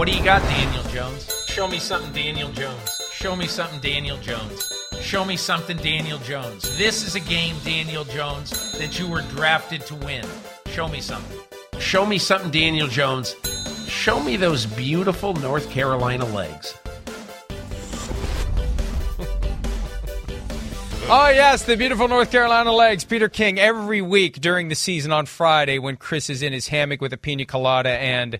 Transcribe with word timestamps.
What 0.00 0.08
do 0.08 0.16
you 0.16 0.24
got, 0.24 0.40
Daniel 0.44 0.82
Jones? 0.84 1.44
Show 1.46 1.68
me 1.68 1.78
something, 1.78 2.10
Daniel 2.14 2.50
Jones. 2.52 2.98
Show 3.12 3.36
me 3.36 3.46
something, 3.46 3.80
Daniel 3.80 4.16
Jones. 4.16 4.72
Show 5.02 5.26
me 5.26 5.36
something, 5.36 5.76
Daniel 5.76 6.16
Jones. 6.20 6.78
This 6.78 7.06
is 7.06 7.16
a 7.16 7.20
game, 7.20 7.54
Daniel 7.66 8.04
Jones, 8.04 8.78
that 8.78 8.98
you 8.98 9.06
were 9.06 9.20
drafted 9.20 9.82
to 9.82 9.94
win. 9.96 10.24
Show 10.68 10.88
me 10.88 11.02
something. 11.02 11.38
Show 11.78 12.06
me 12.06 12.16
something, 12.16 12.50
Daniel 12.50 12.86
Jones. 12.86 13.36
Show 13.88 14.20
me 14.20 14.38
those 14.38 14.64
beautiful 14.64 15.34
North 15.34 15.68
Carolina 15.68 16.24
legs. 16.24 16.74
Oh, 21.12 21.28
yes, 21.28 21.64
the 21.64 21.76
beautiful 21.76 22.06
North 22.06 22.30
Carolina 22.30 22.70
legs. 22.70 23.02
Peter 23.02 23.28
King 23.28 23.58
every 23.58 24.00
week 24.00 24.40
during 24.40 24.68
the 24.68 24.76
season 24.76 25.10
on 25.10 25.26
Friday 25.26 25.80
when 25.80 25.96
Chris 25.96 26.30
is 26.30 26.40
in 26.40 26.52
his 26.52 26.68
hammock 26.68 27.00
with 27.00 27.12
a 27.12 27.16
pina 27.16 27.44
colada 27.44 27.90
and 27.90 28.38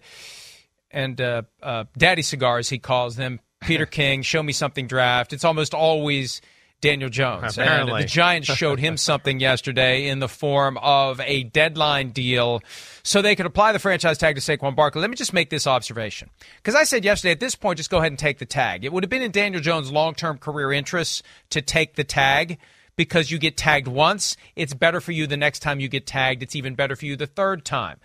and 0.91 1.21
uh, 1.21 1.43
uh, 1.63 1.85
daddy 1.97 2.23
cigars, 2.23 2.69
he 2.69 2.79
calls 2.79 3.17
them. 3.17 3.41
Peter 3.61 3.87
King, 4.01 4.23
show 4.23 4.43
me 4.43 4.53
something 4.53 4.87
draft. 4.87 5.33
It's 5.33 5.45
almost 5.45 5.75
always 5.75 6.41
Daniel 6.81 7.11
Jones. 7.11 7.59
Apparently. 7.59 7.93
And 7.93 8.03
the 8.03 8.09
Giants 8.09 8.49
showed 8.57 8.79
him 8.79 8.97
something 8.97 9.39
yesterday 9.41 10.09
in 10.09 10.19
the 10.19 10.29
form 10.29 10.79
of 10.79 11.21
a 11.21 11.45
deadline 11.45 12.11
deal 12.11 12.63
so 13.03 13.21
they 13.23 13.37
could 13.37 13.47
apply 13.47 13.73
the 13.73 13.79
franchise 13.79 14.19
tag 14.19 14.37
to 14.37 14.41
Saquon 14.41 14.75
Barkley. 14.75 15.01
Let 15.01 15.11
me 15.11 15.17
just 15.17 15.33
make 15.33 15.51
this 15.51 15.67
observation. 15.67 16.31
Because 16.57 16.75
I 16.75 16.85
said 16.85 17.05
yesterday, 17.05 17.33
at 17.33 17.41
this 17.41 17.55
point, 17.55 17.77
just 17.77 17.91
go 17.91 17.99
ahead 17.99 18.13
and 18.13 18.19
take 18.19 18.39
the 18.39 18.47
tag. 18.47 18.85
It 18.85 18.93
would 18.93 19.05
have 19.05 19.11
been 19.11 19.23
in 19.23 19.31
Daniel 19.31 19.61
Jones' 19.61 19.93
long 19.93 20.15
term 20.15 20.39
career 20.39 20.73
interests 20.73 21.23
to 21.51 21.61
take 21.61 21.97
the 21.97 22.05
tag 22.05 22.59
because 22.97 23.31
you 23.31 23.39
get 23.39 23.57
tagged 23.57 23.89
once. 23.89 24.37
It's 24.57 24.75
better 24.75 25.01
for 25.01 25.13
you 25.13 25.27
the 25.27 25.37
next 25.37 25.61
time 25.61 25.81
you 25.81 25.89
get 25.89 26.07
tagged. 26.07 26.43
It's 26.43 26.57
even 26.57 26.75
better 26.75 26.97
for 26.97 27.07
you 27.07 27.17
the 27.17 27.27
third 27.27 27.65
time. 27.65 27.99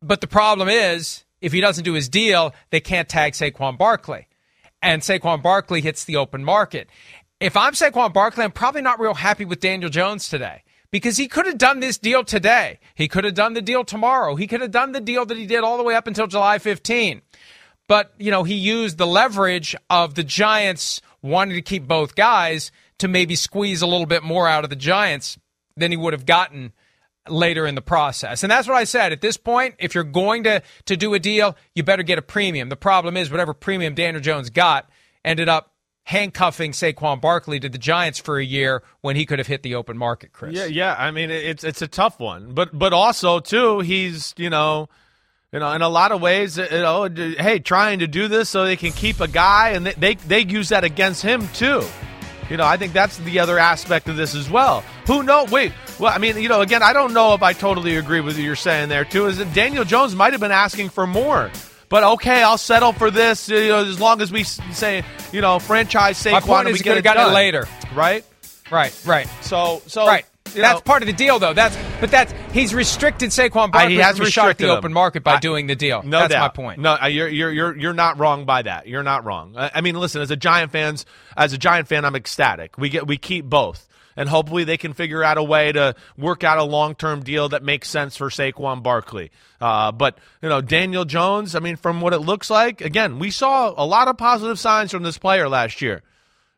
But 0.00 0.20
the 0.20 0.28
problem 0.28 0.68
is, 0.68 1.24
if 1.40 1.52
he 1.52 1.60
doesn't 1.60 1.84
do 1.84 1.94
his 1.94 2.08
deal, 2.08 2.54
they 2.70 2.80
can't 2.80 3.08
tag 3.08 3.32
Saquon 3.32 3.78
Barkley. 3.78 4.26
And 4.82 5.02
Saquon 5.02 5.42
Barkley 5.42 5.80
hits 5.80 6.04
the 6.04 6.16
open 6.16 6.44
market. 6.44 6.88
If 7.40 7.56
I'm 7.56 7.72
Saquon 7.72 8.12
Barkley, 8.12 8.44
I'm 8.44 8.52
probably 8.52 8.82
not 8.82 9.00
real 9.00 9.14
happy 9.14 9.44
with 9.44 9.60
Daniel 9.60 9.90
Jones 9.90 10.28
today 10.28 10.62
because 10.90 11.16
he 11.16 11.28
could 11.28 11.46
have 11.46 11.58
done 11.58 11.80
this 11.80 11.98
deal 11.98 12.24
today. 12.24 12.80
He 12.94 13.08
could 13.08 13.24
have 13.24 13.34
done 13.34 13.54
the 13.54 13.62
deal 13.62 13.84
tomorrow. 13.84 14.34
He 14.34 14.46
could 14.46 14.60
have 14.60 14.70
done 14.70 14.92
the 14.92 15.00
deal 15.00 15.24
that 15.26 15.36
he 15.36 15.46
did 15.46 15.64
all 15.64 15.76
the 15.76 15.82
way 15.82 15.94
up 15.94 16.06
until 16.06 16.26
July 16.26 16.58
15. 16.58 17.22
But, 17.86 18.12
you 18.18 18.30
know, 18.30 18.44
he 18.44 18.54
used 18.54 18.98
the 18.98 19.06
leverage 19.06 19.74
of 19.88 20.14
the 20.14 20.24
Giants 20.24 21.00
wanting 21.22 21.54
to 21.54 21.62
keep 21.62 21.86
both 21.86 22.14
guys 22.14 22.70
to 22.98 23.08
maybe 23.08 23.34
squeeze 23.34 23.82
a 23.82 23.86
little 23.86 24.06
bit 24.06 24.22
more 24.22 24.48
out 24.48 24.64
of 24.64 24.70
the 24.70 24.76
Giants 24.76 25.38
than 25.76 25.90
he 25.90 25.96
would 25.96 26.12
have 26.12 26.26
gotten 26.26 26.72
later 27.28 27.66
in 27.66 27.74
the 27.74 27.82
process. 27.82 28.42
And 28.42 28.50
that's 28.50 28.68
what 28.68 28.76
I 28.76 28.84
said. 28.84 29.12
At 29.12 29.20
this 29.20 29.36
point, 29.36 29.74
if 29.78 29.94
you're 29.94 30.04
going 30.04 30.44
to, 30.44 30.62
to 30.86 30.96
do 30.96 31.14
a 31.14 31.18
deal, 31.18 31.56
you 31.74 31.82
better 31.82 32.02
get 32.02 32.18
a 32.18 32.22
premium. 32.22 32.68
The 32.68 32.76
problem 32.76 33.16
is, 33.16 33.30
whatever 33.30 33.54
premium 33.54 33.94
Daniel 33.94 34.22
Jones 34.22 34.50
got 34.50 34.88
ended 35.24 35.48
up 35.48 35.72
handcuffing 36.04 36.72
Saquon 36.72 37.20
Barkley 37.20 37.60
to 37.60 37.68
the 37.68 37.76
Giants 37.76 38.18
for 38.18 38.38
a 38.38 38.44
year 38.44 38.82
when 39.02 39.14
he 39.14 39.26
could 39.26 39.38
have 39.38 39.46
hit 39.46 39.62
the 39.62 39.74
open 39.74 39.98
market, 39.98 40.32
Chris. 40.32 40.54
Yeah, 40.54 40.64
yeah. 40.64 40.96
I 40.98 41.10
mean, 41.10 41.30
it's 41.30 41.64
it's 41.64 41.82
a 41.82 41.88
tough 41.88 42.18
one, 42.18 42.54
but 42.54 42.76
but 42.76 42.94
also 42.94 43.40
too, 43.40 43.80
he's 43.80 44.32
you 44.38 44.48
know, 44.48 44.88
you 45.52 45.58
know, 45.58 45.70
in 45.72 45.82
a 45.82 45.88
lot 45.88 46.10
of 46.10 46.22
ways, 46.22 46.56
you 46.56 46.66
know, 46.70 47.08
hey, 47.38 47.58
trying 47.58 47.98
to 47.98 48.06
do 48.06 48.26
this 48.26 48.48
so 48.48 48.64
they 48.64 48.76
can 48.76 48.92
keep 48.92 49.20
a 49.20 49.28
guy, 49.28 49.70
and 49.70 49.84
they 49.84 49.92
they, 49.92 50.14
they 50.14 50.40
use 50.40 50.70
that 50.70 50.82
against 50.82 51.22
him 51.22 51.46
too. 51.48 51.84
You 52.48 52.56
know, 52.56 52.64
I 52.64 52.78
think 52.78 52.94
that's 52.94 53.18
the 53.18 53.40
other 53.40 53.58
aspect 53.58 54.08
of 54.08 54.16
this 54.16 54.34
as 54.34 54.48
well. 54.48 54.82
Who 55.06 55.22
know? 55.22 55.44
Wait, 55.50 55.72
well, 55.98 56.12
I 56.14 56.18
mean, 56.18 56.36
you 56.38 56.48
know, 56.48 56.60
again, 56.60 56.82
I 56.82 56.92
don't 56.92 57.12
know 57.12 57.34
if 57.34 57.42
I 57.42 57.52
totally 57.52 57.96
agree 57.96 58.20
with 58.20 58.36
what 58.36 58.42
you're 58.44 58.56
saying 58.56 58.88
there 58.88 59.04
too. 59.04 59.26
Is 59.26 59.38
that 59.38 59.52
Daniel 59.54 59.84
Jones 59.84 60.14
might 60.14 60.32
have 60.32 60.40
been 60.40 60.52
asking 60.52 60.90
for 60.90 61.06
more. 61.06 61.50
But 61.90 62.04
okay, 62.04 62.42
I'll 62.42 62.58
settle 62.58 62.92
for 62.92 63.10
this. 63.10 63.48
You 63.48 63.68
know, 63.68 63.78
as 63.84 63.98
long 63.98 64.20
as 64.20 64.30
we 64.30 64.44
say, 64.44 65.02
you 65.32 65.40
know, 65.40 65.58
franchise 65.58 66.22
Saquon, 66.22 66.32
My 66.32 66.40
point 66.40 66.68
is 66.68 66.74
we 66.74 66.78
could 66.80 66.88
have 66.88 66.98
it 66.98 67.02
gotten 67.02 67.22
done. 67.22 67.32
it 67.32 67.34
later. 67.34 67.66
right? 67.94 68.24
Right, 68.70 68.94
right. 69.06 69.26
So, 69.40 69.80
so 69.86 70.06
Right. 70.06 70.26
you 70.54 70.60
That's 70.60 70.74
know, 70.76 70.80
part 70.82 71.00
of 71.02 71.06
the 71.06 71.14
deal, 71.14 71.38
though. 71.38 71.54
That's 71.54 71.74
but 72.00 72.10
that's 72.10 72.34
he's 72.52 72.74
restricted 72.74 73.30
Saquon 73.30 73.72
Barkley 73.72 73.94
he 73.94 74.00
has 74.00 74.18
from 74.18 74.26
a 74.26 74.30
shot 74.30 74.42
at 74.42 74.48
restricted 74.48 74.68
the 74.68 74.72
him. 74.72 74.78
open 74.78 74.92
market 74.92 75.24
by 75.24 75.36
I- 75.36 75.38
doing 75.40 75.66
the 75.66 75.76
deal. 75.76 76.02
No 76.02 76.18
that's 76.20 76.34
doubt. 76.34 76.54
my 76.54 76.62
point. 76.62 76.78
No, 76.80 77.02
you're 77.06 77.28
you're 77.28 77.50
you're 77.50 77.74
you're 77.78 77.92
not 77.94 78.18
wrong 78.18 78.44
by 78.44 78.60
that. 78.60 78.86
You're 78.86 79.02
not 79.02 79.24
wrong. 79.24 79.54
I, 79.56 79.70
I 79.76 79.80
mean, 79.80 79.94
listen, 79.94 80.20
as 80.20 80.30
a 80.30 80.36
Giant 80.36 80.70
fans, 80.70 81.06
as 81.38 81.54
a 81.54 81.58
Giant 81.58 81.88
fan, 81.88 82.04
I'm 82.04 82.14
ecstatic. 82.14 82.76
We 82.76 82.90
get 82.90 83.06
we 83.06 83.16
keep 83.16 83.46
both, 83.46 83.88
and 84.18 84.28
hopefully 84.28 84.64
they 84.64 84.76
can 84.76 84.94
figure 84.94 85.22
out 85.22 85.38
a 85.38 85.42
way 85.42 85.70
to 85.70 85.94
work 86.18 86.42
out 86.42 86.58
a 86.58 86.64
long 86.64 86.96
term 86.96 87.22
deal 87.22 87.50
that 87.50 87.62
makes 87.62 87.88
sense 87.88 88.16
for 88.16 88.28
Saquon 88.30 88.82
Barkley. 88.82 89.30
Uh, 89.60 89.92
but 89.92 90.18
you 90.42 90.48
know, 90.48 90.60
Daniel 90.60 91.04
Jones. 91.04 91.54
I 91.54 91.60
mean, 91.60 91.76
from 91.76 92.00
what 92.00 92.12
it 92.12 92.18
looks 92.18 92.50
like, 92.50 92.80
again, 92.80 93.20
we 93.20 93.30
saw 93.30 93.72
a 93.74 93.86
lot 93.86 94.08
of 94.08 94.18
positive 94.18 94.58
signs 94.58 94.90
from 94.90 95.04
this 95.04 95.18
player 95.18 95.48
last 95.48 95.80
year. 95.80 96.02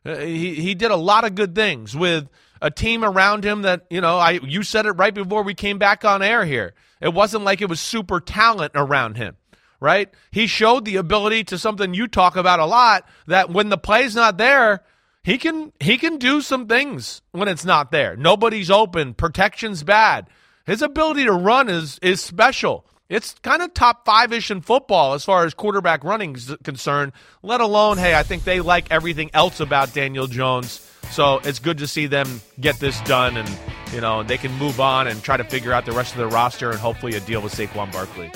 Uh, 0.03 0.15
he 0.17 0.55
he 0.55 0.73
did 0.73 0.89
a 0.89 0.95
lot 0.95 1.23
of 1.23 1.35
good 1.35 1.53
things 1.53 1.95
with 1.95 2.27
a 2.63 2.71
team 2.71 3.05
around 3.05 3.43
him 3.43 3.61
that 3.61 3.85
you 3.91 4.01
know. 4.01 4.17
I 4.17 4.31
you 4.31 4.63
said 4.63 4.87
it 4.87 4.93
right 4.93 5.13
before 5.13 5.43
we 5.43 5.53
came 5.53 5.77
back 5.77 6.03
on 6.03 6.23
air 6.23 6.43
here. 6.43 6.73
It 6.99 7.13
wasn't 7.13 7.43
like 7.43 7.61
it 7.61 7.69
was 7.69 7.79
super 7.79 8.19
talent 8.19 8.71
around 8.73 9.17
him, 9.17 9.37
right? 9.79 10.09
He 10.31 10.47
showed 10.47 10.85
the 10.85 10.95
ability 10.95 11.43
to 11.45 11.59
something 11.59 11.93
you 11.93 12.07
talk 12.07 12.35
about 12.35 12.59
a 12.59 12.65
lot 12.65 13.07
that 13.27 13.51
when 13.51 13.69
the 13.69 13.77
play's 13.77 14.15
not 14.15 14.37
there, 14.37 14.81
he 15.23 15.37
can 15.37 15.71
he 15.79 15.97
can 15.97 16.17
do 16.17 16.41
some 16.41 16.67
things 16.67 17.21
when 17.31 17.47
it's 17.47 17.65
not 17.65 17.91
there. 17.91 18.15
Nobody's 18.15 18.71
open, 18.71 19.13
protection's 19.13 19.83
bad. 19.83 20.27
His 20.65 20.81
ability 20.81 21.25
to 21.25 21.33
run 21.33 21.69
is 21.69 21.99
is 22.01 22.21
special. 22.21 22.85
It's 23.09 23.35
kind 23.43 23.61
of 23.61 23.73
top 23.73 24.05
five 24.05 24.31
ish 24.31 24.51
in 24.51 24.61
football 24.61 25.13
as 25.13 25.25
far 25.25 25.45
as 25.45 25.53
quarterback 25.53 26.05
running 26.05 26.33
is 26.33 26.55
concerned, 26.63 27.11
let 27.43 27.59
alone, 27.59 27.97
hey, 27.97 28.15
I 28.15 28.23
think 28.23 28.45
they 28.45 28.61
like 28.61 28.89
everything 28.89 29.29
else 29.33 29.59
about 29.59 29.93
Daniel 29.93 30.27
Jones. 30.27 30.87
So 31.11 31.41
it's 31.43 31.59
good 31.59 31.79
to 31.79 31.87
see 31.87 32.07
them 32.07 32.39
get 32.61 32.79
this 32.79 33.01
done 33.01 33.35
and, 33.35 33.49
you 33.93 33.99
know, 33.99 34.23
they 34.23 34.37
can 34.37 34.53
move 34.53 34.79
on 34.79 35.07
and 35.07 35.21
try 35.21 35.35
to 35.35 35.43
figure 35.43 35.73
out 35.73 35.85
the 35.85 35.91
rest 35.91 36.13
of 36.13 36.19
their 36.19 36.29
roster 36.29 36.69
and 36.71 36.79
hopefully 36.79 37.15
a 37.15 37.19
deal 37.19 37.41
with 37.41 37.53
Saquon 37.53 37.91
Barkley. 37.91 38.31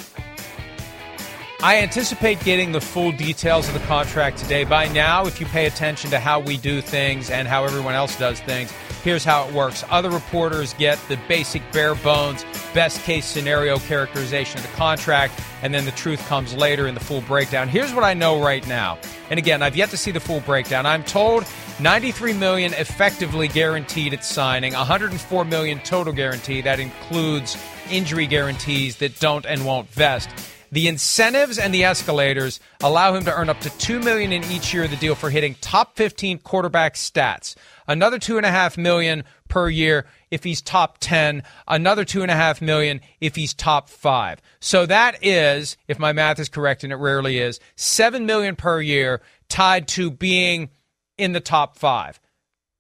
I 1.66 1.78
anticipate 1.78 2.40
getting 2.42 2.74
the 2.74 2.80
full 2.80 3.12
details 3.12 3.68
of 3.68 3.74
the 3.74 3.80
contract 3.88 4.38
today. 4.38 4.66
By 4.66 4.88
now, 4.88 5.26
if 5.26 5.40
you 5.40 5.48
pay 5.48 5.66
attention 5.66 6.12
to 6.12 6.20
how 6.20 6.40
we 6.40 6.58
do 6.58 6.80
things 6.80 7.32
and 7.32 7.48
how 7.48 7.64
everyone 7.64 7.96
else 7.96 8.20
does 8.20 8.40
things, 8.40 8.72
here's 9.04 9.24
how 9.24 9.48
it 9.48 9.52
works. 9.52 9.84
Other 9.90 10.12
reporters 10.12 10.76
get 10.76 11.00
the 11.10 11.18
basic 11.28 11.64
bare 11.72 11.96
bones, 11.96 12.46
best 12.76 13.02
case 13.02 13.26
scenario 13.26 13.80
characterization 13.80 14.60
of 14.60 14.68
the 14.68 14.74
contract, 14.74 15.42
and 15.64 15.74
then 15.74 15.86
the 15.86 15.92
truth 15.94 16.24
comes 16.28 16.54
later 16.54 16.86
in 16.86 16.94
the 16.94 17.00
full 17.00 17.22
breakdown. 17.22 17.68
Here's 17.68 17.96
what 17.96 18.04
I 18.04 18.14
know 18.14 18.40
right 18.40 18.68
now. 18.68 19.00
And 19.32 19.40
again, 19.40 19.64
I've 19.64 19.76
yet 19.76 19.90
to 19.90 19.98
see 19.98 20.12
the 20.12 20.20
full 20.20 20.42
breakdown. 20.42 20.86
I'm 20.86 21.04
told 21.04 21.46
93 21.80 22.34
million 22.34 22.76
effectively 22.76 23.48
guaranteed 23.48 24.14
at 24.14 24.24
signing, 24.24 24.74
104 24.74 25.46
million 25.46 25.80
total 25.80 26.14
guarantee. 26.14 26.62
That 26.62 26.80
includes 26.80 27.58
injury 27.90 28.28
guarantees 28.28 28.98
that 28.98 29.20
don't 29.20 29.48
and 29.48 29.66
won't 29.66 29.90
vest. 29.90 30.30
The 30.72 30.88
incentives 30.88 31.58
and 31.58 31.74
the 31.74 31.84
escalators 31.84 32.60
allow 32.82 33.14
him 33.14 33.26
to 33.26 33.34
earn 33.34 33.50
up 33.50 33.60
to 33.62 33.78
two 33.78 34.00
million 34.00 34.32
in 34.32 34.44
each 34.46 34.74
year 34.74 34.84
of 34.86 34.92
the 34.92 34.96
deal 34.98 35.16
for 35.16 35.30
hitting 35.30 35.56
top 35.62 35.96
15 35.96 36.40
quarterback 36.40 36.96
stats. 36.96 37.56
Another 37.88 38.20
two 38.20 38.38
and 38.38 38.46
a 38.46 38.52
half 38.52 38.78
million 38.78 39.24
per 39.48 39.70
year 39.70 40.06
if 40.32 40.44
he's 40.44 40.62
top 40.62 40.98
10. 41.00 41.44
Another 41.68 42.04
two 42.04 42.22
and 42.22 42.32
a 42.32 42.36
half 42.36 42.62
million 42.62 43.02
if 43.22 43.36
he's 43.36 43.54
top 43.54 43.90
five. 43.90 44.42
So 44.60 44.86
that 44.86 45.24
is, 45.24 45.78
if 45.88 46.00
my 46.00 46.14
math 46.14 46.40
is 46.40 46.50
correct, 46.50 46.84
and 46.84 46.92
it 46.92 46.98
rarely 46.98 47.38
is, 47.38 47.60
seven 47.76 48.26
million 48.26 48.56
per 48.56 48.82
year 48.82 49.22
tied 49.50 49.88
to 49.90 50.10
being 50.10 50.70
in 51.18 51.34
the 51.34 51.40
top 51.40 51.78
five. 51.78 52.20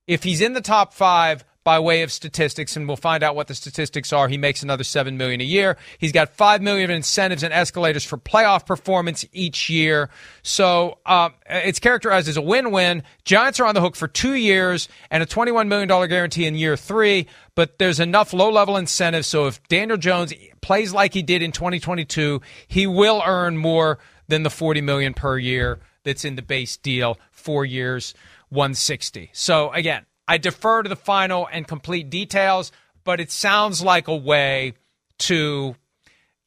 If 0.07 0.23
he's 0.23 0.41
in 0.41 0.53
the 0.53 0.62
top 0.62 0.94
five 0.94 1.46
by 1.66 1.80
way 1.80 2.03
of 2.03 2.12
statistics, 2.12 2.78
and 2.78 2.88
we'll 2.88 2.96
find 2.96 3.24
out 3.24 3.36
what 3.36 3.48
the 3.48 3.56
statistics 3.56 4.14
are, 4.14 4.28
he 4.28 4.38
makes 4.38 4.62
another 4.62 4.84
seven 4.84 5.18
million 5.18 5.42
a 5.42 5.44
year. 5.44 5.78
He's 5.98 6.12
got 6.12 6.30
five 6.30 6.62
million 6.62 6.92
of 6.92 6.96
incentives 6.96 7.42
and 7.42 7.52
escalators 7.52 8.06
for 8.06 8.18
playoff 8.18 8.67
performance 8.67 9.26
each 9.34 9.67
year. 9.67 10.12
So 10.44 11.00
um, 11.08 11.34
it's 11.50 11.79
characterized 11.79 12.29
as 12.29 12.38
a 12.38 12.41
win-win. 12.41 13.02
Giants 13.26 13.59
are 13.59 13.66
on 13.66 13.73
the 13.73 13.82
hook 13.82 13.96
for 13.96 14.08
two 14.08 14.35
years 14.35 14.88
and 15.09 15.23
a 15.23 15.26
twenty-one 15.26 15.67
million 15.67 15.88
dollar 15.88 16.06
guarantee 16.06 16.46
in 16.46 16.56
year 16.56 16.78
three. 16.78 17.26
But 17.56 17.79
there's 17.79 18.00
enough 18.00 18.32
low-level 18.32 18.78
incentives, 18.78 19.28
so 19.28 19.47
if 19.47 19.64
Daniel 19.67 19.97
Jones 19.97 20.34
plays 20.62 20.94
like 20.94 21.14
he 21.14 21.23
did 21.23 21.41
in 21.41 21.52
2022, 21.52 22.41
he 22.67 22.85
will 22.85 23.23
earn 23.26 23.58
more 23.58 23.97
than 24.28 24.44
the 24.44 24.50
40 24.50 24.82
million 24.82 25.14
per 25.14 25.38
year 25.38 25.79
that's 26.03 26.26
in 26.26 26.35
the 26.35 26.41
base 26.41 26.78
deal. 26.78 27.17
Four 27.32 27.66
years, 27.66 28.14
160. 28.50 29.29
So 29.34 29.72
again, 29.72 30.06
I 30.28 30.38
defer 30.38 30.84
to 30.84 30.90
the 30.90 30.96
final 30.96 31.48
and 31.52 31.68
complete 31.68 32.10
details, 32.10 32.72
but 33.04 33.20
it 33.20 33.32
sounds 33.32 33.82
like 33.82 34.08
a 34.08 34.16
way 34.16 34.74
to, 35.20 35.76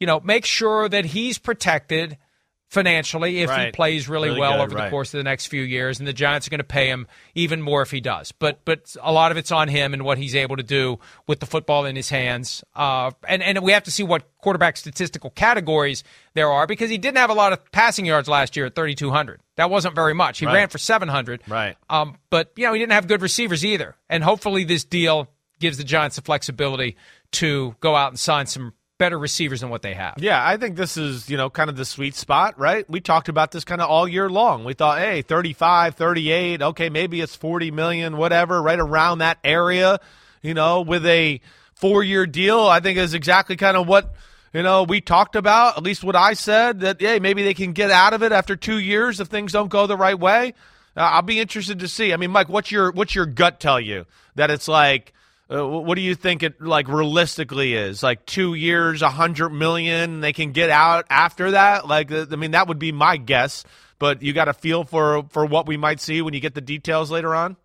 you 0.00 0.06
know, 0.06 0.20
make 0.20 0.44
sure 0.44 0.88
that 0.88 1.06
he's 1.06 1.38
protected, 1.38 2.18
financially 2.68 3.40
if 3.40 3.50
he 3.50 3.70
plays 3.72 4.08
really, 4.08 4.28
Really 4.28 4.40
well 4.40 4.58
good, 4.58 4.72
over 4.72 4.74
the 4.84 4.90
course 4.90 5.12
of 5.14 5.18
the 5.18 5.24
next 5.24 5.46
few 5.46 5.62
years, 5.62 5.98
and 5.98 6.06
the 6.06 6.12
Giants 6.12 6.46
are 6.46 6.50
going 6.50 6.58
to 6.58 6.64
pay 6.64 6.88
him 6.88 7.06
even 7.34 7.62
more 7.62 7.82
if 7.82 7.90
he 7.90 8.00
does. 8.00 8.30
But 8.32 8.64
but 8.64 8.94
a 9.02 9.10
lot 9.12 9.30
of 9.32 9.38
it's 9.38 9.50
on 9.50 9.68
him 9.68 9.94
and 9.94 10.04
what 10.04 10.18
he's 10.18 10.34
able 10.34 10.56
to 10.56 10.62
do 10.62 10.98
with 11.26 11.40
the 11.40 11.46
football 11.46 11.84
in 11.86 11.96
his 11.96 12.10
hands. 12.10 12.62
Uh, 12.76 13.10
and 13.26 13.42
and 13.42 13.58
we 13.60 13.72
have 13.72 13.84
to 13.84 13.90
see 13.90 14.02
what 14.02 14.24
quarterback 14.38 14.76
statistical 14.76 15.30
categories 15.30 16.04
there 16.34 16.50
are 16.50 16.66
because 16.66 16.90
he 16.90 16.98
didn't 16.98 17.18
have 17.18 17.30
a 17.30 17.34
lot 17.34 17.52
of 17.52 17.72
passing 17.72 18.04
yards 18.04 18.28
last 18.28 18.56
year 18.56 18.66
at 18.66 18.74
3,200. 18.74 19.40
That 19.56 19.70
wasn't 19.70 19.94
very 19.94 20.14
much. 20.14 20.38
He 20.38 20.46
Right. 20.46 20.54
ran 20.54 20.68
for 20.68 20.78
700. 20.78 21.42
Right. 21.48 21.76
Um, 21.88 22.16
but 22.30 22.52
you 22.56 22.66
know 22.66 22.72
he 22.74 22.78
didn't 22.78 22.92
have 22.92 23.08
good 23.08 23.22
receivers 23.22 23.64
either. 23.64 23.96
And 24.10 24.22
hopefully 24.22 24.64
this 24.64 24.84
deal 24.84 25.28
gives 25.58 25.78
the 25.78 25.84
Giants 25.84 26.16
the 26.16 26.22
flexibility 26.22 26.96
to 27.32 27.74
go 27.80 27.96
out 27.96 28.10
and 28.12 28.18
sign 28.18 28.46
some 28.46 28.72
better 28.98 29.18
receivers 29.18 29.60
than 29.60 29.70
what 29.70 29.82
they 29.82 29.94
have. 29.94 30.16
Yeah, 30.18 30.44
I 30.44 30.56
think 30.56 30.76
this 30.76 30.96
is, 30.96 31.30
you 31.30 31.36
know, 31.36 31.48
kind 31.48 31.70
of 31.70 31.76
the 31.76 31.84
sweet 31.84 32.14
spot, 32.14 32.58
right? 32.58 32.88
We 32.90 33.00
talked 33.00 33.28
about 33.28 33.52
this 33.52 33.64
kind 33.64 33.80
of 33.80 33.88
all 33.88 34.06
year 34.06 34.28
long. 34.28 34.64
We 34.64 34.74
thought, 34.74 34.98
hey, 34.98 35.22
35, 35.22 35.94
38, 35.94 36.62
okay, 36.62 36.90
maybe 36.90 37.20
it's 37.20 37.36
40 37.36 37.70
million, 37.70 38.16
whatever, 38.16 38.60
right 38.60 38.78
around 38.78 39.18
that 39.18 39.38
area, 39.44 40.00
you 40.42 40.52
know, 40.52 40.82
with 40.82 41.06
a 41.06 41.40
four 41.74 42.02
year 42.02 42.26
deal, 42.26 42.60
I 42.60 42.80
think 42.80 42.98
is 42.98 43.14
exactly 43.14 43.56
kind 43.56 43.76
of 43.76 43.86
what, 43.86 44.12
you 44.52 44.62
know, 44.62 44.82
we 44.82 45.00
talked 45.00 45.36
about, 45.36 45.76
at 45.76 45.82
least 45.84 46.02
what 46.02 46.16
I 46.16 46.34
said, 46.34 46.80
that, 46.80 47.00
hey, 47.00 47.20
maybe 47.20 47.44
they 47.44 47.54
can 47.54 47.72
get 47.72 47.90
out 47.90 48.14
of 48.14 48.22
it 48.22 48.32
after 48.32 48.56
two 48.56 48.78
years 48.78 49.20
if 49.20 49.28
things 49.28 49.52
don't 49.52 49.68
go 49.68 49.86
the 49.86 49.96
right 49.96 50.18
way. 50.18 50.54
Uh, 50.96 51.02
I'll 51.02 51.22
be 51.22 51.38
interested 51.38 51.78
to 51.78 51.88
see. 51.88 52.12
I 52.12 52.16
mean, 52.16 52.32
Mike, 52.32 52.48
what's 52.48 52.72
your 52.72 52.90
what's 52.90 53.14
your 53.14 53.26
gut 53.26 53.60
tell 53.60 53.80
you 53.80 54.06
that 54.34 54.50
it's 54.50 54.66
like? 54.66 55.14
Uh, 55.50 55.66
what 55.66 55.94
do 55.94 56.02
you 56.02 56.14
think 56.14 56.42
it 56.42 56.60
like 56.60 56.88
realistically 56.88 57.72
is? 57.74 58.02
Like 58.02 58.26
two 58.26 58.52
years, 58.54 59.00
a 59.00 59.08
hundred 59.08 59.48
million. 59.50 60.20
They 60.20 60.32
can 60.34 60.52
get 60.52 60.68
out 60.68 61.06
after 61.08 61.52
that. 61.52 61.86
Like, 61.88 62.12
I 62.12 62.24
mean, 62.36 62.50
that 62.50 62.68
would 62.68 62.78
be 62.78 62.92
my 62.92 63.16
guess. 63.16 63.64
But 63.98 64.22
you 64.22 64.32
got 64.34 64.46
a 64.48 64.52
feel 64.52 64.84
for 64.84 65.24
for 65.30 65.46
what 65.46 65.66
we 65.66 65.76
might 65.78 66.00
see 66.00 66.20
when 66.22 66.34
you 66.34 66.40
get 66.40 66.54
the 66.54 66.60
details 66.60 67.10
later 67.10 67.34
on. 67.34 67.56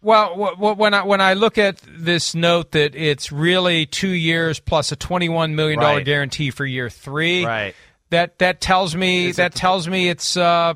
Well, 0.00 0.54
when 0.76 0.94
I 0.94 1.02
when 1.04 1.20
I 1.20 1.34
look 1.34 1.58
at 1.58 1.80
this 1.88 2.34
note 2.34 2.70
that 2.72 2.94
it's 2.94 3.32
really 3.32 3.84
two 3.86 4.10
years 4.10 4.60
plus 4.60 4.92
a 4.92 4.96
twenty 4.96 5.28
one 5.28 5.56
million 5.56 5.80
dollar 5.80 5.96
Right. 5.96 6.04
guarantee 6.04 6.50
for 6.52 6.64
year 6.64 6.88
three, 6.88 7.44
Right. 7.44 7.74
That 8.10 8.38
that 8.38 8.60
tells 8.60 8.94
me 8.94 9.26
Is 9.26 9.36
that 9.36 9.54
tells 9.54 9.88
me 9.88 10.08
it's 10.08 10.36
uh 10.36 10.74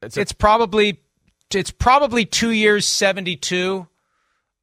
It's 0.00 0.16
it's, 0.16 0.32
a- 0.32 0.36
probably 0.36 1.00
it's 1.52 1.70
probably 1.72 2.24
two 2.24 2.50
years 2.50 2.86
seventy 2.86 3.36
two. 3.36 3.88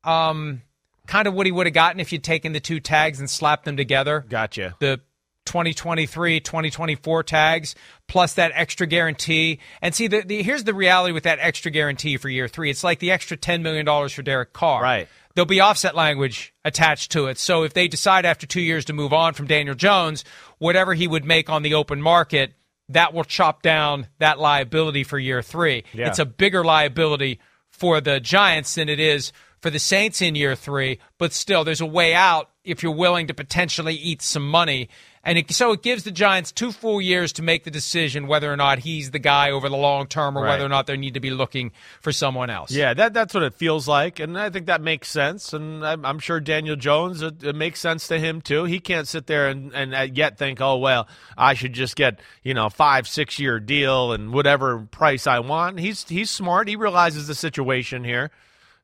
Um, 0.03 0.61
kind 1.07 1.27
of 1.27 1.33
what 1.33 1.45
he 1.45 1.51
would 1.51 1.65
have 1.67 1.73
gotten 1.73 1.99
if 1.99 2.11
you'd 2.11 2.23
taken 2.23 2.53
the 2.53 2.59
two 2.59 2.79
tags 2.79 3.19
and 3.19 3.29
slapped 3.29 3.65
them 3.65 3.75
together. 3.77 4.25
Gotcha. 4.29 4.75
the 4.79 5.01
2023 5.45 6.39
2024 6.41 7.23
tags 7.23 7.73
plus 8.07 8.35
that 8.35 8.51
extra 8.53 8.85
guarantee 8.85 9.59
and 9.81 9.95
see 9.95 10.05
the, 10.07 10.21
the 10.21 10.43
here's 10.43 10.63
the 10.63 10.75
reality 10.75 11.11
with 11.11 11.23
that 11.23 11.39
extra 11.41 11.71
guarantee 11.71 12.17
for 12.17 12.29
year 12.29 12.47
three 12.47 12.69
it's 12.69 12.83
like 12.83 12.99
the 12.99 13.09
extra 13.09 13.35
$10 13.35 13.61
million 13.63 14.09
for 14.09 14.21
derek 14.21 14.53
carr 14.53 14.83
Right. 14.83 15.07
there'll 15.33 15.47
be 15.47 15.59
offset 15.59 15.95
language 15.95 16.53
attached 16.63 17.11
to 17.13 17.25
it 17.27 17.39
so 17.39 17.63
if 17.63 17.73
they 17.73 17.87
decide 17.87 18.25
after 18.25 18.45
two 18.45 18.61
years 18.61 18.85
to 18.85 18.93
move 18.93 19.11
on 19.11 19.33
from 19.33 19.47
daniel 19.47 19.73
jones 19.73 20.23
whatever 20.59 20.93
he 20.93 21.07
would 21.07 21.25
make 21.25 21.49
on 21.49 21.63
the 21.63 21.73
open 21.73 21.99
market 21.99 22.53
that 22.89 23.15
will 23.15 23.23
chop 23.23 23.63
down 23.63 24.05
that 24.19 24.37
liability 24.37 25.03
for 25.03 25.17
year 25.17 25.41
three 25.41 25.83
Yeah. 25.93 26.09
it's 26.09 26.19
a 26.19 26.25
bigger 26.25 26.63
liability 26.63 27.39
for 27.71 28.01
the 28.01 28.19
giants 28.19 28.75
than 28.75 28.87
it 28.87 28.99
is 28.99 29.31
for 29.61 29.69
the 29.69 29.79
Saints 29.79 30.21
in 30.21 30.35
year 30.35 30.55
three, 30.55 30.99
but 31.17 31.33
still, 31.33 31.63
there's 31.63 31.81
a 31.81 31.85
way 31.85 32.13
out 32.13 32.49
if 32.63 32.83
you're 32.83 32.91
willing 32.91 33.27
to 33.27 33.33
potentially 33.33 33.95
eat 33.95 34.21
some 34.21 34.47
money. 34.47 34.89
And 35.21 35.37
it, 35.37 35.51
so 35.51 35.73
it 35.73 35.83
gives 35.83 36.03
the 36.05 36.11
Giants 36.11 36.51
two 36.53 36.71
full 36.71 37.01
years 37.01 37.33
to 37.33 37.41
make 37.43 37.65
the 37.65 37.71
decision 37.71 38.27
whether 38.27 38.51
or 38.51 38.55
not 38.55 38.79
he's 38.79 39.11
the 39.11 39.19
guy 39.19 39.51
over 39.51 39.67
the 39.67 39.75
long 39.75 40.07
term 40.07 40.37
or 40.37 40.41
Right. 40.43 40.51
whether 40.51 40.65
or 40.65 40.69
not 40.69 40.87
they 40.87 40.95
need 40.95 41.15
to 41.15 41.19
be 41.19 41.29
looking 41.29 41.71
for 41.99 42.13
someone 42.13 42.49
else. 42.49 42.71
Yeah, 42.71 42.93
that 42.93 43.13
that's 43.13 43.33
what 43.33 43.43
it 43.43 43.53
feels 43.53 43.85
like, 43.85 44.19
and 44.19 44.39
I 44.39 44.49
think 44.49 44.67
that 44.67 44.81
makes 44.81 45.09
sense. 45.09 45.51
And 45.51 45.85
I'm, 45.85 46.05
I'm 46.05 46.19
sure 46.19 46.39
Daniel 46.39 46.77
Jones, 46.77 47.21
it, 47.21 47.43
it 47.43 47.55
makes 47.55 47.81
sense 47.81 48.07
to 48.07 48.17
him 48.17 48.39
too. 48.39 48.63
He 48.63 48.79
can't 48.79 49.07
sit 49.09 49.27
there 49.27 49.49
and, 49.49 49.73
and 49.73 49.93
uh, 49.93 50.07
yet 50.13 50.37
think, 50.37 50.61
oh 50.61 50.77
well, 50.77 51.05
I 51.37 51.53
should 51.53 51.73
just 51.73 51.97
get 51.97 52.21
you 52.43 52.53
know 52.53 52.69
five 52.69 53.05
six 53.05 53.39
year 53.39 53.59
deal 53.59 54.13
and 54.13 54.31
whatever 54.31 54.79
price 54.89 55.27
I 55.27 55.39
want. 55.39 55.79
He's 55.81 56.07
he's 56.07 56.29
smart. 56.31 56.69
He 56.69 56.77
realizes 56.77 57.27
the 57.27 57.35
situation 57.35 58.05
here. 58.05 58.31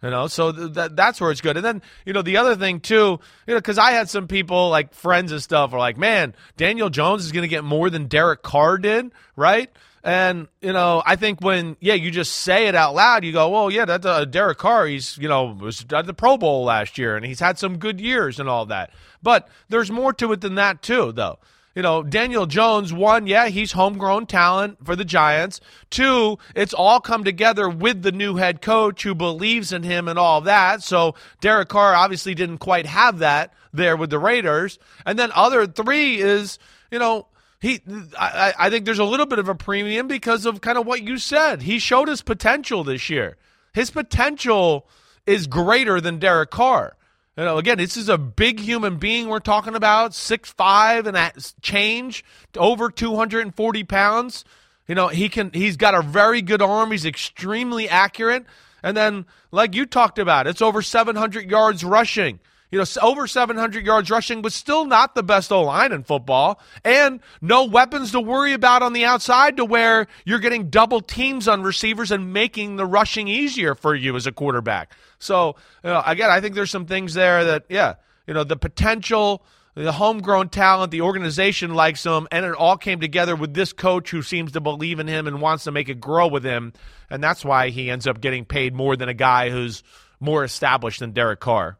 You 0.05 0.11
know, 0.11 0.27
so 0.27 0.51
th- 0.51 0.73
that 0.73 0.95
that's 0.95 1.19
where 1.19 1.31
it's 1.31 1.41
good. 1.41 1.57
And 1.57 1.65
then 1.65 1.81
you 2.05 2.13
know 2.13 2.21
the 2.21 2.37
other 2.37 2.55
thing 2.55 2.79
too, 2.79 3.19
you 3.47 3.53
know, 3.53 3.55
because 3.55 3.79
I 3.79 3.89
had 3.89 4.07
some 4.07 4.27
people 4.27 4.69
like 4.69 4.93
friends 4.93 5.31
and 5.31 5.41
stuff 5.41 5.73
are 5.73 5.79
like, 5.79 5.97
man, 5.97 6.35
Daniel 6.57 6.91
Jones 6.91 7.25
is 7.25 7.31
going 7.31 7.41
to 7.41 7.47
get 7.47 7.63
more 7.63 7.89
than 7.89 8.05
Derek 8.05 8.43
Carr 8.43 8.77
did, 8.77 9.11
right? 9.35 9.71
And 10.03 10.47
you 10.61 10.73
know, 10.73 11.01
I 11.03 11.15
think 11.15 11.41
when 11.41 11.75
yeah, 11.79 11.95
you 11.95 12.11
just 12.11 12.33
say 12.33 12.67
it 12.67 12.75
out 12.75 12.93
loud, 12.93 13.23
you 13.23 13.31
go, 13.31 13.49
well, 13.49 13.71
yeah, 13.71 13.85
that's 13.85 14.05
uh, 14.05 14.25
Derek 14.25 14.59
Carr. 14.59 14.85
He's 14.85 15.17
you 15.17 15.27
know 15.27 15.57
was 15.59 15.83
at 15.91 16.05
the 16.05 16.13
Pro 16.13 16.37
Bowl 16.37 16.65
last 16.65 16.99
year, 16.99 17.15
and 17.15 17.25
he's 17.25 17.39
had 17.39 17.57
some 17.57 17.79
good 17.79 17.99
years 17.99 18.39
and 18.39 18.47
all 18.47 18.67
that. 18.67 18.91
But 19.23 19.49
there's 19.69 19.89
more 19.89 20.13
to 20.13 20.31
it 20.33 20.41
than 20.41 20.53
that 20.53 20.83
too, 20.83 21.13
though. 21.13 21.39
You 21.75 21.81
know, 21.81 22.03
Daniel 22.03 22.45
Jones, 22.45 22.93
one, 22.93 23.27
yeah, 23.27 23.49
he's 23.49 23.73
homegrown 23.73 24.27
talent 24.27 24.77
for 24.83 24.95
the 24.95 25.03
Giants. 25.03 25.59
Two, 25.89 26.39
it's 26.55 26.73
all 26.73 27.01
come 27.01 27.25
together 27.25 27.69
with 27.69 28.01
the 28.01 28.13
new 28.13 28.37
head 28.37 28.61
coach 28.61 29.03
who 29.03 29.13
believes 29.13 29.73
in 29.73 29.83
him 29.83 30.07
and 30.07 30.17
all 30.17 30.39
that. 30.41 30.81
So 30.81 31.15
Derek 31.41 31.67
Carr 31.67 31.93
obviously 31.93 32.33
didn't 32.33 32.59
quite 32.59 32.85
have 32.85 33.19
that 33.19 33.53
there 33.73 33.97
with 33.97 34.09
the 34.09 34.19
Raiders. 34.19 34.79
And 35.05 35.19
then 35.19 35.31
other 35.35 35.67
three 35.67 36.21
is, 36.21 36.59
you 36.91 36.99
know, 36.99 37.27
he 37.59 37.81
I, 38.17 38.53
I 38.57 38.69
think 38.69 38.85
there's 38.85 38.99
a 38.99 39.03
little 39.03 39.25
bit 39.25 39.39
of 39.39 39.49
a 39.49 39.55
premium 39.55 40.07
because 40.07 40.45
of 40.45 40.61
kind 40.61 40.77
of 40.77 40.85
what 40.85 41.03
you 41.03 41.17
said. 41.17 41.63
He 41.63 41.79
showed 41.79 42.07
his 42.07 42.21
potential 42.21 42.85
this 42.85 43.09
year. 43.09 43.35
His 43.73 43.91
potential 43.91 44.87
is 45.25 45.47
greater 45.47 45.99
than 45.99 46.19
Derek 46.19 46.51
Carr. 46.51 46.95
You 47.37 47.43
know, 47.43 47.57
again, 47.57 47.77
this 47.77 47.97
is 47.97 48.07
a 48.07 48.17
big 48.17 48.61
human 48.61 48.97
being 48.97 49.27
we're 49.27 49.39
talking 49.39 49.75
about, 49.75 50.13
six 50.13 50.51
five 50.51 51.05
and 51.05 51.17
that 51.17 51.53
change, 51.61 52.23
over 52.55 52.89
two 52.89 53.15
hundred 53.15 53.41
and 53.41 53.53
forty 53.53 53.83
pounds. 53.83 54.45
You 54.87 54.95
know, 54.95 55.09
he 55.09 55.27
can. 55.27 55.51
He's 55.53 55.75
got 55.75 55.95
a 55.95 56.01
very 56.01 56.41
good 56.41 56.61
arm. 56.61 56.91
He's 56.91 57.05
extremely 57.05 57.89
accurate. 57.89 58.45
And 58.81 58.95
then, 58.95 59.25
like 59.51 59.75
you 59.75 59.85
talked 59.85 60.17
about, 60.17 60.47
it's 60.47 60.61
over 60.61 60.81
seven 60.81 61.17
hundred 61.17 61.49
yards 61.51 61.83
rushing. 61.83 62.39
You 62.71 62.79
know, 62.79 62.85
over 63.01 63.25
700 63.25 63.85
yards 63.85 64.09
rushing, 64.09 64.41
but 64.41 64.51
still 64.51 64.85
not 64.85 65.15
the 65.15 65.23
best 65.23 65.49
O 65.51 65.61
line 65.61 65.93
in 65.93 66.03
football, 66.03 66.59
and 66.83 67.21
no 67.39 67.63
weapons 67.63 68.11
to 68.11 68.19
worry 68.19 68.51
about 68.51 68.81
on 68.81 68.91
the 68.91 69.05
outside 69.05 69.55
to 69.57 69.63
where 69.65 70.07
you're 70.25 70.39
getting 70.39 70.69
double 70.69 70.99
teams 70.99 71.47
on 71.47 71.61
receivers 71.61 72.11
and 72.11 72.33
making 72.33 72.75
the 72.75 72.85
rushing 72.85 73.29
easier 73.29 73.75
for 73.75 73.95
you 73.95 74.15
as 74.17 74.27
a 74.27 74.31
quarterback. 74.31 74.91
So, 75.25 75.55
you 75.83 75.89
know, 75.89 76.01
again, 76.05 76.29
I 76.29 76.39
think 76.41 76.55
there's 76.55 76.71
some 76.71 76.85
things 76.85 77.13
there 77.13 77.43
that, 77.45 77.65
yeah, 77.69 77.95
you 78.27 78.33
know, 78.33 78.43
the 78.43 78.55
potential, 78.55 79.43
the 79.75 79.91
homegrown 79.91 80.49
talent, 80.49 80.91
the 80.91 81.01
organization 81.01 81.73
likes 81.73 82.05
him, 82.05 82.27
and 82.31 82.45
it 82.45 82.53
all 82.53 82.77
came 82.77 82.99
together 82.99 83.35
with 83.35 83.53
this 83.53 83.73
coach 83.73 84.09
who 84.09 84.21
seems 84.21 84.53
to 84.53 84.61
believe 84.61 84.99
in 84.99 85.07
him 85.07 85.27
and 85.27 85.41
wants 85.41 85.65
to 85.65 85.71
make 85.71 85.89
it 85.89 85.99
grow 85.99 86.27
with 86.27 86.43
him, 86.43 86.73
and 87.09 87.23
that's 87.23 87.43
why 87.43 87.69
he 87.69 87.91
ends 87.91 88.07
up 88.07 88.21
getting 88.21 88.45
paid 88.45 88.73
more 88.73 88.95
than 88.95 89.09
a 89.09 89.13
guy 89.13 89.49
who's 89.49 89.83
more 90.19 90.43
established 90.43 91.01
than 91.01 91.11
Derek 91.11 91.39
Carr. 91.39 91.77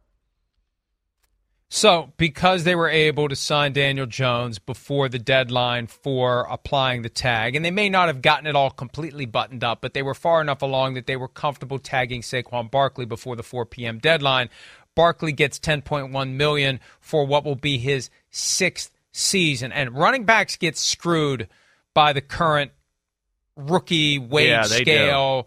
So, 1.76 2.14
because 2.16 2.64
they 2.64 2.74
were 2.74 2.88
able 2.88 3.28
to 3.28 3.36
sign 3.36 3.74
Daniel 3.74 4.06
Jones 4.06 4.60
before 4.60 5.10
the 5.10 5.20
deadline 5.20 5.88
for 5.88 6.48
applying 6.50 7.02
the 7.02 7.10
tag, 7.10 7.54
and 7.54 7.66
they 7.66 7.70
may 7.70 7.90
not 7.90 8.08
have 8.08 8.22
gotten 8.22 8.48
it 8.48 8.56
all 8.56 8.70
completely 8.70 9.26
buttoned 9.26 9.62
up, 9.62 9.82
but 9.82 9.94
they 9.94 10.02
were 10.02 10.14
far 10.14 10.40
enough 10.40 10.62
along 10.62 10.94
that 10.94 11.06
they 11.06 11.18
were 11.18 11.28
comfortable 11.28 11.78
tagging 11.78 12.22
Saquon 12.22 12.72
Barkley 12.72 13.04
before 13.04 13.36
the 13.36 13.44
4 13.44 13.66
p.m. 13.66 14.00
deadline. 14.00 14.48
Barkley 14.96 15.34
gets 15.34 15.60
10.1 15.60 16.32
million 16.32 16.80
for 17.02 17.26
what 17.26 17.44
will 17.44 17.58
be 17.58 17.78
his 17.78 18.10
sixth 18.32 18.96
season, 19.12 19.74
and 19.74 19.98
running 19.98 20.24
backs 20.24 20.56
get 20.56 20.78
screwed 20.78 21.50
by 21.94 22.14
the 22.14 22.22
current 22.22 22.72
rookie 23.58 24.18
wage 24.18 24.48
Yeah, 24.48 24.68
they 24.68 24.86
do. 24.86 25.44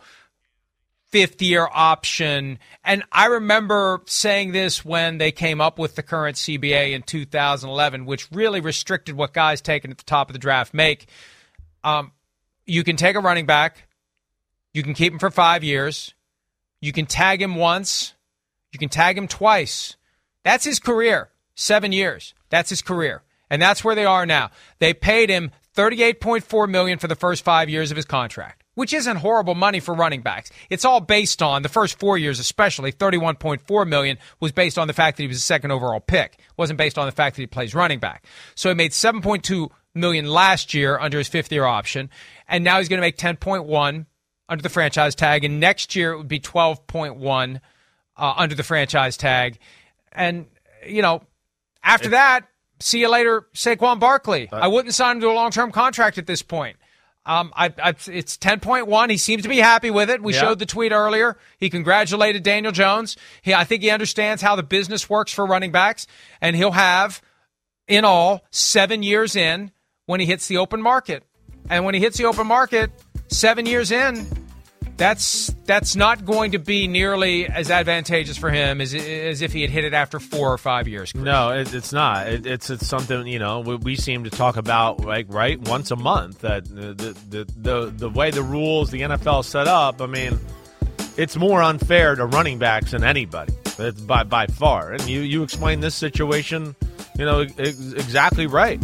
Fifth 1.10 1.40
year 1.42 1.68
option. 1.72 2.58
And 2.84 3.02
I 3.12 3.26
remember 3.26 4.02
saying 4.06 4.52
this 4.52 4.84
when 4.84 5.18
they 5.18 5.32
came 5.32 5.60
up 5.60 5.78
with 5.78 5.94
the 5.94 6.02
current 6.02 6.36
CBA 6.36 6.92
in 6.92 7.02
2011, 7.02 8.04
which 8.04 8.30
really 8.30 8.60
restricted 8.60 9.16
what 9.16 9.32
guys 9.32 9.60
taken 9.60 9.90
at 9.90 9.98
the 9.98 10.04
top 10.04 10.28
of 10.28 10.32
the 10.34 10.38
draft 10.38 10.74
make. 10.74 11.06
Um, 11.82 12.12
you 12.66 12.84
can 12.84 12.96
take 12.96 13.16
a 13.16 13.20
running 13.20 13.46
back, 13.46 13.88
you 14.74 14.82
can 14.82 14.94
keep 14.94 15.12
him 15.12 15.18
for 15.18 15.30
five 15.30 15.64
years, 15.64 16.14
you 16.80 16.92
can 16.92 17.06
tag 17.06 17.40
him 17.40 17.54
once, 17.54 18.14
you 18.72 18.78
can 18.78 18.88
tag 18.88 19.16
him 19.16 19.28
twice. 19.28 19.96
That's 20.44 20.64
his 20.64 20.78
career. 20.78 21.30
Seven 21.54 21.90
years. 21.90 22.34
That's 22.50 22.70
his 22.70 22.82
career. 22.82 23.22
And 23.50 23.60
that's 23.60 23.82
where 23.82 23.94
they 23.94 24.04
are 24.04 24.26
now. 24.26 24.50
They 24.78 24.94
paid 24.94 25.28
him 25.28 25.50
38.4 25.74 26.68
million 26.68 26.98
for 26.98 27.08
the 27.08 27.16
first 27.16 27.44
five 27.44 27.68
years 27.68 27.90
of 27.90 27.96
his 27.96 28.04
contract, 28.04 28.62
which 28.78 28.92
isn't 28.92 29.16
horrible 29.16 29.56
money 29.56 29.80
for 29.80 29.92
running 29.92 30.22
backs. 30.22 30.52
It's 30.70 30.84
all 30.84 31.00
based 31.00 31.42
on 31.42 31.62
the 31.62 31.68
first 31.68 31.98
four 31.98 32.16
years, 32.16 32.38
especially 32.38 32.92
31.4 32.92 33.88
million 33.88 34.18
was 34.38 34.52
based 34.52 34.78
on 34.78 34.86
the 34.86 34.92
fact 34.92 35.16
that 35.16 35.24
he 35.24 35.26
was 35.26 35.38
a 35.38 35.40
second 35.40 35.72
overall 35.72 35.98
pick. 35.98 36.34
It 36.38 36.56
wasn't 36.56 36.78
based 36.78 36.96
on 36.96 37.06
the 37.06 37.12
fact 37.12 37.34
that 37.34 37.42
he 37.42 37.48
plays 37.48 37.74
running 37.74 37.98
back. 37.98 38.24
So 38.54 38.68
he 38.68 38.76
made 38.76 38.92
7.2 38.92 39.68
million 39.96 40.26
last 40.26 40.74
year 40.74 40.96
under 40.96 41.18
his 41.18 41.26
fifth 41.26 41.50
year 41.50 41.64
option, 41.64 42.08
and 42.46 42.62
now 42.62 42.78
he's 42.78 42.88
going 42.88 42.98
to 42.98 43.00
make 43.00 43.16
10.1 43.16 44.06
under 44.48 44.62
the 44.62 44.68
franchise 44.68 45.16
tag, 45.16 45.42
and 45.42 45.58
next 45.58 45.96
year 45.96 46.12
it 46.12 46.18
would 46.18 46.28
be 46.28 46.38
12.1 46.38 47.60
uh, 48.16 48.34
under 48.36 48.54
the 48.54 48.62
franchise 48.62 49.16
tag, 49.16 49.58
and 50.12 50.46
you 50.86 51.02
know 51.02 51.20
after 51.82 52.10
that, 52.10 52.46
see 52.78 53.00
you 53.00 53.08
later, 53.08 53.48
Saquon 53.54 53.98
Barkley. 53.98 54.48
I 54.52 54.68
wouldn't 54.68 54.94
sign 54.94 55.16
him 55.16 55.22
to 55.22 55.30
a 55.30 55.34
long 55.34 55.50
term 55.50 55.72
contract 55.72 56.16
at 56.16 56.28
this 56.28 56.42
point. 56.42 56.76
Um, 57.26 57.52
I, 57.54 57.66
I, 57.82 57.90
it's 57.90 58.38
10.1. 58.38 59.10
He 59.10 59.16
seems 59.18 59.42
to 59.42 59.48
be 59.50 59.58
happy 59.58 59.90
with 59.90 60.08
it. 60.08 60.22
We 60.22 60.32
Yeah. 60.34 60.40
showed 60.40 60.58
the 60.58 60.66
tweet 60.66 60.92
earlier. 60.92 61.36
He 61.58 61.68
congratulated 61.68 62.42
Daniel 62.42 62.72
Jones. 62.72 63.16
He, 63.42 63.52
I 63.52 63.64
think 63.64 63.82
he 63.82 63.90
understands 63.90 64.40
how 64.40 64.56
the 64.56 64.62
business 64.62 65.10
works 65.10 65.32
for 65.32 65.44
running 65.44 65.70
backs, 65.70 66.06
and 66.40 66.56
he'll 66.56 66.70
have, 66.72 67.20
in 67.86 68.04
all, 68.06 68.46
seven 68.50 69.02
years 69.02 69.36
in 69.36 69.72
when 70.06 70.20
he 70.20 70.26
hits 70.26 70.48
the 70.48 70.56
open 70.56 70.80
market. 70.80 71.22
And 71.68 71.84
when 71.84 71.94
he 71.94 72.00
hits 72.00 72.16
the 72.16 72.24
open 72.24 72.46
market, 72.46 72.90
seven 73.28 73.66
years 73.66 73.90
in, 73.90 74.26
that's 74.98 75.54
that's 75.64 75.96
not 75.96 76.24
going 76.24 76.52
to 76.52 76.58
be 76.58 76.88
nearly 76.88 77.46
as 77.46 77.70
advantageous 77.70 78.36
for 78.36 78.50
him 78.50 78.80
as, 78.80 78.92
as 78.92 79.40
if 79.42 79.52
he 79.52 79.62
had 79.62 79.70
hit 79.70 79.84
it 79.84 79.94
after 79.94 80.18
four 80.18 80.52
or 80.52 80.58
five 80.58 80.88
years. 80.88 81.14
No, 81.14 81.50
it, 81.50 81.72
it's 81.72 81.92
not. 81.92 82.26
It, 82.26 82.46
it's 82.46 82.68
it's 82.68 82.86
something 82.86 83.26
you 83.26 83.38
know 83.38 83.60
we, 83.60 83.76
we 83.76 83.96
seem 83.96 84.24
to 84.24 84.30
talk 84.30 84.56
about 84.56 85.00
like 85.00 85.26
right 85.28 85.58
once 85.60 85.92
a 85.92 85.96
month. 85.96 86.40
That 86.40 86.64
the 86.66 86.92
the, 86.92 87.16
the 87.30 87.44
the 87.56 87.90
the 87.96 88.10
way 88.10 88.30
the 88.32 88.42
rules 88.42 88.90
the 88.90 89.02
NFL 89.02 89.44
set 89.44 89.68
up. 89.68 90.02
I 90.02 90.06
mean, 90.06 90.38
it's 91.16 91.36
more 91.36 91.62
unfair 91.62 92.16
to 92.16 92.26
running 92.26 92.58
backs 92.58 92.90
than 92.90 93.04
anybody. 93.04 93.54
By 94.04 94.24
by 94.24 94.48
far. 94.48 94.90
And 94.92 95.08
you 95.08 95.20
you 95.20 95.44
explain 95.44 95.78
this 95.78 95.94
situation, 95.94 96.74
you 97.16 97.24
know, 97.24 97.42
ex- 97.42 97.92
exactly 97.92 98.48
right. 98.48 98.82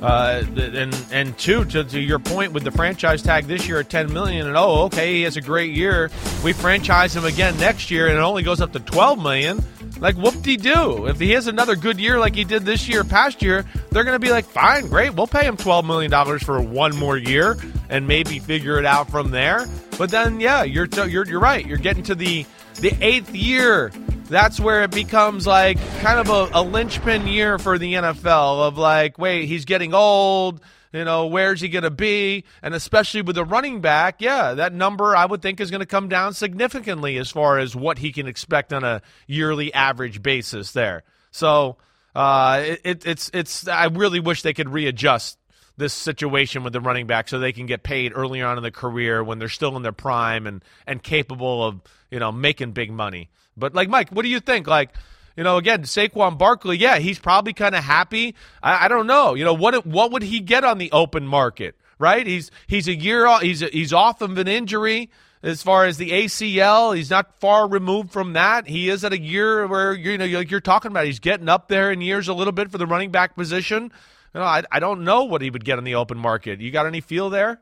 Uh, 0.00 0.44
and 0.56 0.96
and 1.10 1.36
two 1.38 1.64
to, 1.64 1.82
to 1.82 2.00
your 2.00 2.18
point 2.18 2.52
with 2.52 2.62
the 2.62 2.70
franchise 2.70 3.22
tag 3.22 3.46
this 3.46 3.66
year 3.66 3.80
at 3.80 3.90
ten 3.90 4.12
million, 4.12 4.46
and 4.46 4.56
oh, 4.56 4.84
okay, 4.84 5.14
he 5.14 5.22
has 5.22 5.36
a 5.36 5.40
great 5.40 5.72
year. 5.72 6.10
We 6.44 6.52
franchise 6.52 7.16
him 7.16 7.24
again 7.24 7.58
next 7.58 7.90
year, 7.90 8.06
and 8.06 8.16
it 8.16 8.20
only 8.20 8.42
goes 8.42 8.60
up 8.60 8.72
to 8.72 8.80
twelve 8.80 9.20
million. 9.20 9.62
Like, 10.00 10.16
whoop 10.16 10.42
de 10.42 10.56
do. 10.56 11.06
If 11.06 11.18
he 11.18 11.32
has 11.32 11.46
another 11.48 11.74
good 11.74 11.98
year 11.98 12.18
like 12.18 12.34
he 12.34 12.44
did 12.44 12.64
this 12.64 12.88
year, 12.88 13.02
past 13.02 13.42
year, 13.42 13.64
they're 13.90 14.04
to 14.04 14.18
be 14.18 14.30
like, 14.30 14.44
fine, 14.44 14.86
great, 14.86 15.14
we'll 15.14 15.26
pay 15.26 15.44
him 15.44 15.56
$12 15.56 15.84
million 15.84 16.38
for 16.38 16.60
one 16.60 16.94
more 16.96 17.16
year 17.16 17.56
and 17.88 18.06
maybe 18.06 18.38
figure 18.38 18.78
it 18.78 18.84
out 18.84 19.10
from 19.10 19.30
there. 19.30 19.66
But 19.98 20.10
then, 20.10 20.38
yeah, 20.40 20.62
you're, 20.62 20.86
t- 20.86 21.06
you're, 21.06 21.26
you're 21.26 21.40
right. 21.40 21.66
You're 21.66 21.78
getting 21.78 22.04
to 22.04 22.14
the, 22.14 22.46
the 22.74 22.96
eighth 23.00 23.34
year. 23.34 23.90
That's 24.28 24.60
where 24.60 24.82
it 24.82 24.90
becomes 24.90 25.46
like 25.46 25.78
kind 26.00 26.18
of 26.18 26.28
a, 26.28 26.58
a 26.60 26.62
linchpin 26.62 27.26
year 27.26 27.58
for 27.58 27.78
the 27.78 27.94
NFL 27.94 28.68
of 28.68 28.76
like, 28.76 29.18
wait, 29.18 29.46
he's 29.46 29.64
getting 29.64 29.94
old. 29.94 30.60
You 30.92 31.04
know, 31.04 31.26
where's 31.26 31.60
he 31.60 31.68
going 31.68 31.84
to 31.84 31.90
be? 31.90 32.44
And 32.62 32.74
especially 32.74 33.22
with 33.22 33.36
the 33.36 33.44
running 33.44 33.80
back, 33.80 34.20
yeah, 34.20 34.54
that 34.54 34.72
number 34.72 35.14
I 35.14 35.26
would 35.26 35.42
think 35.42 35.60
is 35.60 35.70
going 35.70 35.80
to 35.80 35.86
come 35.86 36.08
down 36.08 36.34
significantly 36.34 37.18
as 37.18 37.30
far 37.30 37.58
as 37.58 37.76
what 37.76 37.98
he 37.98 38.12
can 38.12 38.26
expect 38.26 38.72
on 38.72 38.84
a 38.84 39.02
yearly 39.26 39.72
average 39.72 40.22
basis 40.22 40.72
there. 40.72 41.04
So 41.30 41.76
uh, 42.14 42.62
it, 42.64 42.80
it, 42.84 43.06
it's 43.06 43.30
it's. 43.34 43.68
I 43.68 43.86
really 43.86 44.20
wish 44.20 44.42
they 44.42 44.54
could 44.54 44.70
readjust 44.70 45.38
this 45.76 45.92
situation 45.92 46.64
with 46.64 46.72
the 46.72 46.80
running 46.80 47.06
back 47.06 47.28
so 47.28 47.38
they 47.38 47.52
can 47.52 47.66
get 47.66 47.82
paid 47.82 48.12
earlier 48.14 48.46
on 48.46 48.56
in 48.56 48.62
the 48.62 48.70
career 48.70 49.22
when 49.22 49.38
they're 49.38 49.48
still 49.48 49.76
in 49.76 49.82
their 49.82 49.92
prime 49.92 50.46
and 50.46 50.64
and 50.86 51.02
capable 51.02 51.64
of 51.64 51.80
you 52.10 52.18
know 52.18 52.32
making 52.32 52.72
big 52.72 52.90
money. 52.90 53.28
But 53.58 53.74
like 53.74 53.88
Mike, 53.88 54.10
what 54.10 54.22
do 54.22 54.28
you 54.28 54.40
think? 54.40 54.66
Like 54.66 54.90
you 55.38 55.44
know, 55.44 55.56
again, 55.56 55.84
Saquon 55.84 56.36
Barkley, 56.36 56.78
yeah, 56.78 56.98
he's 56.98 57.20
probably 57.20 57.52
kind 57.52 57.76
of 57.76 57.84
happy. 57.84 58.34
I, 58.60 58.86
I 58.86 58.88
don't 58.88 59.06
know. 59.06 59.34
You 59.34 59.44
know, 59.44 59.54
what 59.54 59.86
what 59.86 60.10
would 60.10 60.22
he 60.22 60.40
get 60.40 60.64
on 60.64 60.78
the 60.78 60.90
open 60.90 61.26
market? 61.26 61.76
Right? 61.96 62.26
He's 62.26 62.50
he's 62.66 62.88
a 62.88 62.94
year 62.94 63.24
off. 63.24 63.42
He's 63.42 63.60
he's 63.60 63.92
off 63.92 64.20
of 64.20 64.36
an 64.36 64.48
injury 64.48 65.10
as 65.42 65.62
far 65.62 65.84
as 65.84 65.96
the 65.96 66.10
ACL. 66.10 66.96
He's 66.96 67.10
not 67.10 67.38
far 67.40 67.68
removed 67.68 68.10
from 68.10 68.32
that. 68.32 68.66
He 68.66 68.88
is 68.88 69.04
at 69.04 69.12
a 69.12 69.20
year 69.20 69.64
where 69.68 69.92
you 69.92 70.18
know 70.18 70.26
like 70.26 70.50
you're 70.50 70.60
talking 70.60 70.90
about. 70.90 71.06
He's 71.06 71.20
getting 71.20 71.48
up 71.48 71.68
there 71.68 71.92
in 71.92 72.00
years 72.00 72.26
a 72.26 72.34
little 72.34 72.52
bit 72.52 72.72
for 72.72 72.78
the 72.78 72.86
running 72.86 73.12
back 73.12 73.36
position. 73.36 73.92
You 74.34 74.40
know, 74.40 74.42
I 74.42 74.64
I 74.72 74.80
don't 74.80 75.04
know 75.04 75.22
what 75.22 75.40
he 75.40 75.50
would 75.50 75.64
get 75.64 75.78
on 75.78 75.84
the 75.84 75.94
open 75.94 76.18
market. 76.18 76.60
You 76.60 76.72
got 76.72 76.86
any 76.86 77.00
feel 77.00 77.30
there? 77.30 77.60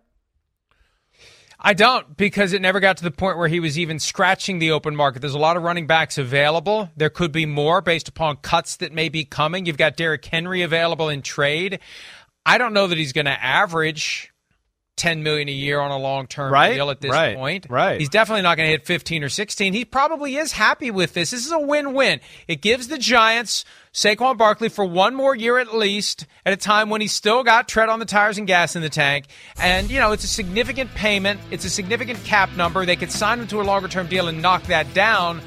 I 1.66 1.74
don't 1.74 2.16
because 2.16 2.52
it 2.52 2.62
never 2.62 2.78
got 2.78 2.98
to 2.98 3.02
the 3.02 3.10
point 3.10 3.38
where 3.38 3.48
he 3.48 3.58
was 3.58 3.76
even 3.76 3.98
scratching 3.98 4.60
the 4.60 4.70
open 4.70 4.94
market. 4.94 5.18
There's 5.18 5.34
a 5.34 5.38
lot 5.38 5.56
of 5.56 5.64
running 5.64 5.88
backs 5.88 6.16
available. 6.16 6.90
There 6.96 7.10
could 7.10 7.32
be 7.32 7.44
more 7.44 7.80
based 7.80 8.06
upon 8.06 8.36
cuts 8.36 8.76
that 8.76 8.92
may 8.92 9.08
be 9.08 9.24
coming. 9.24 9.66
You've 9.66 9.76
got 9.76 9.96
Derrick 9.96 10.24
Henry 10.24 10.62
available 10.62 11.08
in 11.08 11.22
trade. 11.22 11.80
I 12.46 12.58
don't 12.58 12.72
know 12.72 12.86
that 12.86 12.96
he's 12.96 13.12
going 13.12 13.24
to 13.24 13.32
average 13.44 14.32
10 14.96 15.22
million 15.22 15.48
a 15.48 15.52
year 15.52 15.78
on 15.78 15.90
a 15.90 15.98
long-term 15.98 16.50
Right, 16.52 16.74
deal 16.74 16.90
at 16.90 17.00
this 17.00 17.10
right, 17.12 17.36
point. 17.36 17.66
right. 17.68 18.00
He's 18.00 18.08
definitely 18.08 18.42
not 18.42 18.56
going 18.56 18.66
to 18.66 18.70
hit 18.70 18.86
15 18.86 19.22
or 19.24 19.28
16. 19.28 19.74
He 19.74 19.84
probably 19.84 20.36
is 20.36 20.52
happy 20.52 20.90
with 20.90 21.12
this. 21.12 21.30
This 21.32 21.44
is 21.44 21.52
a 21.52 21.58
win-win. 21.58 22.20
It 22.48 22.62
gives 22.62 22.88
the 22.88 22.96
Giants 22.96 23.64
Saquon 23.92 24.38
Barkley 24.38 24.68
for 24.70 24.84
one 24.86 25.14
more 25.14 25.34
year 25.36 25.58
at 25.58 25.74
least 25.74 26.26
at 26.46 26.52
a 26.52 26.56
time 26.56 26.88
when 26.90 27.00
he's 27.02 27.12
still 27.12 27.44
got 27.44 27.68
tread 27.68 27.88
on 27.90 27.98
the 27.98 28.04
tires 28.06 28.38
and 28.38 28.46
gas 28.46 28.74
in 28.74 28.82
the 28.82 28.88
tank. 28.88 29.26
And, 29.58 29.90
you 29.90 30.00
know, 30.00 30.12
it's 30.12 30.24
a 30.24 30.28
significant 30.28 30.90
payment. 30.94 31.40
It's 31.50 31.64
a 31.66 31.70
significant 31.70 32.22
cap 32.24 32.50
number. 32.56 32.86
They 32.86 32.96
could 32.96 33.12
sign 33.12 33.38
him 33.40 33.46
to 33.48 33.60
a 33.60 33.64
longer 33.64 33.88
term 33.88 34.06
deal 34.06 34.28
and 34.28 34.40
knock 34.40 34.62
that 34.64 34.92
down, 34.94 35.40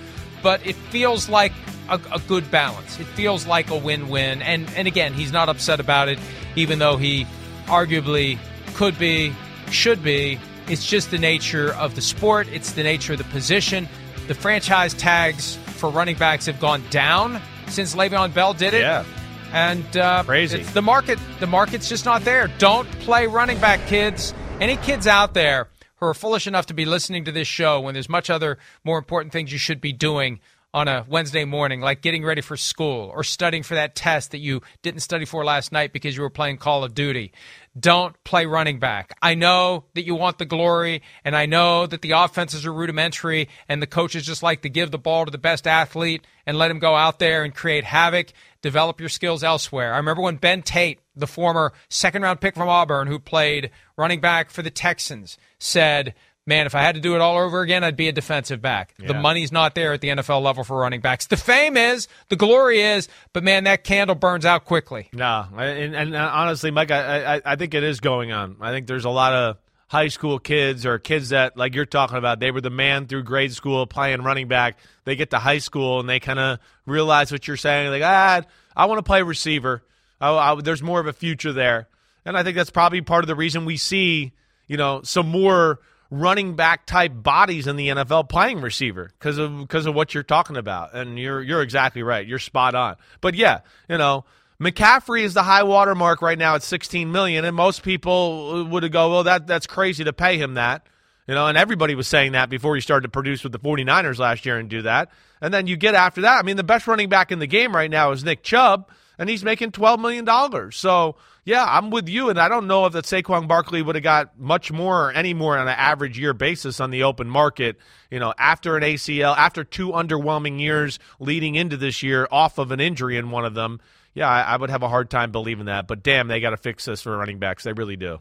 but 0.44 0.66
it 0.66 0.76
feels 0.76 1.28
like 1.28 1.54
a, 1.90 2.00
a 2.14 2.20
good 2.28 2.50
balance. 2.52 3.00
It 3.00 3.08
feels 3.08 3.48
like 3.48 3.72
a 3.72 3.78
win-win. 3.78 4.44
And 4.44 4.70
and 4.76 4.88
again, 4.88 5.14
he's 5.14 5.32
not 5.32 5.50
upset 5.50 5.80
about 5.80 6.08
it, 6.08 6.20
even 6.56 6.78
though 6.78 6.98
he 6.98 7.26
arguably 7.66 8.38
could 8.76 8.98
be, 8.98 9.34
should 9.72 10.04
be. 10.04 10.40
It's 10.68 10.86
just 10.86 11.12
the 11.12 11.18
nature 11.18 11.74
of 11.74 11.96
the 11.96 12.02
sport. 12.02 12.48
It's 12.50 12.74
the 12.74 12.84
nature 12.84 13.14
of 13.14 13.20
the 13.20 13.26
position. 13.26 13.88
The 14.28 14.36
franchise 14.36 14.94
tags 14.94 15.56
for 15.78 15.90
running 15.90 16.16
backs 16.16 16.46
have 16.46 16.60
gone 16.60 16.84
down 16.90 17.42
since 17.68 17.96
Le'Veon 17.96 18.34
Bell 18.34 18.54
did 18.54 18.74
it. 18.74 18.82
Yeah. 18.82 19.04
And 19.52 19.98
uh, 19.98 20.24
Crazy. 20.24 20.60
It's 20.60 20.74
the 20.74 20.82
market. 20.82 21.18
The 21.40 21.48
market's 21.48 21.90
just 21.90 22.06
not 22.06 22.24
there. 22.24 22.48
Don't 22.60 22.90
play 23.00 23.26
running 23.26 23.60
back, 23.60 23.86
kids. 23.88 24.34
Any 24.60 24.78
kids 24.78 25.08
out 25.08 25.34
there 25.34 25.70
who 25.96 26.06
are 26.06 26.14
foolish 26.14 26.46
enough 26.46 26.68
to 26.68 26.74
be 26.74 26.86
listening 26.86 27.26
to 27.26 27.32
this 27.32 27.48
show 27.48 27.82
when 27.82 27.94
there's 27.94 28.10
much 28.10 28.30
other 28.30 28.58
more 28.84 28.98
important 28.98 29.34
things 29.34 29.52
you 29.52 29.58
should 29.58 29.82
be 29.82 29.92
doing 29.92 30.40
on 30.74 30.88
a 30.88 31.04
Wednesday 31.10 31.46
morning, 31.46 31.82
like 31.82 32.02
getting 32.02 32.24
ready 32.24 32.42
for 32.42 32.56
school 32.56 33.12
or 33.14 33.24
studying 33.24 33.64
for 33.64 33.74
that 33.74 33.96
test 33.96 34.32
that 34.32 34.38
you 34.38 34.62
didn't 34.84 35.00
study 35.00 35.26
for 35.26 35.44
last 35.44 35.72
night 35.72 35.92
because 35.92 36.16
you 36.16 36.22
were 36.22 36.30
playing 36.30 36.58
Call 36.58 36.84
of 36.84 36.94
Duty. 36.94 37.32
Don't 37.78 38.22
play 38.24 38.46
running 38.46 38.80
back. 38.80 39.18
I 39.22 39.36
know 39.36 39.86
that 39.94 40.06
you 40.06 40.16
want 40.16 40.38
the 40.38 40.46
glory, 40.46 41.02
and 41.24 41.36
I 41.36 41.46
know 41.46 41.86
that 41.86 42.02
the 42.02 42.12
offenses 42.12 42.66
are 42.66 42.74
rudimentary, 42.74 43.48
and 43.68 43.82
the 43.82 43.88
coaches 43.88 44.26
just 44.26 44.44
like 44.44 44.62
to 44.64 44.70
give 44.70 44.92
the 44.92 44.98
ball 44.98 45.26
to 45.26 45.32
the 45.32 45.38
best 45.38 45.68
athlete 45.68 46.26
and 46.46 46.58
let 46.58 46.72
him 46.72 46.80
go 46.80 46.96
out 46.96 47.20
there 47.20 47.44
and 47.44 47.54
create 47.54 47.84
havoc, 47.84 48.34
develop 48.62 49.00
your 49.00 49.10
skills 49.10 49.44
elsewhere. 49.44 49.94
I 49.94 49.98
remember 49.98 50.24
when 50.24 50.38
Ben 50.38 50.62
Tate, 50.62 51.00
the 51.16 51.28
former 51.28 51.74
second 51.90 52.24
round 52.24 52.42
pick 52.42 52.56
from 52.56 52.70
Auburn, 52.70 53.08
who 53.08 53.20
played 53.20 53.70
running 53.98 54.20
back 54.20 54.50
for 54.50 54.62
the 54.62 54.72
Texans, 54.72 55.38
said, 55.60 56.16
Man, 56.50 56.66
if 56.66 56.74
I 56.74 56.82
had 56.82 56.96
to 56.96 57.02
do 57.02 57.14
it 57.14 57.22
all 57.22 57.38
over 57.38 57.62
again, 57.62 57.84
I'd 57.84 57.96
be 57.96 58.08
a 58.08 58.12
defensive 58.12 58.60
back. 58.60 58.96
The 58.98 59.14
money's 59.14 59.52
not 59.52 59.76
there 59.76 59.94
at 59.94 60.02
the 60.02 60.08
NFL 60.08 60.42
level 60.42 60.64
for 60.64 60.80
running 60.80 61.00
backs. 61.00 61.28
The 61.28 61.38
fame 61.38 61.78
is, 61.78 62.08
the 62.30 62.36
glory 62.36 62.82
is, 62.82 63.08
but 63.34 63.44
man, 63.44 63.66
that 63.66 63.84
candle 63.84 64.16
burns 64.16 64.46
out 64.46 64.66
quickly. 64.66 65.10
No, 65.14 65.46
and, 65.56 65.96
and 65.96 66.16
honestly, 66.16 66.72
Mike, 66.72 66.90
I, 66.90 67.36
I 67.36 67.42
I 67.46 67.56
think 67.56 67.76
it 67.76 67.84
is 67.84 68.00
going 68.00 68.32
on. 68.32 68.58
I 68.62 68.72
think 68.72 68.88
there's 68.88 69.06
a 69.06 69.12
lot 69.12 69.34
of 69.34 69.58
high 69.90 70.08
school 70.08 70.40
kids 70.40 70.88
or 70.88 70.98
kids 70.98 71.30
that, 71.30 71.56
like 71.56 71.76
you're 71.76 71.86
talking 71.86 72.18
about, 72.18 72.40
they 72.40 72.50
were 72.50 72.62
the 72.62 72.72
man 72.72 73.06
through 73.06 73.26
grade 73.26 73.54
school 73.54 73.86
playing 73.86 74.24
running 74.24 74.48
back. 74.48 74.80
They 75.04 75.16
get 75.16 75.30
to 75.30 75.38
high 75.38 75.60
school 75.60 76.00
and 76.00 76.10
they 76.10 76.20
kind 76.20 76.40
of 76.40 76.58
realize 76.88 77.32
what 77.32 77.48
you're 77.48 77.58
saying. 77.58 77.92
Like, 77.92 78.02
ah, 78.04 78.42
I 78.76 78.86
want 78.88 78.98
to 78.98 79.04
play 79.04 79.22
receiver. 79.22 79.84
I, 80.20 80.32
I, 80.32 80.62
there's 80.62 80.82
more 80.82 81.00
of 81.00 81.06
a 81.06 81.14
future 81.14 81.54
there, 81.54 81.90
and 82.26 82.36
I 82.36 82.42
think 82.42 82.56
that's 82.56 82.72
probably 82.72 83.02
part 83.02 83.24
of 83.24 83.28
the 83.28 83.36
reason 83.36 83.66
we 83.66 83.78
see, 83.78 84.32
you 84.66 84.78
know, 84.78 85.02
some 85.04 85.30
more 85.30 85.80
running 86.12 86.56
back 86.56 86.86
type 86.86 87.12
bodies 87.16 87.68
in 87.68 87.76
the 87.76 87.90
NFL 87.90 88.30
playing 88.30 88.62
receiver 88.62 89.12
because 89.20 89.38
of 89.38 89.58
because 89.60 89.86
of 89.86 89.96
what 89.96 90.14
you're 90.14 90.24
talking 90.24 90.58
about. 90.58 90.94
And 90.94 91.20
you're 91.20 91.42
you're 91.42 91.62
exactly 91.62 92.04
right. 92.04 92.26
You're 92.26 92.40
spot 92.40 92.76
on. 92.76 92.96
But 93.22 93.36
yeah, 93.36 93.62
you 93.88 93.98
know, 93.98 94.26
McCaffrey 94.62 95.22
is 95.22 95.34
the 95.34 95.44
high 95.44 95.64
water 95.64 95.96
mark 95.96 96.22
right 96.22 96.38
now 96.38 96.56
at 96.56 96.64
16 96.64 97.12
million, 97.12 97.46
and 97.46 97.56
most 97.56 97.84
people 97.84 98.66
would 98.66 98.92
go, 98.92 99.10
well, 99.10 99.24
that 99.24 99.48
that's 99.48 99.68
crazy 99.68 100.04
to 100.04 100.14
pay 100.14 100.38
him 100.38 100.56
that. 100.56 100.86
You 101.28 101.36
know, 101.36 101.46
and 101.46 101.58
everybody 101.58 101.94
was 101.94 102.08
saying 102.08 102.32
that 102.32 102.50
before 102.50 102.74
he 102.74 102.82
started 102.82 103.04
to 103.04 103.10
produce 103.10 103.44
with 103.44 103.52
the 103.52 103.60
49ers 103.60 104.18
last 104.18 104.48
year 104.48 104.58
and 104.58 104.68
do 104.68 104.82
that. 104.82 105.12
And 105.42 105.54
then 105.54 105.68
you 105.68 105.78
get 105.78 105.94
after 105.94 106.22
that. 106.22 106.40
I 106.40 106.42
mean, 106.42 106.58
the 106.58 106.64
best 106.64 106.88
running 106.88 107.08
back 107.08 107.32
in 107.32 107.38
the 107.38 107.46
game 107.46 107.76
right 107.76 107.90
now 107.90 108.12
is 108.12 108.24
Nick 108.24 108.42
Chubb, 108.42 108.90
and 109.20 109.30
he's 109.30 109.44
making 109.44 109.74
$12 109.74 110.00
million. 110.00 110.72
So, 110.72 111.18
yeah, 111.44 111.66
I'm 111.68 111.90
with 111.90 112.08
you. 112.08 112.30
And 112.30 112.40
I 112.40 112.48
don't 112.48 112.68
know 112.68 112.86
if 112.86 112.94
that 112.94 113.04
Saquon 113.04 113.50
Barkley 113.50 113.82
would 113.82 113.96
have 113.96 114.04
got 114.04 114.40
much 114.40 114.72
more 114.72 115.08
or 115.08 115.12
any 115.12 115.34
more 115.34 115.58
on 115.58 115.68
an 115.68 115.76
average 115.78 116.18
year 116.18 116.34
basis 116.34 116.80
on 116.80 116.90
the 116.90 117.04
open 117.04 117.30
market, 117.30 117.78
you 118.10 118.18
know, 118.18 118.34
after 118.40 118.78
an 118.78 118.84
ACL, 118.84 119.38
after 119.38 119.66
two 119.66 119.90
underwhelming 119.90 120.60
years 120.62 121.00
leading 121.20 121.56
into 121.56 121.76
this 121.76 122.02
year 122.02 122.30
off 122.32 122.58
of 122.58 122.72
an 122.72 122.80
injury 122.80 123.18
in 123.18 123.30
one 123.30 123.44
of 123.44 123.54
them. 123.54 123.82
yeah, 124.14 124.30
I, 124.30 124.42
I 124.42 124.58
would 124.58 124.70
have 124.70 124.84
a 124.84 124.90
hard 124.90 125.10
time 125.10 125.32
believing 125.32 125.66
that. 125.66 125.86
But 125.86 126.02
damn, 126.02 126.30
they 126.30 126.40
got 126.40 126.52
to 126.52 126.58
fix 126.58 126.86
this 126.86 127.02
for 127.02 127.16
running 127.18 127.40
backs. 127.40 127.66
They 127.66 127.74
really 127.74 127.98
do. 127.98 128.20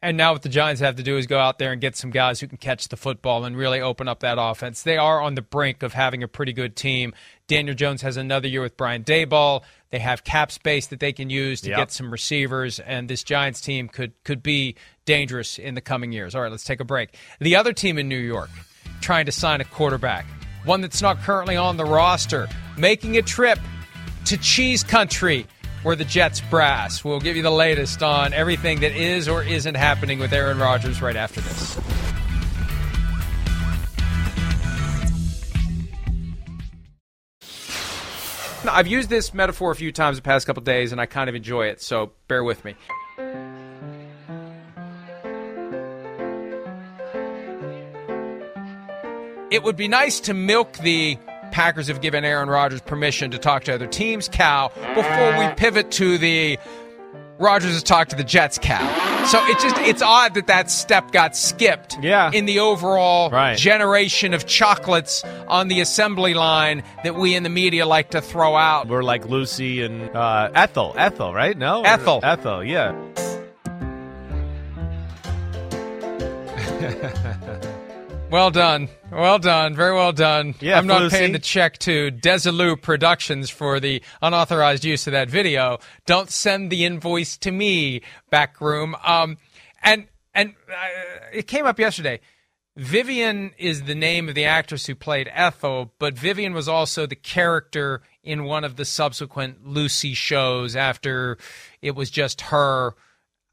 And 0.00 0.16
now 0.16 0.32
what 0.32 0.42
the 0.42 0.48
Giants 0.48 0.80
have 0.80 0.96
to 0.96 1.02
do 1.02 1.16
is 1.16 1.26
go 1.26 1.38
out 1.38 1.58
there 1.58 1.72
and 1.72 1.80
get 1.80 1.96
some 1.96 2.10
guys 2.10 2.38
who 2.38 2.46
can 2.46 2.58
catch 2.58 2.86
the 2.86 2.96
football 2.96 3.44
and 3.44 3.56
really 3.56 3.80
open 3.80 4.06
up 4.06 4.20
that 4.20 4.38
offense. 4.40 4.82
They 4.82 4.96
are 4.96 5.20
on 5.20 5.34
the 5.34 5.42
brink 5.42 5.82
of 5.82 5.92
having 5.92 6.22
a 6.22 6.28
pretty 6.28 6.52
good 6.52 6.76
team. 6.76 7.14
Daniel 7.48 7.74
Jones 7.74 8.02
has 8.02 8.16
another 8.16 8.46
year 8.46 8.60
with 8.60 8.76
Brian 8.76 9.02
Daboll. 9.02 9.62
They 9.90 9.98
have 9.98 10.22
cap 10.22 10.52
space 10.52 10.86
that 10.88 11.00
they 11.00 11.12
can 11.12 11.30
use 11.30 11.62
to 11.62 11.70
Yep. 11.70 11.78
get 11.78 11.90
some 11.92 12.10
receivers, 12.12 12.78
and 12.78 13.08
this 13.08 13.24
Giants 13.24 13.60
team 13.60 13.88
could 13.88 14.12
could 14.22 14.42
be 14.42 14.76
dangerous 15.06 15.58
in 15.58 15.74
the 15.74 15.80
coming 15.80 16.12
years. 16.12 16.34
All 16.34 16.42
right, 16.42 16.50
let's 16.50 16.64
take 16.64 16.78
a 16.80 16.84
break. 16.84 17.14
The 17.40 17.56
other 17.56 17.72
team 17.72 17.98
in 17.98 18.08
New 18.08 18.18
York 18.18 18.50
trying 19.00 19.26
to 19.26 19.32
sign 19.32 19.60
a 19.60 19.64
quarterback, 19.64 20.26
one 20.64 20.80
that's 20.82 21.00
not 21.02 21.20
currently 21.22 21.56
on 21.56 21.76
the 21.78 21.84
roster, 21.84 22.48
making 22.76 23.16
a 23.16 23.22
trip 23.22 23.58
to 24.26 24.36
Cheese 24.36 24.82
Country, 24.84 25.46
where 25.84 25.96
the 25.96 26.04
Jets 26.04 26.42
brass. 26.50 27.02
We'll 27.02 27.20
give 27.20 27.34
you 27.36 27.42
the 27.42 27.50
latest 27.50 28.02
on 28.02 28.34
everything 28.34 28.80
that 28.80 28.92
is 28.92 29.26
or 29.26 29.42
isn't 29.42 29.76
happening 29.76 30.18
with 30.18 30.32
Aaron 30.34 30.58
Rodgers 30.58 31.00
right 31.00 31.16
after 31.16 31.40
this. 31.40 31.78
I've 38.64 38.88
used 38.88 39.08
this 39.08 39.32
metaphor 39.32 39.70
a 39.70 39.76
few 39.76 39.92
times 39.92 40.16
the 40.18 40.22
past 40.22 40.46
couple 40.46 40.62
days, 40.62 40.92
and 40.92 41.00
I 41.00 41.06
kind 41.06 41.28
of 41.28 41.36
enjoy 41.36 41.66
it, 41.66 41.80
so 41.80 42.12
bear 42.26 42.42
with 42.42 42.64
me. 42.64 42.74
It 49.50 49.62
would 49.62 49.76
be 49.76 49.88
nice 49.88 50.20
to 50.20 50.34
milk 50.34 50.74
the 50.78 51.18
Packers 51.52 51.88
have 51.88 52.00
given 52.00 52.24
Aaron 52.24 52.50
Rodgers 52.50 52.82
permission 52.82 53.30
to 53.30 53.38
talk 53.38 53.64
to 53.64 53.74
other 53.74 53.86
teams 53.86 54.28
cow 54.28 54.68
before 54.94 55.38
we 55.38 55.48
pivot 55.54 55.90
to 55.92 56.18
the 56.18 56.58
Rodgers 57.38 57.72
has 57.72 57.82
talked 57.82 58.10
to 58.10 58.16
the 58.16 58.24
Jets 58.24 58.58
cap. 58.58 59.26
So 59.28 59.38
it's 59.46 59.62
just 59.62 59.76
it's 59.78 60.02
odd 60.02 60.34
that 60.34 60.46
that 60.48 60.70
step 60.70 61.12
got 61.12 61.36
skipped 61.36 61.96
Yeah. 62.02 62.30
in 62.32 62.46
the 62.46 62.58
overall 62.60 63.30
Right. 63.30 63.56
generation 63.56 64.34
of 64.34 64.46
chocolates 64.46 65.22
on 65.46 65.68
the 65.68 65.80
assembly 65.80 66.34
line 66.34 66.82
that 67.04 67.14
we 67.14 67.34
in 67.34 67.42
the 67.44 67.48
media 67.48 67.86
like 67.86 68.10
to 68.10 68.20
throw 68.20 68.56
out. 68.56 68.88
We're 68.88 69.02
like 69.02 69.26
Lucy 69.26 69.82
and 69.82 70.10
uh, 70.16 70.50
Ethel. 70.54 70.94
Ethel, 70.96 71.32
right? 71.32 71.56
No, 71.56 71.82
Ethel. 71.82 72.20
Ethel. 72.22 72.64
Yeah. 72.64 72.92
Well 78.30 78.50
done. 78.50 78.88
Well 79.10 79.38
done. 79.38 79.74
Very 79.74 79.94
well 79.94 80.12
done. 80.12 80.54
Yeah, 80.60 80.76
I'm 80.78 80.86
not 80.86 80.98
Felicity. 80.98 81.20
paying 81.20 81.32
the 81.32 81.38
check 81.38 81.78
to 81.78 82.10
Desilu 82.10 82.80
Productions 82.80 83.48
for 83.48 83.80
the 83.80 84.02
unauthorized 84.20 84.84
use 84.84 85.06
of 85.06 85.12
that 85.12 85.30
video. 85.30 85.78
Don't 86.04 86.30
send 86.30 86.70
the 86.70 86.84
invoice 86.84 87.38
to 87.38 87.50
me, 87.50 88.02
backroom. 88.30 88.94
Um, 89.02 89.38
and 89.82 90.08
and 90.34 90.54
uh, 90.68 90.74
it 91.32 91.46
came 91.46 91.64
up 91.64 91.78
yesterday. 91.78 92.20
Vivian 92.76 93.52
is 93.56 93.84
the 93.84 93.94
name 93.94 94.28
of 94.28 94.34
the 94.34 94.44
actress 94.44 94.86
who 94.86 94.94
played 94.94 95.30
Ethel, 95.32 95.94
but 95.98 96.16
Vivian 96.18 96.52
was 96.52 96.68
also 96.68 97.06
the 97.06 97.16
character 97.16 98.02
in 98.22 98.44
one 98.44 98.62
of 98.62 98.76
the 98.76 98.84
subsequent 98.84 99.66
Lucy 99.66 100.12
shows 100.12 100.76
after 100.76 101.38
it 101.80 101.96
was 101.96 102.10
just 102.10 102.42
her 102.42 102.94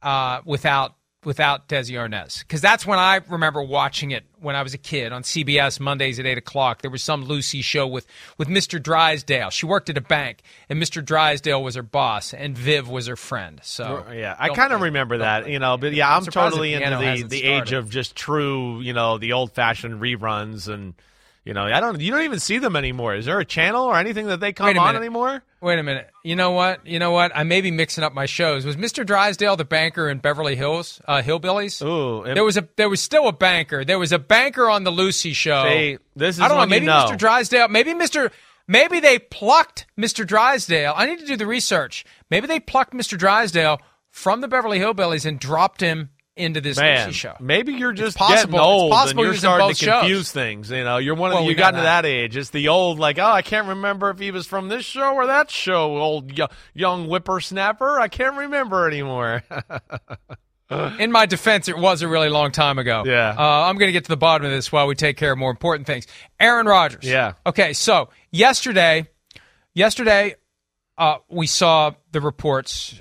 uh, 0.03 0.41
without 0.45 0.95
without 1.25 1.67
Desi 1.67 1.93
Arnaz. 1.93 2.39
Because 2.39 2.61
that's 2.61 2.85
when 2.85 2.99
I 2.99 3.21
remember 3.27 3.61
watching 3.61 4.11
it 4.11 4.23
when 4.39 4.55
I 4.55 4.61
was 4.61 4.73
a 4.73 4.77
kid 4.77 5.11
on 5.11 5.23
CBS 5.23 5.79
Mondays 5.79 6.19
at 6.19 6.25
eight 6.25 6.37
o'clock. 6.37 6.81
There 6.81 6.91
was 6.91 7.03
some 7.03 7.25
Lucy 7.25 7.61
show 7.61 7.87
with 7.87 8.05
with 8.37 8.47
Mr. 8.47 8.81
Drysdale. 8.81 9.49
She 9.49 9.65
worked 9.65 9.89
at 9.89 9.97
a 9.97 10.01
bank, 10.01 10.41
and 10.69 10.81
Mr. 10.81 11.03
Drysdale 11.03 11.63
was 11.63 11.75
her 11.75 11.83
boss, 11.83 12.33
and 12.33 12.57
Viv 12.57 12.87
was 12.87 13.07
her 13.07 13.15
friend. 13.15 13.59
So 13.63 14.05
Yeah, 14.13 14.35
I 14.37 14.49
kind 14.49 14.71
of 14.71 14.81
remember 14.81 15.17
that, 15.19 15.49
you 15.49 15.59
know, 15.59 15.77
but 15.77 15.93
yeah, 15.93 16.15
I'm 16.15 16.25
totally 16.25 16.75
the 16.75 16.83
into 16.83 16.97
the, 16.97 17.27
the 17.27 17.43
age 17.43 17.73
of 17.73 17.89
just 17.89 18.15
true, 18.15 18.79
you 18.81 18.93
know, 18.93 19.17
the 19.17 19.33
old 19.33 19.53
fashioned 19.53 20.01
reruns 20.01 20.71
and 20.71 20.93
you 21.45 21.53
know, 21.53 21.63
I 21.63 21.79
don't 21.79 22.01
you 22.01 22.11
don't 22.11 22.23
even 22.23 22.39
see 22.39 22.57
them 22.57 22.75
anymore. 22.75 23.15
Is 23.15 23.25
there 23.25 23.39
a 23.39 23.45
channel 23.45 23.83
or 23.85 23.97
anything 23.97 24.27
that 24.27 24.39
they 24.39 24.51
come 24.51 24.77
on 24.77 24.95
anymore? 24.95 25.43
Wait 25.61 25.79
a 25.79 25.83
minute. 25.83 26.09
You 26.23 26.35
know 26.35 26.51
what? 26.51 26.85
You 26.85 26.99
know 26.99 27.11
what? 27.11 27.31
I 27.35 27.43
may 27.43 27.61
be 27.61 27.71
mixing 27.71 28.03
up 28.03 28.13
my 28.13 28.25
shows. 28.25 28.65
Was 28.65 28.75
Mr. 28.75 29.05
Drysdale 29.05 29.55
the 29.55 29.63
banker 29.65 30.09
in 30.09 30.17
Beverly 30.17 30.55
Hills, 30.55 30.99
uh, 31.07 31.21
Hillbillies? 31.21 31.81
Ooh, 31.85 32.23
it- 32.23 32.33
there 32.35 32.43
was 32.43 32.57
a 32.57 32.67
there 32.75 32.89
was 32.89 33.01
still 33.01 33.27
a 33.27 33.31
banker. 33.33 33.85
There 33.85 33.97
was 33.99 34.11
a 34.11 34.19
banker 34.19 34.69
on 34.69 34.83
the 34.83 34.91
Lucy 34.91 35.33
show. 35.33 35.63
See, 35.69 35.97
this 36.15 36.35
is 36.35 36.41
I 36.41 36.47
don't 36.47 36.57
know. 36.57 36.61
when 36.61 36.69
you 36.69 36.75
Maybe 36.75 36.85
know. 36.87 37.05
Mr. 37.09 37.17
Drysdale. 37.17 37.67
Maybe 37.69 37.93
Mr. 37.93 38.31
Maybe 38.67 38.99
they 38.99 39.19
plucked 39.19 39.85
Mr. 39.97 40.25
Drysdale. 40.25 40.93
I 40.97 41.05
need 41.05 41.19
to 41.19 41.25
do 41.27 41.37
the 41.37 41.45
research. 41.45 42.03
Maybe 42.31 42.47
they 42.47 42.59
plucked 42.59 42.93
Mr. 42.93 43.15
Drysdale 43.17 43.79
from 44.09 44.41
the 44.41 44.47
Beverly 44.47 44.79
Hillbillies 44.79 45.25
and 45.25 45.39
dropped 45.39 45.81
him 45.81 46.09
into 46.37 46.59
this 46.59 46.77
Man, 46.77 47.11
show. 47.13 47.33
maybe 47.39 47.73
you're 47.73 47.93
just 47.93 48.17
possible- 48.17 48.35
getting 48.35 48.55
it's 48.55 48.61
old 48.63 48.91
possible 48.91 49.09
and 49.11 49.17
you're 49.19 49.25
he 49.25 49.29
was 49.29 49.37
in 49.37 49.39
starting 49.41 49.69
to 49.69 49.75
shows. 49.75 49.99
confuse 50.01 50.31
things. 50.31 50.69
You 50.69 50.83
know, 50.83 50.97
you're 50.97 51.15
one 51.15 51.31
of 51.31 51.35
Well, 51.35 51.43
the, 51.45 51.49
you 51.49 51.55
got 51.55 51.71
to 51.71 51.77
that. 51.77 52.01
that 52.01 52.05
age. 52.05 52.35
It's 52.35 52.49
the 52.49 52.67
old 52.67 52.99
like, 52.99 53.17
oh, 53.19 53.23
I 53.25 53.41
can't 53.41 53.67
remember 53.67 54.09
if 54.09 54.19
he 54.19 54.31
was 54.31 54.45
from 54.45 54.67
this 54.67 54.83
show 54.85 55.13
or 55.15 55.27
that 55.27 55.49
show. 55.49 55.97
Old 55.97 56.37
yo- 56.37 56.47
young 56.73 57.05
whippersnapper. 57.07 57.99
I 57.99 58.09
can't 58.09 58.35
remember 58.37 58.87
anymore. 58.87 59.43
In 60.99 61.11
my 61.11 61.27
defense, 61.27 61.67
it 61.67 61.77
was 61.77 62.01
a 62.01 62.07
really 62.07 62.27
long 62.29 62.51
time 62.51 62.79
ago. 62.79 63.03
Yeah. 63.05 63.35
Uh, 63.37 63.67
I'm 63.69 63.77
going 63.77 63.87
to 63.87 63.91
get 63.93 64.05
to 64.05 64.09
the 64.09 64.17
bottom 64.17 64.45
of 64.45 64.51
this 64.51 64.71
while 64.71 64.87
we 64.87 64.95
take 64.95 65.15
care 65.15 65.31
of 65.31 65.37
more 65.37 65.51
important 65.51 65.85
things. 65.85 66.07
Aaron 66.39 66.65
Rodgers. 66.65 67.03
Yeah. 67.03 67.33
Okay, 67.45 67.73
so 67.73 68.09
yesterday, 68.31 69.07
yesterday, 69.75 70.35
uh, 70.97 71.17
we 71.29 71.45
saw 71.45 71.91
the 72.11 72.19
reports 72.19 72.99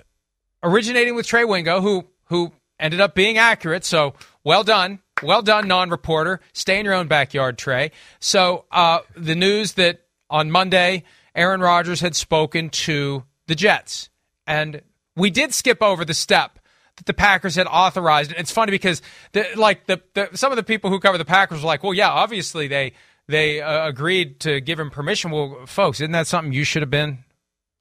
originating 0.62 1.14
with 1.14 1.26
Trey 1.26 1.44
Wingo, 1.46 1.80
who 1.80 2.04
who 2.26 2.52
ended 2.78 3.00
up 3.00 3.14
being 3.14 3.38
accurate. 3.38 3.84
So 3.84 4.14
well 4.42 4.64
done, 4.64 5.00
well 5.22 5.42
done, 5.42 5.68
non-reporter. 5.68 6.40
Stay 6.52 6.78
in 6.78 6.84
your 6.84 6.94
own 6.94 7.08
backyard, 7.08 7.58
Trey. 7.58 7.92
So 8.20 8.64
uh, 8.70 9.00
the 9.16 9.34
news 9.34 9.74
that 9.74 10.02
on 10.30 10.50
Monday, 10.50 11.04
Aaron 11.34 11.60
Rodgers 11.60 12.00
had 12.00 12.14
spoken 12.14 12.70
to 12.70 13.24
the 13.46 13.54
Jets, 13.54 14.08
and 14.46 14.82
we 15.16 15.30
did 15.30 15.52
skip 15.52 15.82
over 15.82 16.04
the 16.04 16.14
step 16.14 16.58
that 16.96 17.06
the 17.06 17.14
Packers 17.14 17.56
had 17.56 17.66
authorized. 17.66 18.30
And 18.30 18.40
it's 18.40 18.52
funny 18.52 18.70
because 18.70 19.02
the, 19.32 19.46
like 19.56 19.86
the, 19.86 20.00
the 20.14 20.30
some 20.34 20.52
of 20.52 20.56
the 20.56 20.62
people 20.62 20.90
who 20.90 21.00
cover 21.00 21.18
the 21.18 21.24
Packers 21.24 21.62
were 21.62 21.66
like, 21.66 21.82
well, 21.82 21.94
yeah, 21.94 22.10
obviously 22.10 22.68
they 22.68 22.92
they 23.26 23.60
uh, 23.60 23.88
agreed 23.88 24.40
to 24.40 24.60
give 24.60 24.78
him 24.78 24.90
permission. 24.90 25.30
Well, 25.30 25.66
folks, 25.66 26.00
isn't 26.00 26.12
that 26.12 26.26
something 26.26 26.52
you 26.52 26.64
should 26.64 26.82
have 26.82 26.90
been 26.90 27.23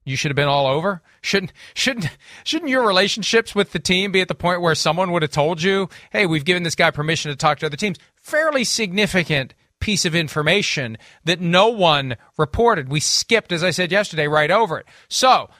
you 0.04 0.16
should 0.16 0.30
have 0.30 0.36
been 0.36 0.48
all 0.48 0.66
over. 0.66 1.02
Shouldn't 1.22 1.52
shouldn't 1.74 2.08
shouldn't 2.44 2.70
your 2.70 2.86
relationships 2.86 3.54
with 3.54 3.72
the 3.72 3.78
team 3.78 4.12
be 4.12 4.20
at 4.20 4.28
the 4.28 4.34
point 4.34 4.60
where 4.60 4.74
someone 4.74 5.12
would 5.12 5.22
have 5.22 5.30
told 5.30 5.62
you, 5.62 5.88
"Hey, 6.10 6.26
we've 6.26 6.44
given 6.44 6.62
this 6.62 6.74
guy 6.74 6.90
permission 6.90 7.30
to 7.30 7.36
talk 7.36 7.58
to 7.60 7.66
other 7.66 7.76
teams." 7.76 7.98
Fairly 8.14 8.64
significant 8.64 9.54
piece 9.80 10.04
of 10.04 10.14
information 10.14 10.96
that 11.24 11.40
no 11.40 11.68
one 11.68 12.16
reported. 12.38 12.88
We 12.88 13.00
skipped, 13.00 13.52
as 13.52 13.62
I 13.62 13.70
said 13.70 13.92
yesterday, 13.92 14.28
right 14.28 14.50
over 14.50 14.78
it. 14.78 14.86
So 15.08 15.50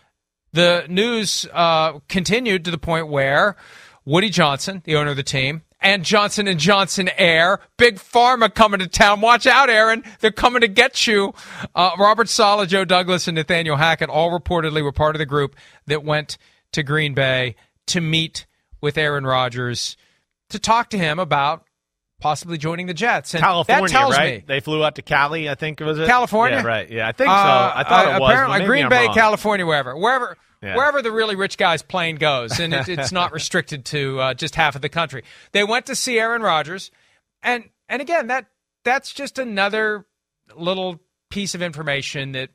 the 0.53 0.87
news 0.89 1.47
uh, 1.53 1.99
continued 2.09 2.65
to 2.65 2.71
the 2.71 2.79
point 2.79 3.09
where 3.09 3.57
Woody 4.05 4.31
Johnson, 4.31 4.83
the 4.85 4.97
owner 4.97 5.11
of 5.11 5.17
the 5.17 5.23
team, 5.23 5.63
and 5.85 6.03
Johnson 6.03 6.49
and 6.49 6.59
Johnson 6.59 7.11
heir, 7.17 7.61
big 7.77 7.97
pharma 7.97 8.53
coming 8.53 8.81
to 8.81 8.89
town. 8.89 9.21
Watch 9.21 9.47
out, 9.47 9.69
Aaron! 9.69 10.03
They're 10.21 10.33
coming 10.33 10.63
to 10.63 10.69
get 10.69 11.07
you. 11.07 11.35
Uh, 11.75 11.91
Robert 11.99 12.29
Saleh, 12.29 12.69
Joe 12.69 12.85
Douglas, 12.85 13.29
and 13.29 13.37
Nathaniel 13.37 13.77
Hackett 13.77 14.09
all 14.09 14.37
reportedly 14.37 14.83
were 14.83 14.93
part 14.93 15.15
of 15.15 15.19
the 15.19 15.27
group 15.27 15.55
that 15.87 16.03
went 16.03 16.39
to 16.73 16.83
Green 16.83 17.15
Bay 17.15 17.55
to 17.89 18.01
meet 18.01 18.47
with 18.81 18.97
Aaron 18.97 19.25
Rodgers 19.25 19.97
to 20.49 20.59
talk 20.59 20.91
to 20.91 20.99
him 20.99 21.19
about 21.19 21.65
possibly 22.21 22.59
joining 22.59 22.87
the 22.87 22.95
Jets. 22.95 23.35
And 23.35 23.43
California, 23.43 23.83
that 23.89 23.91
tells 23.91 24.17
right? 24.17 24.41
me 24.41 24.45
They 24.47 24.61
flew 24.61 24.85
out 24.85 24.95
to 24.97 25.03
Cali, 25.03 25.49
I 25.49 25.55
think 25.55 25.81
it 25.81 25.85
was 25.85 25.99
it? 25.99 26.07
California? 26.07 26.59
Yeah, 26.59 26.65
right. 26.67 26.91
Yeah, 26.91 27.09
I 27.09 27.13
think 27.13 27.29
so. 27.29 27.35
Uh, 27.35 27.73
I 27.77 27.85
thought 27.85 28.07
uh, 28.07 28.11
it 28.17 28.21
was. 28.21 28.31
Apparently, 28.31 28.67
Green 28.67 28.85
I'm 28.85 28.89
Bay, 28.91 29.07
wrong. 29.07 29.15
California, 29.15 29.67
wherever, 29.67 29.97
wherever, 29.97 30.37
Yeah. 30.63 30.77
wherever 30.77 31.03
the 31.03 31.13
really 31.13 31.37
rich 31.37 31.59
guy's 31.59 31.83
plane 31.83 32.17
goes, 32.17 32.59
and 32.61 32.73
it, 32.73 32.89
it's 32.89 33.13
not 33.13 33.33
restricted 33.33 33.85
to 33.87 34.21
uh, 34.21 34.35
just 34.35 34.55
half 34.55 34.75
of 34.77 34.83
the 34.83 34.89
country. 34.89 35.25
They 35.53 35.65
went 35.65 35.87
to 35.87 35.95
see 35.97 36.19
Aaron 36.19 36.43
Rodgers, 36.43 36.91
and 37.43 37.65
and 37.89 38.01
again, 38.01 38.29
that 38.29 38.47
that's 38.85 39.13
just 39.13 39.39
another 39.39 40.07
little 40.57 41.01
piece 41.31 41.55
of 41.55 41.63
information 41.63 42.33
that 42.33 42.51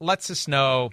lets 0.00 0.30
us 0.30 0.48
know 0.48 0.90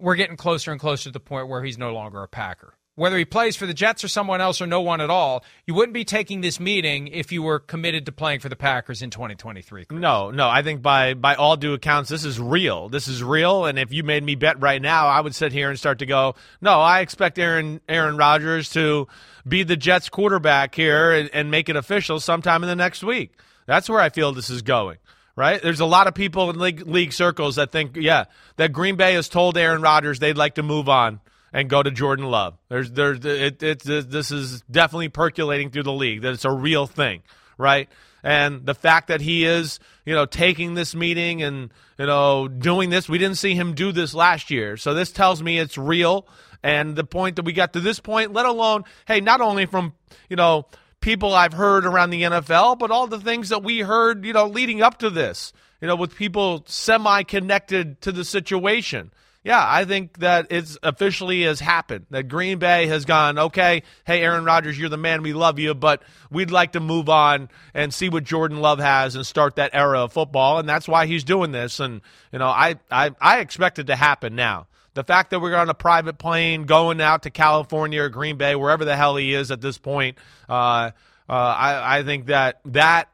we're 0.00 0.14
getting 0.14 0.36
closer 0.36 0.70
and 0.72 0.80
closer 0.80 1.04
to 1.04 1.10
the 1.10 1.20
point 1.20 1.48
where 1.48 1.62
he's 1.62 1.76
no 1.78 1.92
longer 1.92 2.22
a 2.22 2.28
Packer. 2.28 2.74
Whether 2.98 3.16
he 3.16 3.24
plays 3.24 3.54
for 3.54 3.64
the 3.64 3.74
Jets 3.74 4.02
or 4.02 4.08
someone 4.08 4.40
else 4.40 4.60
or 4.60 4.66
no 4.66 4.80
one 4.80 5.00
at 5.00 5.08
all, 5.08 5.44
you 5.66 5.74
wouldn't 5.74 5.94
be 5.94 6.04
taking 6.04 6.40
this 6.40 6.58
meeting 6.58 7.06
if 7.06 7.30
you 7.30 7.44
were 7.44 7.60
committed 7.60 8.06
to 8.06 8.12
playing 8.12 8.40
for 8.40 8.48
the 8.48 8.56
Packers 8.56 9.02
in 9.02 9.10
2023. 9.10 9.84
Chris. 9.84 10.00
No, 10.00 10.32
no. 10.32 10.48
I 10.48 10.62
think 10.62 10.82
by 10.82 11.14
by 11.14 11.36
all 11.36 11.56
due 11.56 11.74
accounts, 11.74 12.10
this 12.10 12.24
is 12.24 12.40
real. 12.40 12.88
This 12.88 13.06
is 13.06 13.22
real. 13.22 13.66
And 13.66 13.78
if 13.78 13.92
you 13.92 14.02
made 14.02 14.24
me 14.24 14.34
bet 14.34 14.60
right 14.60 14.82
now, 14.82 15.06
I 15.06 15.20
would 15.20 15.32
sit 15.34 15.52
here 15.52 15.70
and 15.70 15.78
start 15.78 16.00
to 16.00 16.06
go, 16.06 16.34
no, 16.60 16.80
I 16.80 17.00
expect 17.00 17.38
Aaron 17.38 17.80
Aaron 17.88 18.16
Rodgers 18.16 18.68
to 18.70 19.06
be 19.46 19.62
the 19.62 19.76
Jets 19.76 20.08
quarterback 20.08 20.74
here 20.74 21.12
and, 21.12 21.30
and 21.32 21.52
make 21.52 21.68
it 21.68 21.76
official 21.76 22.18
sometime 22.18 22.64
in 22.64 22.68
the 22.68 22.74
next 22.74 23.04
week. 23.04 23.32
That's 23.66 23.88
where 23.88 24.00
I 24.00 24.08
feel 24.08 24.32
this 24.32 24.50
is 24.50 24.62
going. 24.62 24.98
right? 25.36 25.62
There's 25.62 25.78
a 25.78 25.86
lot 25.86 26.08
of 26.08 26.14
people 26.14 26.50
in 26.50 26.58
league, 26.58 26.84
league 26.84 27.12
circles 27.12 27.56
that 27.56 27.70
think, 27.70 27.96
yeah, 27.96 28.24
that 28.56 28.72
Green 28.72 28.96
Bay 28.96 29.14
has 29.14 29.28
told 29.28 29.56
Aaron 29.56 29.82
Rodgers 29.82 30.18
they'd 30.18 30.36
like 30.36 30.56
to 30.56 30.64
move 30.64 30.88
on 30.88 31.20
and 31.52 31.68
go 31.68 31.82
to 31.82 31.90
Jordan 31.90 32.26
Love. 32.26 32.58
There's, 32.68 32.90
there's, 32.90 33.24
it, 33.24 33.62
it, 33.62 33.88
it, 33.88 34.10
this 34.10 34.30
is 34.30 34.62
definitely 34.70 35.08
percolating 35.08 35.70
through 35.70 35.84
the 35.84 35.92
league 35.92 36.22
that 36.22 36.32
it's 36.32 36.44
a 36.44 36.50
real 36.50 36.86
thing, 36.86 37.22
right? 37.56 37.88
And 38.22 38.66
the 38.66 38.74
fact 38.74 39.08
that 39.08 39.20
he 39.20 39.44
is, 39.44 39.78
you 40.04 40.14
know, 40.14 40.26
taking 40.26 40.74
this 40.74 40.94
meeting 40.94 41.42
and, 41.42 41.70
you 41.98 42.06
know, 42.06 42.48
doing 42.48 42.90
this, 42.90 43.08
we 43.08 43.18
didn't 43.18 43.38
see 43.38 43.54
him 43.54 43.74
do 43.74 43.92
this 43.92 44.14
last 44.14 44.50
year. 44.50 44.76
So 44.76 44.94
this 44.94 45.12
tells 45.12 45.42
me 45.42 45.58
it's 45.58 45.78
real. 45.78 46.26
And 46.62 46.96
the 46.96 47.04
point 47.04 47.36
that 47.36 47.44
we 47.44 47.52
got 47.52 47.72
to 47.74 47.80
this 47.80 48.00
point, 48.00 48.32
let 48.32 48.46
alone, 48.46 48.84
hey, 49.06 49.20
not 49.20 49.40
only 49.40 49.66
from, 49.66 49.94
you 50.28 50.36
know, 50.36 50.66
people 51.00 51.32
I've 51.32 51.52
heard 51.52 51.86
around 51.86 52.10
the 52.10 52.22
NFL, 52.22 52.78
but 52.78 52.90
all 52.90 53.06
the 53.06 53.20
things 53.20 53.50
that 53.50 53.62
we 53.62 53.80
heard, 53.80 54.24
you 54.24 54.32
know, 54.32 54.46
leading 54.46 54.82
up 54.82 54.98
to 54.98 55.10
this, 55.10 55.52
you 55.80 55.86
know, 55.86 55.94
with 55.94 56.16
people 56.16 56.64
semi 56.66 57.22
connected 57.22 58.00
to 58.00 58.12
the 58.12 58.24
situation. 58.24 59.12
Yeah, 59.48 59.64
I 59.66 59.86
think 59.86 60.18
that 60.18 60.48
it's 60.50 60.76
officially 60.82 61.44
has 61.44 61.58
happened. 61.58 62.04
That 62.10 62.24
Green 62.24 62.58
Bay 62.58 62.86
has 62.88 63.06
gone, 63.06 63.38
okay, 63.38 63.82
hey, 64.04 64.20
Aaron 64.20 64.44
Rodgers, 64.44 64.78
you're 64.78 64.90
the 64.90 64.98
man. 64.98 65.22
We 65.22 65.32
love 65.32 65.58
you, 65.58 65.72
but 65.72 66.02
we'd 66.30 66.50
like 66.50 66.72
to 66.72 66.80
move 66.80 67.08
on 67.08 67.48
and 67.72 67.94
see 67.94 68.10
what 68.10 68.24
Jordan 68.24 68.60
Love 68.60 68.78
has 68.78 69.16
and 69.16 69.24
start 69.24 69.56
that 69.56 69.70
era 69.72 70.00
of 70.00 70.12
football. 70.12 70.58
And 70.58 70.68
that's 70.68 70.86
why 70.86 71.06
he's 71.06 71.24
doing 71.24 71.50
this. 71.50 71.80
And, 71.80 72.02
you 72.30 72.38
know, 72.38 72.48
I, 72.48 72.74
I, 72.90 73.12
I 73.22 73.38
expect 73.38 73.78
it 73.78 73.86
to 73.86 73.96
happen 73.96 74.36
now. 74.36 74.66
The 74.92 75.02
fact 75.02 75.30
that 75.30 75.40
we're 75.40 75.56
on 75.56 75.70
a 75.70 75.74
private 75.74 76.18
plane 76.18 76.64
going 76.64 77.00
out 77.00 77.22
to 77.22 77.30
California 77.30 78.02
or 78.02 78.10
Green 78.10 78.36
Bay, 78.36 78.54
wherever 78.54 78.84
the 78.84 78.96
hell 78.96 79.16
he 79.16 79.32
is 79.32 79.50
at 79.50 79.62
this 79.62 79.78
point, 79.78 80.18
uh, 80.46 80.90
uh, 81.26 81.32
I, 81.32 82.00
I 82.00 82.02
think 82.02 82.26
that 82.26 82.60
that 82.66 83.08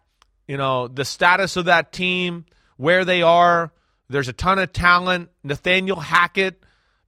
you 0.49 0.57
know 0.57 0.89
the 0.89 1.05
status 1.05 1.57
of 1.57 1.67
that 1.67 1.93
team, 1.93 2.45
where 2.77 3.05
they 3.05 3.23
are, 3.23 3.71
there's 4.09 4.29
a 4.29 4.33
ton 4.33 4.59
of 4.59 4.73
talent. 4.73 5.31
Nathaniel 5.43 6.01
Hackett 6.01 6.63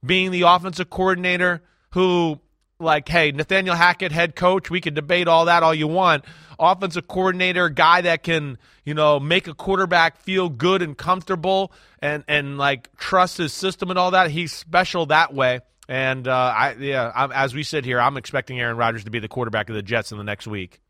being 0.05 0.31
the 0.31 0.43
offensive 0.43 0.89
coordinator, 0.89 1.61
who 1.91 2.39
like, 2.79 3.09
hey, 3.09 3.31
Nathaniel 3.31 3.75
Hackett, 3.75 4.11
head 4.11 4.35
coach, 4.35 4.69
we 4.69 4.81
can 4.81 4.93
debate 4.93 5.27
all 5.27 5.45
that 5.45 5.63
all 5.63 5.73
you 5.73 5.87
want. 5.87 6.25
Offensive 6.59 7.07
coordinator, 7.07 7.69
guy 7.69 8.01
that 8.01 8.23
can, 8.23 8.57
you 8.83 8.93
know, 8.93 9.19
make 9.19 9.47
a 9.47 9.53
quarterback 9.53 10.17
feel 10.17 10.49
good 10.49 10.81
and 10.81 10.97
comfortable 10.97 11.71
and 11.99 12.23
and 12.27 12.57
like 12.57 12.95
trust 12.97 13.37
his 13.37 13.53
system 13.53 13.89
and 13.89 13.97
all 13.97 14.11
that. 14.11 14.31
He's 14.31 14.53
special 14.53 15.07
that 15.07 15.33
way. 15.33 15.61
And 15.89 16.27
uh, 16.27 16.33
I, 16.33 16.75
yeah, 16.79 17.11
I'm, 17.15 17.31
as 17.31 17.55
we 17.55 17.63
sit 17.63 17.85
here, 17.85 17.99
I'm 18.01 18.17
expecting 18.17 18.59
Aaron 18.59 18.75
Rodgers 18.75 19.05
to 19.05 19.11
be 19.11 19.19
the 19.19 19.29
quarterback 19.29 19.69
of 19.69 19.75
the 19.75 19.81
Jets 19.81 20.11
in 20.11 20.17
the 20.17 20.23
next 20.23 20.45
week. 20.45 20.81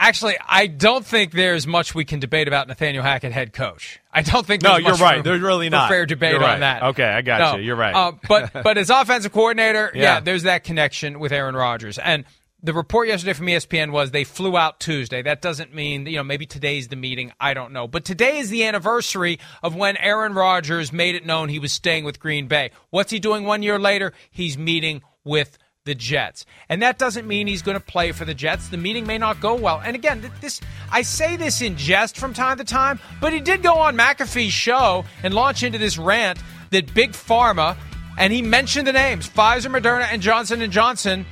Actually, 0.00 0.36
I 0.48 0.66
don't 0.66 1.04
think 1.04 1.32
there's 1.32 1.66
much 1.66 1.94
we 1.94 2.06
can 2.06 2.20
debate 2.20 2.48
about 2.48 2.66
Nathaniel 2.68 3.02
Hackett, 3.02 3.32
head 3.32 3.52
coach. 3.52 4.00
I 4.10 4.22
don't 4.22 4.46
think. 4.46 4.62
no, 4.62 4.78
you're 4.78 4.94
right. 4.94 5.22
There's 5.22 5.42
really 5.42 5.68
not 5.68 5.90
fair 5.90 6.06
debate 6.06 6.40
right. 6.40 6.54
on 6.54 6.60
that. 6.60 6.82
Okay, 6.82 7.04
I 7.04 7.20
got 7.20 7.38
no. 7.38 7.58
you. 7.58 7.66
You're 7.66 7.76
right. 7.76 7.94
Uh, 7.94 8.12
but 8.26 8.50
but 8.64 8.78
as 8.78 8.88
offensive 8.88 9.30
coordinator, 9.30 9.92
yeah. 9.94 10.02
yeah, 10.02 10.20
there's 10.20 10.44
that 10.44 10.64
connection 10.64 11.20
with 11.20 11.32
Aaron 11.32 11.54
Rodgers. 11.54 11.98
And 11.98 12.24
the 12.62 12.72
report 12.72 13.08
yesterday 13.08 13.34
from 13.34 13.46
ESPN 13.46 13.92
was 13.92 14.10
they 14.10 14.24
flew 14.24 14.56
out 14.56 14.80
Tuesday. 14.80 15.20
That 15.20 15.42
doesn't 15.42 15.74
mean 15.74 16.06
you 16.06 16.16
know 16.16 16.24
maybe 16.24 16.46
today's 16.46 16.88
the 16.88 16.96
meeting. 16.96 17.32
I 17.38 17.52
don't 17.52 17.74
know. 17.74 17.86
But 17.86 18.06
today 18.06 18.38
is 18.38 18.48
the 18.48 18.64
anniversary 18.64 19.38
of 19.62 19.76
when 19.76 19.98
Aaron 19.98 20.32
Rodgers 20.32 20.94
made 20.94 21.14
it 21.14 21.26
known 21.26 21.50
he 21.50 21.58
was 21.58 21.72
staying 21.72 22.04
with 22.04 22.18
Green 22.18 22.48
Bay. 22.48 22.70
What's 22.88 23.10
he 23.10 23.18
doing 23.18 23.44
one 23.44 23.62
year 23.62 23.78
later? 23.78 24.14
He's 24.30 24.56
meeting 24.56 25.02
with 25.24 25.58
the 25.86 25.94
Jets. 25.94 26.44
And 26.68 26.82
that 26.82 26.98
doesn't 26.98 27.26
mean 27.26 27.46
he's 27.46 27.62
going 27.62 27.78
to 27.78 27.84
play 27.84 28.12
for 28.12 28.24
the 28.24 28.34
Jets. 28.34 28.68
The 28.68 28.76
meeting 28.76 29.06
may 29.06 29.18
not 29.18 29.40
go 29.40 29.54
well. 29.54 29.80
And 29.84 29.96
again, 29.96 30.30
this 30.40 30.60
I 30.92 31.02
say 31.02 31.36
this 31.36 31.62
in 31.62 31.76
jest 31.76 32.18
from 32.18 32.34
time 32.34 32.58
to 32.58 32.64
time, 32.64 33.00
but 33.20 33.32
he 33.32 33.40
did 33.40 33.62
go 33.62 33.74
on 33.74 33.96
McAfee's 33.96 34.52
show 34.52 35.04
and 35.22 35.32
launch 35.32 35.62
into 35.62 35.78
this 35.78 35.96
rant 35.96 36.38
that 36.70 36.92
Big 36.92 37.12
Pharma 37.12 37.76
and 38.18 38.32
he 38.32 38.42
mentioned 38.42 38.86
the 38.86 38.92
names 38.92 39.28
Pfizer, 39.28 39.74
Moderna, 39.74 40.06
and 40.10 40.20
Johnson 40.20 40.60
and 40.60 40.72
Johnson 40.72 41.24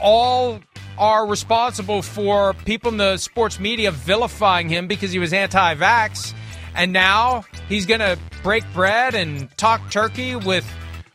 all 0.00 0.60
are 0.98 1.26
responsible 1.26 2.02
for 2.02 2.54
people 2.64 2.90
in 2.90 2.96
the 2.96 3.16
sports 3.16 3.60
media 3.60 3.90
vilifying 3.92 4.68
him 4.68 4.86
because 4.88 5.12
he 5.12 5.18
was 5.18 5.32
anti-vax. 5.32 6.34
And 6.74 6.92
now 6.92 7.44
he's 7.68 7.86
going 7.86 8.00
to 8.00 8.18
break 8.42 8.64
bread 8.72 9.14
and 9.14 9.48
talk 9.56 9.90
turkey 9.90 10.34
with 10.34 10.66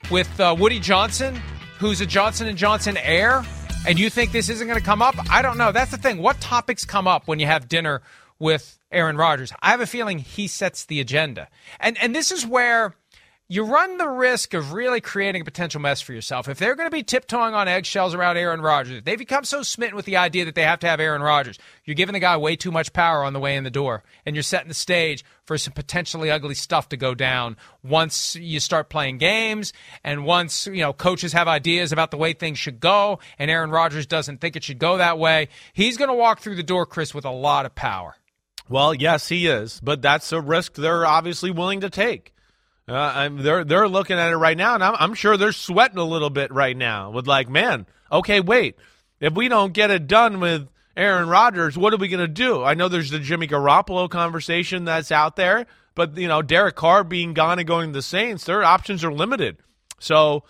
with 0.10 0.40
uh, 0.40 0.56
Woody 0.58 0.80
Johnson 0.80 1.40
who's 1.80 2.02
a 2.02 2.06
Johnson 2.06 2.48
and 2.48 2.58
Johnson 2.58 2.98
heir, 2.98 3.44
and 3.88 3.98
you 3.98 4.10
think 4.10 4.32
this 4.32 4.50
isn't 4.50 4.68
going 4.68 4.80
to 4.80 4.86
come 4.86 5.02
up? 5.02 5.16
I 5.32 5.42
don't 5.42 5.58
know. 5.58 5.72
That's 5.72 5.92
the 5.92 5.98
thing. 5.98 6.22
What 6.22 6.40
topics 6.42 6.86
come 6.86 7.08
up 7.08 7.28
when 7.28 7.40
you 7.40 7.46
have 7.46 7.68
dinner 7.68 8.02
with 8.38 8.78
Aaron 8.92 9.18
Rodgers? 9.18 9.54
I 9.62 9.72
have 9.72 9.82
a 9.82 9.88
feeling 9.88 10.20
he 10.20 10.48
sets 10.48 10.86
the 10.86 11.00
agenda, 11.00 11.48
and 11.80 11.98
and 11.98 12.14
this 12.14 12.32
is 12.32 12.46
where 12.46 12.94
you 13.52 13.64
run 13.64 13.98
the 13.98 14.08
risk 14.08 14.54
of 14.54 14.74
really 14.74 15.02
creating 15.02 15.42
a 15.42 15.46
potential 15.46 15.82
mess 15.82 16.02
for 16.02 16.14
yourself. 16.14 16.48
If 16.48 16.60
they're 16.60 16.76
going 16.76 16.86
to 16.86 16.96
be 16.96 17.02
tiptoeing 17.02 17.56
on 17.56 17.68
eggshells 17.68 18.14
around 18.14 18.38
Aaron 18.38 18.62
Rodgers, 18.62 19.02
they 19.04 19.16
become 19.16 19.44
so 19.44 19.64
smitten 19.64 19.96
with 19.96 20.06
the 20.06 20.18
idea 20.18 20.46
that 20.46 20.54
they 20.54 20.62
have 20.62 20.78
to 20.82 20.88
have 20.88 21.00
Aaron 21.00 21.24
Rodgers, 21.24 21.58
you're 21.84 21.96
giving 21.96 22.14
the 22.14 22.20
guy 22.20 22.38
way 22.38 22.56
too 22.56 22.72
much 22.72 22.94
power 22.94 23.24
on 23.24 23.34
the 23.34 23.40
way 23.40 23.56
in 23.56 23.64
the 23.64 23.72
door, 23.72 24.04
and 24.24 24.36
you're 24.36 24.44
setting 24.44 24.68
the 24.68 24.76
stage 24.76 25.26
for 25.46 25.58
some 25.58 25.74
potentially 25.74 26.30
ugly 26.30 26.54
stuff 26.54 26.90
to 26.90 26.98
go 26.98 27.16
down 27.16 27.58
once 27.84 28.36
you 28.36 28.60
start 28.60 28.88
playing 28.88 29.18
games 29.18 29.74
and 30.04 30.26
once, 30.26 30.68
you 30.68 30.82
know, 30.82 30.94
coaches 30.94 31.34
have 31.34 31.48
ideas 31.48 31.92
about 31.92 32.12
the 32.12 32.18
way 32.18 32.34
things 32.34 32.60
should 32.60 32.80
go 32.80 33.18
and 33.40 33.50
Aaron 33.50 33.72
Rodgers 33.72 34.06
doesn't 34.06 34.42
think 34.42 34.56
it 34.58 34.64
should 34.64 34.78
go 34.78 34.98
that 34.98 35.18
way. 35.18 35.50
He's 35.74 35.98
going 35.98 36.10
to 36.10 36.14
walk 36.14 36.42
through 36.42 36.56
the 36.56 36.62
door, 36.62 36.86
Chris, 36.86 37.16
with 37.16 37.26
a 37.26 37.32
lot 37.32 37.66
of 37.66 37.74
power. 37.74 38.16
Well, 38.70 38.94
yes, 38.94 39.30
he 39.30 39.48
is, 39.48 39.82
but 39.84 40.04
that's 40.04 40.32
a 40.32 40.40
risk 40.40 40.76
they're 40.76 41.04
obviously 41.04 41.50
willing 41.50 41.82
to 41.82 41.90
take. 41.90 42.36
Uh, 42.90 43.30
they're 43.34 43.64
they're 43.64 43.88
looking 43.88 44.18
at 44.18 44.32
it 44.32 44.38
right 44.38 44.58
now, 44.58 44.76
and 44.76 44.84
I'm, 44.84 44.96
I'm 45.00 45.14
sure 45.14 45.38
they're 45.38 45.52
sweating 45.52 45.98
a 45.98 46.04
little 46.04 46.30
bit 46.30 46.52
right 46.52 46.76
now. 46.76 47.12
With 47.12 47.28
like, 47.28 47.50
man, 47.50 47.86
okay, 48.12 48.40
wait, 48.40 48.76
if 49.20 49.34
we 49.34 49.48
don't 49.48 49.74
get 49.74 49.92
it 49.92 50.08
done 50.08 50.40
with 50.40 50.68
Aaron 50.98 51.30
Rodgers, 51.30 51.78
what 51.78 51.94
are 51.94 51.98
we 51.98 52.08
going 52.08 52.20
to 52.20 52.28
do? 52.28 52.64
I 52.64 52.74
know 52.74 52.88
there's 52.88 53.12
the 53.12 53.20
Jimmy 53.20 53.48
Garoppolo 53.48 54.10
conversation 54.10 54.86
that's 54.86 55.12
out 55.12 55.36
there, 55.36 55.68
but 55.96 56.18
you 56.18 56.28
know, 56.28 56.42
Derek 56.42 56.76
Carr 56.76 57.04
being 57.04 57.34
gone 57.34 57.60
and 57.60 57.68
going 57.68 57.90
to 57.90 57.94
the 57.94 58.02
Saints, 58.02 58.44
their 58.46 58.64
options 58.64 59.04
are 59.04 59.14
limited. 59.14 59.58
So 60.00 60.44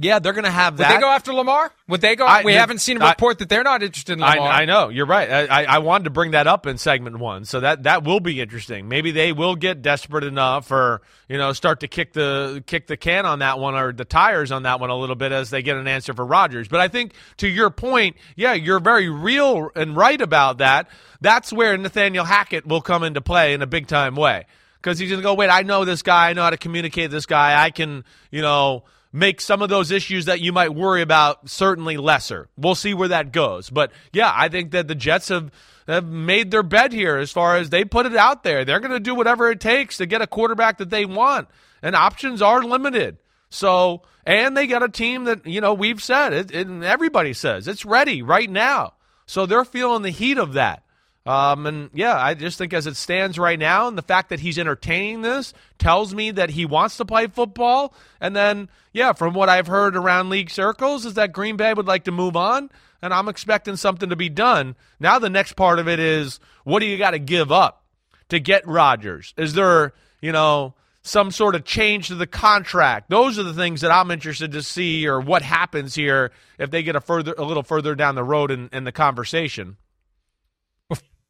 yeah, 0.00 0.20
they're 0.20 0.32
going 0.32 0.44
to 0.44 0.50
have 0.50 0.78
that. 0.78 0.88
Would 0.88 0.96
they 0.96 1.00
go 1.00 1.10
after 1.10 1.34
Lamar? 1.34 1.70
Would 1.88 2.00
they 2.00 2.16
go? 2.16 2.24
I, 2.24 2.42
we 2.42 2.54
haven't 2.54 2.78
seen 2.78 3.00
a 3.00 3.06
report 3.06 3.36
I, 3.36 3.38
that 3.40 3.50
they're 3.50 3.62
not 3.62 3.82
interested 3.82 4.14
in 4.14 4.20
Lamar. 4.20 4.48
I, 4.48 4.62
I 4.62 4.64
know 4.64 4.88
you're 4.88 5.04
right. 5.04 5.30
I, 5.50 5.64
I, 5.64 5.78
wanted 5.80 6.04
to 6.04 6.10
bring 6.10 6.30
that 6.30 6.46
up 6.46 6.66
in 6.66 6.78
segment 6.78 7.18
one, 7.18 7.44
so 7.44 7.60
that 7.60 7.82
that 7.82 8.02
will 8.02 8.18
be 8.18 8.40
interesting. 8.40 8.88
Maybe 8.88 9.10
they 9.10 9.32
will 9.32 9.54
get 9.54 9.82
desperate 9.82 10.24
enough, 10.24 10.70
or 10.70 11.02
you 11.28 11.36
know, 11.36 11.52
start 11.52 11.80
to 11.80 11.88
kick 11.88 12.14
the 12.14 12.64
kick 12.66 12.86
the 12.86 12.96
can 12.96 13.26
on 13.26 13.40
that 13.40 13.58
one, 13.58 13.74
or 13.74 13.92
the 13.92 14.06
tires 14.06 14.50
on 14.50 14.62
that 14.62 14.80
one 14.80 14.88
a 14.88 14.96
little 14.96 15.14
bit 15.14 15.30
as 15.30 15.50
they 15.50 15.60
get 15.60 15.76
an 15.76 15.86
answer 15.86 16.14
for 16.14 16.24
Rodgers. 16.24 16.68
But 16.68 16.80
I 16.80 16.88
think 16.88 17.12
to 17.36 17.48
your 17.48 17.68
point, 17.68 18.16
yeah, 18.34 18.54
you're 18.54 18.80
very 18.80 19.10
real 19.10 19.68
and 19.76 19.94
right 19.94 20.20
about 20.20 20.58
that. 20.58 20.88
That's 21.20 21.52
where 21.52 21.76
Nathaniel 21.76 22.24
Hackett 22.24 22.66
will 22.66 22.80
come 22.80 23.04
into 23.04 23.20
play 23.20 23.52
in 23.52 23.60
a 23.60 23.66
big 23.66 23.88
time 23.88 24.14
way 24.14 24.46
because 24.80 24.98
he's 24.98 25.10
going 25.10 25.20
to 25.20 25.22
go, 25.22 25.34
wait, 25.34 25.50
I 25.50 25.62
know 25.62 25.84
this 25.84 26.00
guy, 26.00 26.30
I 26.30 26.32
know 26.32 26.42
how 26.42 26.50
to 26.50 26.56
communicate 26.56 27.10
this 27.10 27.26
guy, 27.26 27.62
I 27.62 27.70
can, 27.70 28.04
you 28.30 28.40
know 28.40 28.84
make 29.12 29.40
some 29.40 29.62
of 29.62 29.68
those 29.68 29.90
issues 29.90 30.24
that 30.24 30.40
you 30.40 30.52
might 30.52 30.74
worry 30.74 31.02
about 31.02 31.48
certainly 31.48 31.96
lesser. 31.96 32.48
We'll 32.56 32.74
see 32.74 32.94
where 32.94 33.08
that 33.08 33.32
goes. 33.32 33.70
But 33.70 33.92
yeah, 34.12 34.32
I 34.34 34.48
think 34.48 34.70
that 34.72 34.88
the 34.88 34.94
Jets 34.94 35.28
have 35.28 35.50
have 35.86 36.06
made 36.06 36.50
their 36.50 36.62
bed 36.62 36.92
here 36.92 37.16
as 37.16 37.32
far 37.32 37.56
as 37.56 37.70
they 37.70 37.84
put 37.84 38.06
it 38.06 38.16
out 38.16 38.44
there. 38.44 38.64
They're 38.64 38.80
going 38.80 38.92
to 38.92 39.00
do 39.00 39.14
whatever 39.14 39.50
it 39.50 39.60
takes 39.60 39.96
to 39.96 40.06
get 40.06 40.22
a 40.22 40.26
quarterback 40.26 40.78
that 40.78 40.90
they 40.90 41.04
want, 41.04 41.48
and 41.82 41.96
options 41.96 42.40
are 42.40 42.62
limited. 42.62 43.18
So, 43.50 44.02
and 44.24 44.56
they 44.56 44.66
got 44.66 44.82
a 44.82 44.88
team 44.88 45.24
that 45.24 45.46
you 45.46 45.60
know 45.60 45.74
we've 45.74 46.02
said 46.02 46.32
it, 46.32 46.50
and 46.52 46.84
everybody 46.84 47.32
says 47.32 47.68
it's 47.68 47.84
ready 47.84 48.22
right 48.22 48.50
now. 48.50 48.94
So 49.26 49.46
they're 49.46 49.64
feeling 49.64 50.02
the 50.02 50.10
heat 50.10 50.38
of 50.38 50.54
that. 50.54 50.84
Um, 51.24 51.66
and 51.66 51.90
yeah, 51.94 52.20
I 52.20 52.34
just 52.34 52.58
think 52.58 52.72
as 52.72 52.86
it 52.86 52.96
stands 52.96 53.38
right 53.38 53.58
now, 53.58 53.86
and 53.86 53.96
the 53.96 54.02
fact 54.02 54.30
that 54.30 54.40
he's 54.40 54.58
entertaining 54.58 55.22
this 55.22 55.54
tells 55.78 56.14
me 56.14 56.32
that 56.32 56.50
he 56.50 56.66
wants 56.66 56.96
to 56.96 57.04
play 57.04 57.28
football. 57.28 57.94
And 58.20 58.34
then, 58.34 58.68
yeah, 58.92 59.12
from 59.12 59.32
what 59.32 59.48
I've 59.48 59.68
heard 59.68 59.96
around 59.96 60.30
league 60.30 60.50
circles, 60.50 61.06
is 61.06 61.14
that 61.14 61.32
Green 61.32 61.56
Bay 61.56 61.74
would 61.74 61.86
like 61.86 62.04
to 62.04 62.12
move 62.12 62.36
on, 62.36 62.70
and 63.00 63.14
I'm 63.14 63.28
expecting 63.28 63.76
something 63.76 64.08
to 64.10 64.16
be 64.16 64.28
done. 64.28 64.74
Now, 64.98 65.20
the 65.20 65.30
next 65.30 65.52
part 65.52 65.78
of 65.78 65.86
it 65.86 66.00
is 66.00 66.40
what 66.64 66.80
do 66.80 66.86
you 66.86 66.98
got 66.98 67.12
to 67.12 67.20
give 67.20 67.52
up 67.52 67.84
to 68.30 68.40
get 68.40 68.66
Rodgers? 68.66 69.32
Is 69.36 69.54
there, 69.54 69.92
you 70.20 70.32
know, 70.32 70.74
some 71.02 71.30
sort 71.30 71.54
of 71.54 71.64
change 71.64 72.08
to 72.08 72.16
the 72.16 72.26
contract? 72.26 73.10
Those 73.10 73.38
are 73.38 73.44
the 73.44 73.54
things 73.54 73.82
that 73.82 73.92
I'm 73.92 74.10
interested 74.10 74.50
to 74.52 74.62
see, 74.62 75.06
or 75.06 75.20
what 75.20 75.42
happens 75.42 75.94
here 75.94 76.32
if 76.58 76.72
they 76.72 76.82
get 76.82 76.96
a 76.96 77.00
further, 77.00 77.32
a 77.38 77.44
little 77.44 77.62
further 77.62 77.94
down 77.94 78.16
the 78.16 78.24
road 78.24 78.50
in, 78.50 78.68
in 78.72 78.82
the 78.82 78.92
conversation. 78.92 79.76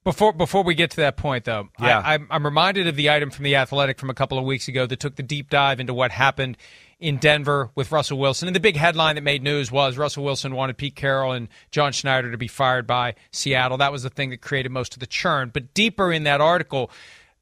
Before 0.04 0.32
before 0.32 0.64
we 0.64 0.74
get 0.74 0.90
to 0.92 0.96
that 0.96 1.16
point, 1.16 1.44
though, 1.44 1.68
yeah. 1.80 2.00
I, 2.00 2.14
I'm, 2.14 2.26
I'm 2.28 2.44
reminded 2.44 2.88
of 2.88 2.96
the 2.96 3.10
item 3.10 3.30
from 3.30 3.44
the 3.44 3.54
Athletic 3.54 4.00
from 4.00 4.10
a 4.10 4.14
couple 4.14 4.36
of 4.36 4.44
weeks 4.44 4.66
ago 4.66 4.84
that 4.86 4.98
took 4.98 5.14
the 5.14 5.22
deep 5.22 5.48
dive 5.48 5.78
into 5.78 5.94
what 5.94 6.10
happened 6.10 6.56
in 6.98 7.18
Denver 7.18 7.70
with 7.74 7.92
Russell 7.92 8.18
Wilson. 8.18 8.48
And 8.48 8.56
the 8.56 8.60
big 8.60 8.76
headline 8.76 9.14
that 9.14 9.22
made 9.22 9.42
news 9.42 9.70
was 9.70 9.96
Russell 9.96 10.24
Wilson 10.24 10.54
wanted 10.54 10.76
Pete 10.76 10.96
Carroll 10.96 11.32
and 11.32 11.48
John 11.70 11.92
Schneider 11.92 12.30
to 12.30 12.38
be 12.38 12.48
fired 12.48 12.86
by 12.86 13.14
Seattle. 13.30 13.78
That 13.78 13.92
was 13.92 14.02
the 14.02 14.10
thing 14.10 14.30
that 14.30 14.40
created 14.40 14.72
most 14.72 14.94
of 14.94 15.00
the 15.00 15.06
churn. 15.06 15.50
But 15.52 15.72
deeper 15.74 16.12
in 16.12 16.24
that 16.24 16.40
article, 16.40 16.90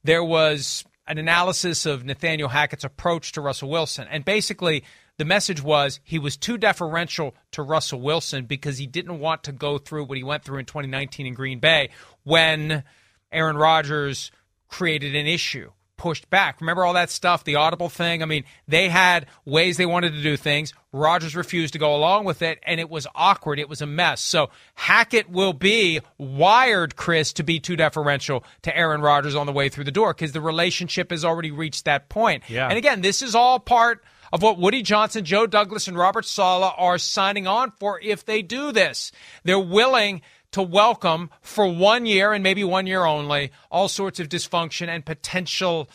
there 0.03 0.25
was 0.25 0.85
an 1.07 1.19
analysis 1.19 1.87
of 1.87 2.05
Nathaniel 2.05 2.49
Hackett's 2.49 2.85
approach 2.85 3.33
to 3.33 3.41
Russell 3.41 3.69
Wilson. 3.69 4.07
And 4.11 4.25
basically, 4.25 4.85
the 5.21 5.27
message 5.27 5.63
was 5.63 6.01
he 6.03 6.19
was 6.19 6.35
too 6.39 6.57
deferential 6.57 7.35
to 7.51 7.61
Russell 7.61 8.01
Wilson 8.01 8.47
because 8.47 8.79
he 8.79 8.87
didn't 8.87 9.19
want 9.19 9.43
to 9.45 9.53
go 9.53 9.77
through 9.77 10.05
what 10.05 10.17
he 10.17 10.25
went 10.25 10.45
through 10.45 10.57
in 10.57 10.65
2019 10.65 11.27
in 11.27 11.35
Green 11.35 11.59
Bay 11.59 11.91
when 12.25 12.85
Aaron 13.31 13.59
Rodgers 13.59 14.31
created 14.69 15.15
an 15.15 15.27
issue 15.27 15.73
pushed 15.99 16.31
back. 16.31 16.63
Remember 16.63 16.87
all 16.87 16.95
that 16.95 17.11
stuff, 17.11 17.45
the 17.45 17.57
audible 17.57 17.91
thing? 17.91 18.23
I 18.23 18.25
mean, 18.25 18.45
they 18.67 18.89
had 18.89 19.27
ways 19.45 19.77
they 19.77 19.85
wanted 19.85 20.15
to 20.15 20.23
do 20.23 20.39
things. 20.39 20.73
Rodgers 20.91 21.37
refused 21.37 21.75
to 21.75 21.79
go 21.79 21.95
along 21.95 22.25
with 22.25 22.41
it, 22.41 22.59
and 22.63 22.81
it 22.81 22.89
was 22.89 23.07
awkward. 23.15 23.59
It 23.59 23.69
was 23.69 23.83
a 23.83 23.87
mess. 23.87 24.23
So 24.23 24.49
Hackett 24.77 25.29
will 25.29 25.53
be 25.53 26.01
wired, 26.17 26.97
Chris, 26.97 27.35
to 27.35 27.43
be 27.43 27.61
too 27.61 27.77
deferential 27.77 28.43
to 28.63 28.75
Aaron 28.75 29.03
Rodgers 29.03 29.35
on 29.35 29.45
the 29.45 29.53
way 29.53 29.69
through 29.69 29.85
the 29.85 29.91
door 29.91 30.15
because 30.15 30.33
the 30.33 30.41
relationship 30.41 31.11
has 31.11 31.27
already 31.27 31.51
reached 31.51 31.85
that 31.85 32.09
point. 32.09 32.45
Yeah. 32.49 32.69
And 32.69 32.79
again, 32.79 33.03
this 33.03 33.21
is 33.21 33.35
all 33.35 33.61
part 33.61 34.03
of 34.33 34.43
what 34.43 34.59
Woody 34.59 34.83
Johnson, 34.83 35.25
Joe 35.25 35.47
Douglas, 35.47 35.89
and 35.89 35.97
Robert 35.97 36.25
Saleh 36.25 36.73
are 36.77 36.99
signing 36.99 37.47
on 37.47 37.73
for 37.79 38.01
if 38.01 38.25
they 38.25 38.43
do 38.43 38.73
this. 38.73 39.13
They're 39.45 39.59
willing 39.59 40.23
to 40.53 40.63
welcome 40.63 41.31
for 41.43 41.67
one 41.67 42.07
year 42.07 42.33
and 42.33 42.43
maybe 42.43 42.65
one 42.65 42.87
year 42.87 43.05
only 43.05 43.53
all 43.71 43.89
sorts 43.89 44.19
of 44.21 44.29
dysfunction 44.29 44.89
and 44.89 45.05
potential 45.05 45.89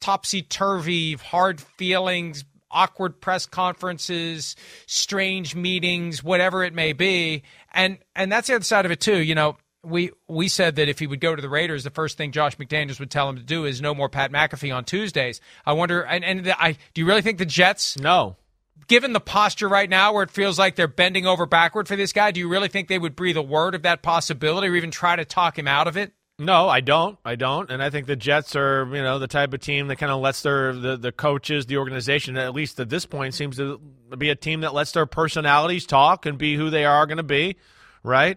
topsy 0.00 0.42
turvy, 0.42 1.14
hard 1.14 1.60
feelings, 1.60 2.44
awkward 2.70 3.20
press 3.20 3.46
conferences, 3.46 4.56
strange 4.86 5.54
meetings, 5.54 6.22
whatever 6.22 6.64
it 6.64 6.74
may 6.74 6.92
be. 6.92 7.42
And 7.72 7.98
and 8.14 8.30
that's 8.30 8.48
the 8.48 8.56
other 8.56 8.64
side 8.64 8.84
of 8.84 8.90
it 8.90 9.00
too. 9.00 9.22
You 9.22 9.34
know, 9.34 9.56
we 9.84 10.10
we 10.28 10.48
said 10.48 10.76
that 10.76 10.88
if 10.88 10.98
he 10.98 11.06
would 11.06 11.20
go 11.20 11.34
to 11.34 11.42
the 11.42 11.48
Raiders, 11.48 11.84
the 11.84 11.90
first 11.90 12.16
thing 12.16 12.32
Josh 12.32 12.56
McDaniels 12.56 12.98
would 13.00 13.10
tell 13.10 13.28
him 13.28 13.36
to 13.36 13.42
do 13.42 13.64
is 13.64 13.80
no 13.80 13.94
more 13.94 14.08
Pat 14.08 14.32
McAfee 14.32 14.74
on 14.74 14.84
Tuesdays. 14.84 15.40
I 15.64 15.72
wonder, 15.74 16.02
and, 16.02 16.24
and 16.24 16.44
the, 16.44 16.62
I 16.62 16.72
do 16.94 17.00
you 17.00 17.06
really 17.06 17.22
think 17.22 17.38
the 17.38 17.46
Jets? 17.46 17.98
No, 17.98 18.36
given 18.88 19.12
the 19.12 19.20
posture 19.20 19.68
right 19.68 19.88
now 19.88 20.12
where 20.12 20.22
it 20.22 20.30
feels 20.30 20.58
like 20.58 20.76
they're 20.76 20.88
bending 20.88 21.26
over 21.26 21.46
backward 21.46 21.88
for 21.88 21.96
this 21.96 22.12
guy, 22.12 22.30
do 22.30 22.40
you 22.40 22.48
really 22.48 22.68
think 22.68 22.88
they 22.88 22.98
would 22.98 23.16
breathe 23.16 23.36
a 23.36 23.42
word 23.42 23.74
of 23.74 23.82
that 23.82 24.02
possibility 24.02 24.68
or 24.68 24.76
even 24.76 24.90
try 24.90 25.16
to 25.16 25.24
talk 25.24 25.58
him 25.58 25.68
out 25.68 25.86
of 25.88 25.96
it? 25.96 26.12
No, 26.38 26.68
I 26.68 26.80
don't. 26.80 27.16
I 27.24 27.36
don't. 27.36 27.70
And 27.70 27.80
I 27.80 27.90
think 27.90 28.06
the 28.06 28.16
Jets 28.16 28.56
are, 28.56 28.86
you 28.92 29.02
know, 29.02 29.20
the 29.20 29.28
type 29.28 29.54
of 29.54 29.60
team 29.60 29.86
that 29.86 29.96
kind 29.96 30.10
of 30.10 30.20
lets 30.20 30.42
their 30.42 30.72
the, 30.72 30.96
the 30.96 31.12
coaches, 31.12 31.66
the 31.66 31.76
organization, 31.76 32.36
at 32.36 32.54
least 32.54 32.80
at 32.80 32.88
this 32.88 33.06
point, 33.06 33.34
seems 33.34 33.56
to 33.58 33.80
be 34.18 34.30
a 34.30 34.34
team 34.34 34.62
that 34.62 34.74
lets 34.74 34.92
their 34.92 35.06
personalities 35.06 35.86
talk 35.86 36.26
and 36.26 36.36
be 36.36 36.56
who 36.56 36.70
they 36.70 36.84
are 36.84 37.06
going 37.06 37.18
to 37.18 37.22
be, 37.22 37.56
right? 38.02 38.36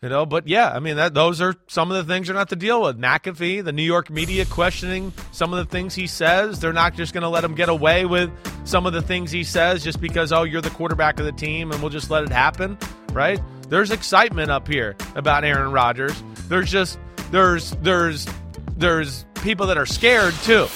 You 0.00 0.08
know, 0.08 0.26
but 0.26 0.46
yeah, 0.46 0.70
I 0.70 0.78
mean 0.78 0.96
that 0.96 1.12
those 1.12 1.40
are 1.40 1.56
some 1.66 1.90
of 1.90 1.96
the 1.96 2.12
things 2.12 2.28
they're 2.28 2.36
not 2.36 2.50
to 2.50 2.56
deal 2.56 2.82
with. 2.82 2.96
McAfee, 2.98 3.64
the 3.64 3.72
New 3.72 3.82
York 3.82 4.10
media 4.10 4.44
questioning 4.44 5.12
some 5.32 5.52
of 5.52 5.58
the 5.58 5.64
things 5.64 5.92
he 5.92 6.06
says. 6.06 6.60
They're 6.60 6.72
not 6.72 6.94
just 6.94 7.12
going 7.12 7.22
to 7.22 7.28
let 7.28 7.42
him 7.42 7.56
get 7.56 7.68
away 7.68 8.06
with 8.06 8.30
some 8.64 8.86
of 8.86 8.92
the 8.92 9.02
things 9.02 9.32
he 9.32 9.42
says 9.42 9.82
just 9.82 10.00
because 10.00 10.30
oh 10.30 10.44
you're 10.44 10.60
the 10.60 10.70
quarterback 10.70 11.18
of 11.18 11.26
the 11.26 11.32
team 11.32 11.72
and 11.72 11.80
we'll 11.80 11.90
just 11.90 12.10
let 12.10 12.22
it 12.22 12.30
happen, 12.30 12.78
right? 13.12 13.40
There's 13.68 13.90
excitement 13.90 14.52
up 14.52 14.68
here 14.68 14.94
about 15.16 15.44
Aaron 15.44 15.72
Rodgers. 15.72 16.22
There's 16.48 16.70
just 16.70 16.96
there's 17.32 17.72
there's 17.82 18.24
there's 18.76 19.24
people 19.42 19.66
that 19.66 19.78
are 19.78 19.86
scared 19.86 20.34
too 20.44 20.68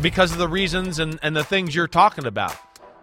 because 0.00 0.32
of 0.32 0.38
the 0.38 0.48
reasons 0.48 0.98
and, 0.98 1.20
and 1.22 1.36
the 1.36 1.44
things 1.44 1.76
you're 1.76 1.86
talking 1.86 2.26
about. 2.26 2.56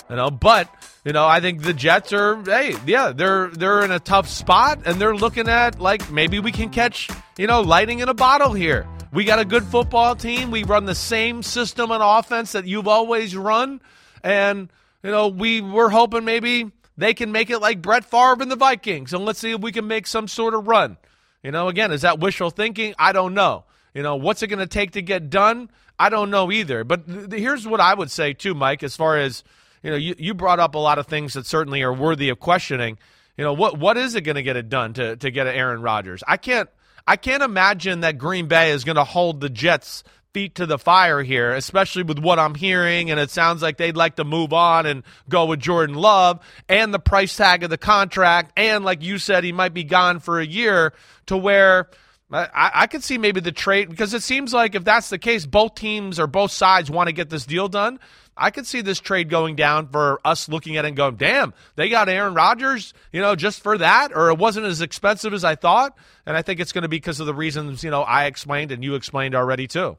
You 0.10 0.18
know, 0.18 0.30
but 0.30 0.70
you 1.04 1.14
know, 1.14 1.26
I 1.26 1.40
think 1.40 1.64
the 1.64 1.74
Jets 1.74 2.14
are 2.14 2.42
hey, 2.44 2.76
yeah, 2.86 3.12
they're 3.12 3.48
they're 3.50 3.84
in 3.84 3.92
a 3.92 4.00
tough 4.00 4.28
spot 4.28 4.82
and 4.86 5.02
they're 5.02 5.16
looking 5.16 5.48
at 5.48 5.80
like 5.80 6.12
maybe 6.12 6.40
we 6.40 6.52
can 6.52 6.70
catch, 6.70 7.10
you 7.38 7.48
know, 7.48 7.62
lighting 7.62 8.00
in 8.00 8.10
a 8.10 8.14
bottle 8.14 8.54
here. 8.54 8.88
We 9.12 9.26
got 9.26 9.40
a 9.40 9.46
good 9.46 9.64
football 9.64 10.16
team. 10.16 10.52
We 10.52 10.64
run 10.64 10.86
the 10.86 10.96
same 10.96 11.44
system 11.44 11.92
on 11.92 12.02
offense 12.02 12.54
that 12.54 12.66
you've 12.66 12.88
always 12.88 13.36
run. 13.36 13.82
And, 14.24 14.70
you 15.04 15.12
know, 15.12 15.28
we 15.28 15.60
we're 15.60 15.90
hoping 15.90 16.24
maybe 16.24 16.72
they 16.98 17.14
can 17.14 17.32
make 17.32 17.50
it 17.50 17.60
like 17.60 17.82
Brett 17.82 18.06
Favre 18.06 18.42
and 18.42 18.52
the 18.52 18.56
Vikings. 18.56 19.12
And 19.14 19.26
let's 19.26 19.40
see 19.40 19.52
if 19.52 19.62
we 19.62 19.72
can 19.72 19.88
make 19.88 20.06
some 20.08 20.28
sort 20.28 20.54
of 20.54 20.68
run. 20.68 20.98
You 21.44 21.52
know, 21.52 21.68
again, 21.68 21.92
is 21.92 22.04
that 22.04 22.20
wishful 22.20 22.52
thinking? 22.52 22.94
I 23.00 23.12
don't 23.12 23.34
know. 23.34 23.66
You 23.94 24.04
know, 24.04 24.16
what's 24.16 24.44
it 24.44 24.48
going 24.48 24.60
to 24.60 24.68
take 24.68 24.92
to 24.92 25.02
get 25.02 25.30
done? 25.30 25.70
I 26.00 26.10
don't 26.10 26.30
know 26.30 26.52
either. 26.52 26.84
But 26.84 27.08
th- 27.08 27.42
here's 27.42 27.68
what 27.68 27.80
I 27.80 27.94
would 27.94 28.12
say 28.12 28.34
too, 28.34 28.54
Mike, 28.54 28.84
as 28.84 28.96
far 28.96 29.18
as 29.18 29.44
you 29.84 29.92
know, 29.92 29.98
you, 29.98 30.16
you 30.18 30.34
brought 30.34 30.60
up 30.60 30.76
a 30.76 30.80
lot 30.80 31.00
of 31.00 31.08
things 31.08 31.34
that 31.34 31.46
certainly 31.46 31.82
are 31.82 31.94
worthy 31.94 32.30
of 32.30 32.40
questioning. 32.40 32.98
You 33.38 33.44
know, 33.44 33.54
what 33.54 33.78
what 33.78 33.98
is 33.98 34.16
it 34.16 34.22
going 34.22 34.36
to 34.36 34.44
get 34.44 34.58
it 34.58 34.70
done 34.70 34.94
to 34.94 35.16
to 35.18 35.32
get 35.32 35.48
Aaron 35.48 35.82
Rodgers? 35.82 36.24
I 36.28 36.38
can't 36.38 36.70
I 37.08 37.16
can't 37.16 37.44
imagine 37.44 38.02
that 38.02 38.18
Green 38.18 38.48
Bay 38.48 38.72
is 38.72 38.84
going 38.84 38.98
to 38.98 39.04
hold 39.04 39.42
the 39.42 39.50
Jets 39.50 40.04
feet 40.34 40.56
to 40.56 40.66
the 40.66 40.78
fire 40.78 41.22
here, 41.22 41.54
especially 41.54 42.04
with 42.04 42.20
what 42.20 42.40
I'm 42.40 42.56
hearing. 42.56 43.12
And 43.12 43.20
it 43.20 43.30
sounds 43.32 43.62
like 43.62 43.78
they'd 43.78 43.98
like 43.98 44.16
to 44.16 44.24
move 44.24 44.54
on 44.54 44.86
and 44.86 45.04
go 45.28 45.46
with 45.46 45.60
Jordan 45.60 45.96
Love 45.96 46.40
and 46.70 46.94
the 46.94 47.00
price 47.00 47.36
tag 47.36 47.64
of 47.64 47.70
the 47.70 47.78
contract. 47.78 48.54
And 48.56 48.86
like 48.86 49.02
you 49.02 49.18
said, 49.18 49.44
he 49.44 49.52
might 49.52 49.74
be 49.74 49.84
gone 49.84 50.20
for 50.20 50.40
a 50.40 50.46
year 50.46 50.94
to 51.26 51.38
where 51.38 51.90
I, 52.32 52.72
I 52.74 52.88
could 52.88 53.04
see 53.04 53.18
maybe 53.18 53.42
the 53.42 53.52
trade 53.52 53.90
because 53.90 54.14
it 54.14 54.24
seems 54.24 54.54
like 54.54 54.76
if 54.76 54.84
that's 54.84 55.10
the 55.10 55.20
case, 55.20 55.46
both 55.46 55.76
teams 55.76 56.20
or 56.20 56.28
both 56.28 56.52
sides 56.52 56.90
want 56.90 57.08
to 57.08 57.14
get 57.14 57.30
this 57.30 57.46
deal 57.46 57.68
done. 57.68 58.00
I 58.36 58.50
could 58.50 58.66
see 58.66 58.82
this 58.82 59.00
trade 59.00 59.30
going 59.30 59.56
down 59.56 59.90
for 59.90 60.20
us 60.26 60.48
looking 60.48 60.78
at 60.78 60.86
it 60.86 60.90
and 60.90 60.98
going, 60.98 61.16
damn, 61.16 61.54
they 61.76 61.90
got 61.90 62.10
Aaron 62.10 62.34
Rodgers, 62.34 62.94
you 63.12 63.22
know, 63.22 63.36
just 63.36 63.62
for 63.62 63.78
that, 63.78 64.12
or 64.16 64.30
it 64.30 64.38
wasn't 64.38 64.66
as 64.66 64.82
expensive 64.82 65.34
as 65.34 65.44
I 65.44 65.56
thought. 65.56 65.98
And 66.26 66.38
I 66.38 66.42
think 66.42 66.60
it's 66.60 66.72
going 66.72 66.84
to 66.84 66.88
be 66.88 66.98
because 66.98 67.20
of 67.20 67.26
the 67.26 67.34
reasons, 67.34 67.84
you 67.84 67.92
know, 67.92 68.02
I 68.02 68.26
explained 68.26 68.72
and 68.72 68.84
you 68.84 68.96
explained 68.96 69.36
already 69.36 69.68
too. 69.68 69.98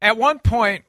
At 0.00 0.16
one 0.16 0.38
point, 0.38 0.84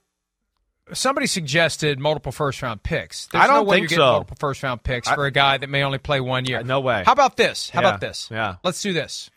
somebody 0.93 1.27
suggested 1.27 1.99
multiple 1.99 2.31
first 2.31 2.61
round 2.61 2.83
picks. 2.83 3.27
There's 3.27 3.43
I 3.43 3.47
don't 3.47 3.55
no 3.57 3.63
way 3.63 3.77
think 3.77 3.83
you're 3.83 3.97
getting 3.97 4.03
so. 4.03 4.11
multiple 4.11 4.37
first 4.39 4.63
round 4.63 4.83
picks 4.83 5.07
I, 5.07 5.15
for 5.15 5.25
a 5.25 5.31
guy 5.31 5.57
that 5.57 5.69
may 5.69 5.83
only 5.83 5.97
play 5.97 6.19
one 6.19 6.45
year. 6.45 6.59
Uh, 6.59 6.63
no 6.63 6.81
way. 6.81 7.03
How 7.05 7.13
about 7.13 7.37
this? 7.37 7.69
How 7.69 7.81
yeah. 7.81 7.87
about 7.87 8.01
this? 8.01 8.27
Yeah. 8.31 8.55
Let's 8.63 8.81
do 8.81 8.93
this. 8.93 9.29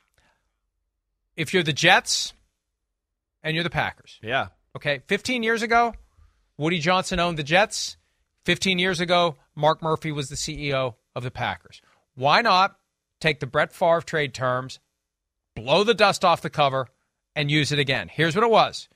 If 1.36 1.54
you're 1.54 1.62
the 1.62 1.72
Jets 1.72 2.34
and 3.42 3.54
you're 3.54 3.64
the 3.64 3.70
Packers. 3.70 4.18
Yeah. 4.22 4.48
Okay. 4.76 5.02
15 5.06 5.42
years 5.42 5.62
ago, 5.62 5.94
Woody 6.62 6.78
Johnson 6.78 7.18
owned 7.18 7.38
the 7.38 7.42
Jets. 7.42 7.96
15 8.44 8.78
years 8.78 9.00
ago, 9.00 9.34
Mark 9.56 9.82
Murphy 9.82 10.12
was 10.12 10.28
the 10.28 10.36
CEO 10.36 10.94
of 11.12 11.24
the 11.24 11.30
Packers. 11.32 11.82
Why 12.14 12.40
not 12.40 12.76
take 13.18 13.40
the 13.40 13.48
Brett 13.48 13.72
Favre 13.72 14.00
trade 14.00 14.32
terms, 14.32 14.78
blow 15.56 15.82
the 15.82 15.92
dust 15.92 16.24
off 16.24 16.40
the 16.40 16.50
cover, 16.50 16.86
and 17.34 17.50
use 17.50 17.72
it 17.72 17.80
again? 17.80 18.08
Here's 18.08 18.36
what 18.36 18.44
it 18.44 18.50
was 18.50 18.88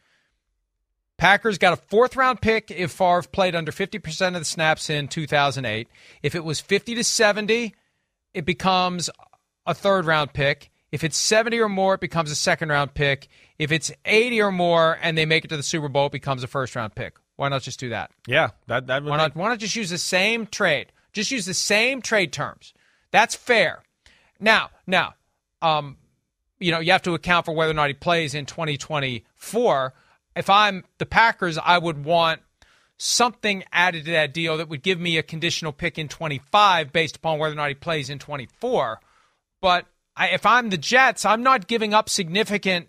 Packers 1.19 1.59
got 1.59 1.73
a 1.73 1.77
fourth 1.77 2.15
round 2.15 2.41
pick 2.41 2.71
if 2.71 2.93
Favre 2.93 3.23
played 3.23 3.57
under 3.57 3.73
50% 3.73 4.29
of 4.29 4.35
the 4.35 4.45
snaps 4.45 4.89
in 4.89 5.09
2008. 5.09 5.89
If 6.23 6.37
it 6.37 6.45
was 6.45 6.61
50 6.61 6.95
to 6.95 7.03
70, 7.03 7.75
it 8.33 8.45
becomes 8.45 9.11
a 9.67 9.75
third 9.75 10.05
round 10.05 10.33
pick. 10.33 10.71
If 10.93 11.03
it's 11.03 11.17
70 11.17 11.59
or 11.59 11.69
more, 11.69 11.95
it 11.95 12.01
becomes 12.01 12.31
a 12.31 12.37
second 12.37 12.69
round 12.69 12.95
pick. 12.95 13.27
If 13.59 13.73
it's 13.73 13.91
80 14.05 14.41
or 14.41 14.53
more 14.53 14.97
and 15.03 15.19
they 15.19 15.27
make 15.27 15.45
it 15.45 15.49
to 15.49 15.57
the 15.57 15.65
Super 15.65 15.89
Bowl, 15.89 16.07
it 16.07 16.13
becomes 16.13 16.45
a 16.45 16.47
first 16.47 16.77
round 16.77 16.95
pick. 16.95 17.17
Why 17.37 17.49
not 17.49 17.63
just 17.63 17.79
do 17.79 17.91
that? 17.91 18.11
Yeah, 18.27 18.51
that 18.67 18.87
that 18.87 19.05
why 19.05 19.17
not? 19.17 19.37
Why 19.37 19.49
not 19.49 19.59
just 19.59 19.77
use 19.77 19.91
the 19.91 19.99
same 19.99 20.47
trade? 20.47 20.93
Just 21.13 21.31
use 21.31 21.47
the 21.47 21.55
same 21.55 22.03
trade 22.03 22.33
terms. 22.33 22.75
That's 23.11 23.35
fair. 23.35 23.83
Now, 24.41 24.71
now, 24.87 25.15
um, 25.63 25.97
you 26.59 26.73
know, 26.73 26.81
you 26.81 26.93
have 26.93 27.03
to 27.03 27.15
account 27.15 27.47
for 27.47 27.55
whether 27.55 27.71
or 27.71 27.75
not 27.75 27.89
he 27.89 27.95
plays 27.95 28.35
in 28.35 28.47
2024. 28.47 29.95
If 30.35 30.51
I'm 30.51 30.85
the 30.99 31.07
Packers, 31.07 31.59
I 31.59 31.79
would 31.79 32.05
want 32.05 32.41
something 32.99 33.65
added 33.73 34.07
to 34.07 34.13
that 34.13 34.33
deal 34.33 34.57
that 34.57 34.69
would 34.69 34.83
give 34.83 34.99
me 34.99 35.19
a 35.19 35.23
conditional 35.23 35.73
pick 35.73 35.99
in 35.99 36.09
25 36.09 36.93
based 36.93 37.17
upon 37.17 37.39
whether 37.39 37.53
or 37.53 37.57
not 37.57 37.69
he 37.69 37.75
plays 37.75 38.11
in 38.11 38.19
24. 38.19 39.01
But 39.61 39.87
I, 40.17 40.29
if 40.29 40.47
I'm 40.47 40.71
the 40.71 40.79
Jets, 40.79 41.25
I'm 41.25 41.43
not 41.43 41.67
giving 41.67 41.93
up 41.93 42.09
significant 42.09 42.89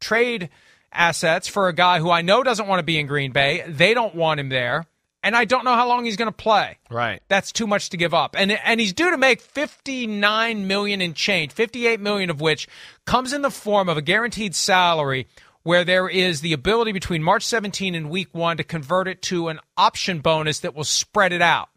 trade 0.00 0.50
assets 0.94 1.48
for 1.48 1.68
a 1.68 1.72
guy 1.72 1.98
who 1.98 2.10
I 2.10 2.22
know 2.22 2.42
doesn't 2.42 2.66
want 2.66 2.80
to 2.80 2.84
be 2.84 2.98
in 2.98 3.06
Green 3.06 3.32
Bay. 3.32 3.64
They 3.66 3.94
don't 3.94 4.14
want 4.14 4.40
him 4.40 4.48
there. 4.48 4.86
And 5.22 5.34
I 5.34 5.46
don't 5.46 5.64
know 5.64 5.74
how 5.74 5.88
long 5.88 6.04
he's 6.04 6.18
going 6.18 6.30
to 6.30 6.36
play. 6.36 6.76
Right. 6.90 7.22
That's 7.28 7.50
too 7.50 7.66
much 7.66 7.88
to 7.90 7.96
give 7.96 8.12
up. 8.12 8.36
And 8.38 8.52
and 8.52 8.78
he's 8.78 8.92
due 8.92 9.10
to 9.10 9.16
make 9.16 9.40
59 9.40 10.66
million 10.66 11.00
in 11.00 11.14
change, 11.14 11.52
58 11.52 11.98
million 11.98 12.28
of 12.28 12.42
which 12.42 12.68
comes 13.06 13.32
in 13.32 13.40
the 13.40 13.50
form 13.50 13.88
of 13.88 13.96
a 13.96 14.02
guaranteed 14.02 14.54
salary 14.54 15.26
where 15.62 15.82
there 15.82 16.08
is 16.08 16.42
the 16.42 16.52
ability 16.52 16.92
between 16.92 17.22
March 17.22 17.42
17 17.44 17.94
and 17.94 18.10
week 18.10 18.28
1 18.32 18.58
to 18.58 18.64
convert 18.64 19.08
it 19.08 19.22
to 19.22 19.48
an 19.48 19.58
option 19.78 20.20
bonus 20.20 20.60
that 20.60 20.74
will 20.74 20.84
spread 20.84 21.32
it 21.32 21.40
out 21.40 21.70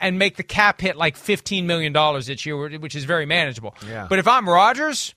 and 0.00 0.18
make 0.18 0.36
the 0.36 0.42
cap 0.42 0.80
hit 0.80 0.96
like 0.96 1.16
$15 1.16 1.64
million 1.64 1.94
each 2.30 2.46
year, 2.46 2.78
which 2.78 2.96
is 2.96 3.04
very 3.04 3.26
manageable. 3.26 3.74
Yeah. 3.86 4.06
But 4.08 4.18
if 4.18 4.26
I'm 4.26 4.48
Rodgers, 4.48 5.14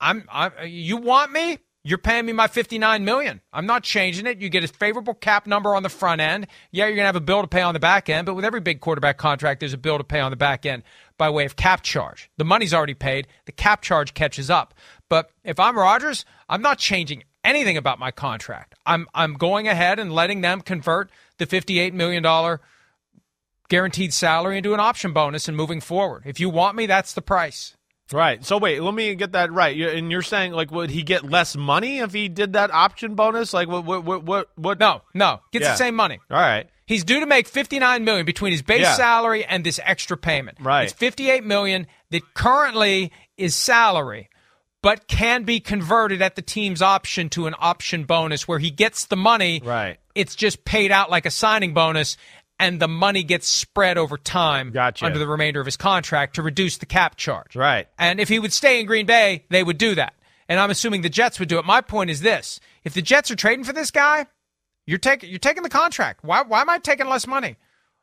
I'm, 0.00 0.26
I'm 0.32 0.52
you 0.64 0.96
want 0.96 1.32
me? 1.32 1.58
You're 1.86 1.98
paying 1.98 2.24
me 2.24 2.32
my 2.32 2.46
59 2.46 3.04
million. 3.04 3.42
I'm 3.52 3.66
not 3.66 3.82
changing 3.82 4.26
it. 4.26 4.40
You 4.40 4.48
get 4.48 4.64
a 4.64 4.68
favorable 4.68 5.12
cap 5.12 5.46
number 5.46 5.74
on 5.74 5.82
the 5.82 5.90
front 5.90 6.22
end. 6.22 6.46
Yeah, 6.70 6.86
you're 6.86 6.96
going 6.96 7.02
to 7.02 7.08
have 7.08 7.16
a 7.16 7.20
bill 7.20 7.42
to 7.42 7.46
pay 7.46 7.60
on 7.60 7.74
the 7.74 7.80
back 7.80 8.08
end, 8.08 8.24
but 8.24 8.34
with 8.34 8.44
every 8.46 8.60
big 8.60 8.80
quarterback 8.80 9.18
contract, 9.18 9.60
there's 9.60 9.74
a 9.74 9.78
bill 9.78 9.98
to 9.98 10.04
pay 10.04 10.20
on 10.20 10.30
the 10.30 10.36
back 10.36 10.64
end 10.64 10.82
by 11.18 11.28
way 11.28 11.44
of 11.44 11.56
cap 11.56 11.82
charge. 11.82 12.30
The 12.38 12.44
money's 12.44 12.72
already 12.72 12.94
paid. 12.94 13.28
The 13.44 13.52
cap 13.52 13.82
charge 13.82 14.14
catches 14.14 14.48
up. 14.48 14.72
But 15.10 15.30
if 15.44 15.60
I'm 15.60 15.76
Rodgers, 15.76 16.24
I'm 16.48 16.62
not 16.62 16.78
changing 16.78 17.24
anything 17.44 17.76
about 17.76 17.98
my 17.98 18.10
contract. 18.10 18.74
I'm 18.86 19.06
I'm 19.14 19.34
going 19.34 19.68
ahead 19.68 19.98
and 19.98 20.10
letting 20.10 20.40
them 20.40 20.62
convert 20.62 21.10
the 21.36 21.44
58 21.44 21.92
million 21.92 22.22
dollar 22.22 22.62
guaranteed 23.68 24.14
salary 24.14 24.56
into 24.56 24.72
an 24.72 24.80
option 24.80 25.12
bonus 25.12 25.48
and 25.48 25.56
moving 25.56 25.80
forward. 25.80 26.22
If 26.24 26.40
you 26.40 26.48
want 26.48 26.76
me, 26.76 26.86
that's 26.86 27.12
the 27.12 27.22
price. 27.22 27.76
Right. 28.14 28.44
So 28.44 28.58
wait, 28.58 28.80
let 28.80 28.94
me 28.94 29.14
get 29.16 29.32
that 29.32 29.52
right. 29.52 29.76
And 29.78 30.10
you're 30.10 30.22
saying 30.22 30.52
like 30.52 30.70
would 30.70 30.90
he 30.90 31.02
get 31.02 31.28
less 31.28 31.56
money 31.56 31.98
if 31.98 32.12
he 32.12 32.28
did 32.28 32.52
that 32.54 32.70
option 32.70 33.14
bonus? 33.14 33.52
Like 33.52 33.68
what 33.68 33.84
what 33.84 34.04
what 34.04 34.22
what, 34.24 34.48
what? 34.56 34.78
No, 34.78 35.02
no. 35.12 35.40
Gets 35.52 35.64
Yeah. 35.64 35.70
the 35.72 35.76
same 35.76 35.94
money. 35.96 36.20
All 36.30 36.38
right. 36.38 36.68
He's 36.86 37.02
due 37.02 37.20
to 37.20 37.26
make 37.26 37.48
59 37.48 38.04
million 38.04 38.24
between 38.26 38.52
his 38.52 38.62
base 38.62 38.82
Yeah. 38.82 38.94
salary 38.94 39.44
and 39.44 39.64
this 39.64 39.80
extra 39.82 40.16
payment. 40.16 40.58
Right. 40.60 40.84
It's 40.84 40.92
58 40.92 41.42
million 41.44 41.86
that 42.10 42.22
currently 42.34 43.10
is 43.36 43.56
salary 43.56 44.28
but 44.82 45.08
can 45.08 45.44
be 45.44 45.60
converted 45.60 46.20
at 46.20 46.36
the 46.36 46.42
team's 46.42 46.82
option 46.82 47.30
to 47.30 47.46
an 47.46 47.54
option 47.58 48.04
bonus 48.04 48.46
where 48.46 48.58
he 48.58 48.70
gets 48.70 49.06
the 49.06 49.16
money. 49.16 49.62
Right. 49.64 49.96
It's 50.14 50.36
just 50.36 50.66
paid 50.66 50.92
out 50.92 51.10
like 51.10 51.24
a 51.24 51.30
signing 51.30 51.72
bonus 51.72 52.18
and 52.58 52.80
the 52.80 52.88
money 52.88 53.22
gets 53.22 53.48
spread 53.48 53.98
over 53.98 54.16
time 54.16 54.70
Gotcha. 54.70 55.04
under 55.04 55.18
the 55.18 55.26
remainder 55.26 55.60
of 55.60 55.66
his 55.66 55.76
contract 55.76 56.36
to 56.36 56.42
reduce 56.42 56.78
the 56.78 56.86
cap 56.86 57.16
charge. 57.16 57.56
Right. 57.56 57.88
And 57.98 58.20
if 58.20 58.28
he 58.28 58.38
would 58.38 58.52
stay 58.52 58.80
in 58.80 58.86
Green 58.86 59.06
Bay, 59.06 59.44
they 59.50 59.62
would 59.62 59.78
do 59.78 59.94
that. 59.96 60.14
And 60.48 60.60
I'm 60.60 60.70
assuming 60.70 61.02
the 61.02 61.08
Jets 61.08 61.38
would 61.40 61.48
do 61.48 61.58
it. 61.58 61.64
My 61.64 61.80
point 61.80 62.10
is 62.10 62.20
this: 62.20 62.60
if 62.84 62.94
the 62.94 63.02
Jets 63.02 63.30
are 63.30 63.36
trading 63.36 63.64
for 63.64 63.72
this 63.72 63.90
guy, 63.90 64.26
you're 64.86 64.98
taking 64.98 65.30
you're 65.30 65.38
taking 65.38 65.62
the 65.62 65.68
contract. 65.70 66.20
Why 66.22 66.42
why 66.42 66.60
am 66.60 66.70
I 66.70 66.78
taking 66.78 67.06
less 67.06 67.26
money? 67.26 67.56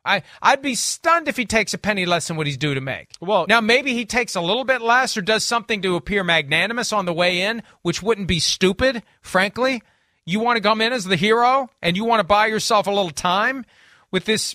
I 0.04 0.22
I'd 0.42 0.62
be 0.62 0.74
stunned 0.74 1.28
if 1.28 1.36
he 1.36 1.44
takes 1.44 1.72
a 1.72 1.78
penny 1.78 2.04
less 2.04 2.26
than 2.26 2.36
what 2.36 2.48
he's 2.48 2.56
due 2.56 2.74
to 2.74 2.80
make. 2.80 3.10
Well- 3.20 3.46
now 3.48 3.60
maybe 3.60 3.94
he 3.94 4.04
takes 4.04 4.34
a 4.34 4.40
little 4.40 4.64
bit 4.64 4.80
less 4.80 5.16
or 5.16 5.22
does 5.22 5.44
something 5.44 5.82
to 5.82 5.94
appear 5.94 6.24
magnanimous 6.24 6.92
on 6.92 7.04
the 7.06 7.12
way 7.12 7.42
in, 7.42 7.62
which 7.82 8.02
wouldn't 8.02 8.26
be 8.26 8.40
stupid, 8.40 9.04
frankly. 9.20 9.82
You 10.24 10.40
want 10.40 10.56
to 10.56 10.62
come 10.62 10.80
in 10.80 10.92
as 10.92 11.04
the 11.04 11.16
hero 11.16 11.70
and 11.80 11.96
you 11.96 12.04
want 12.04 12.20
to 12.20 12.24
buy 12.24 12.46
yourself 12.46 12.86
a 12.88 12.90
little 12.90 13.10
time 13.10 13.64
with 14.12 14.24
this 14.24 14.54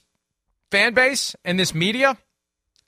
fan 0.72 0.93
base 0.93 1.36
and 1.43 1.60
this 1.60 1.74
media 1.74 2.17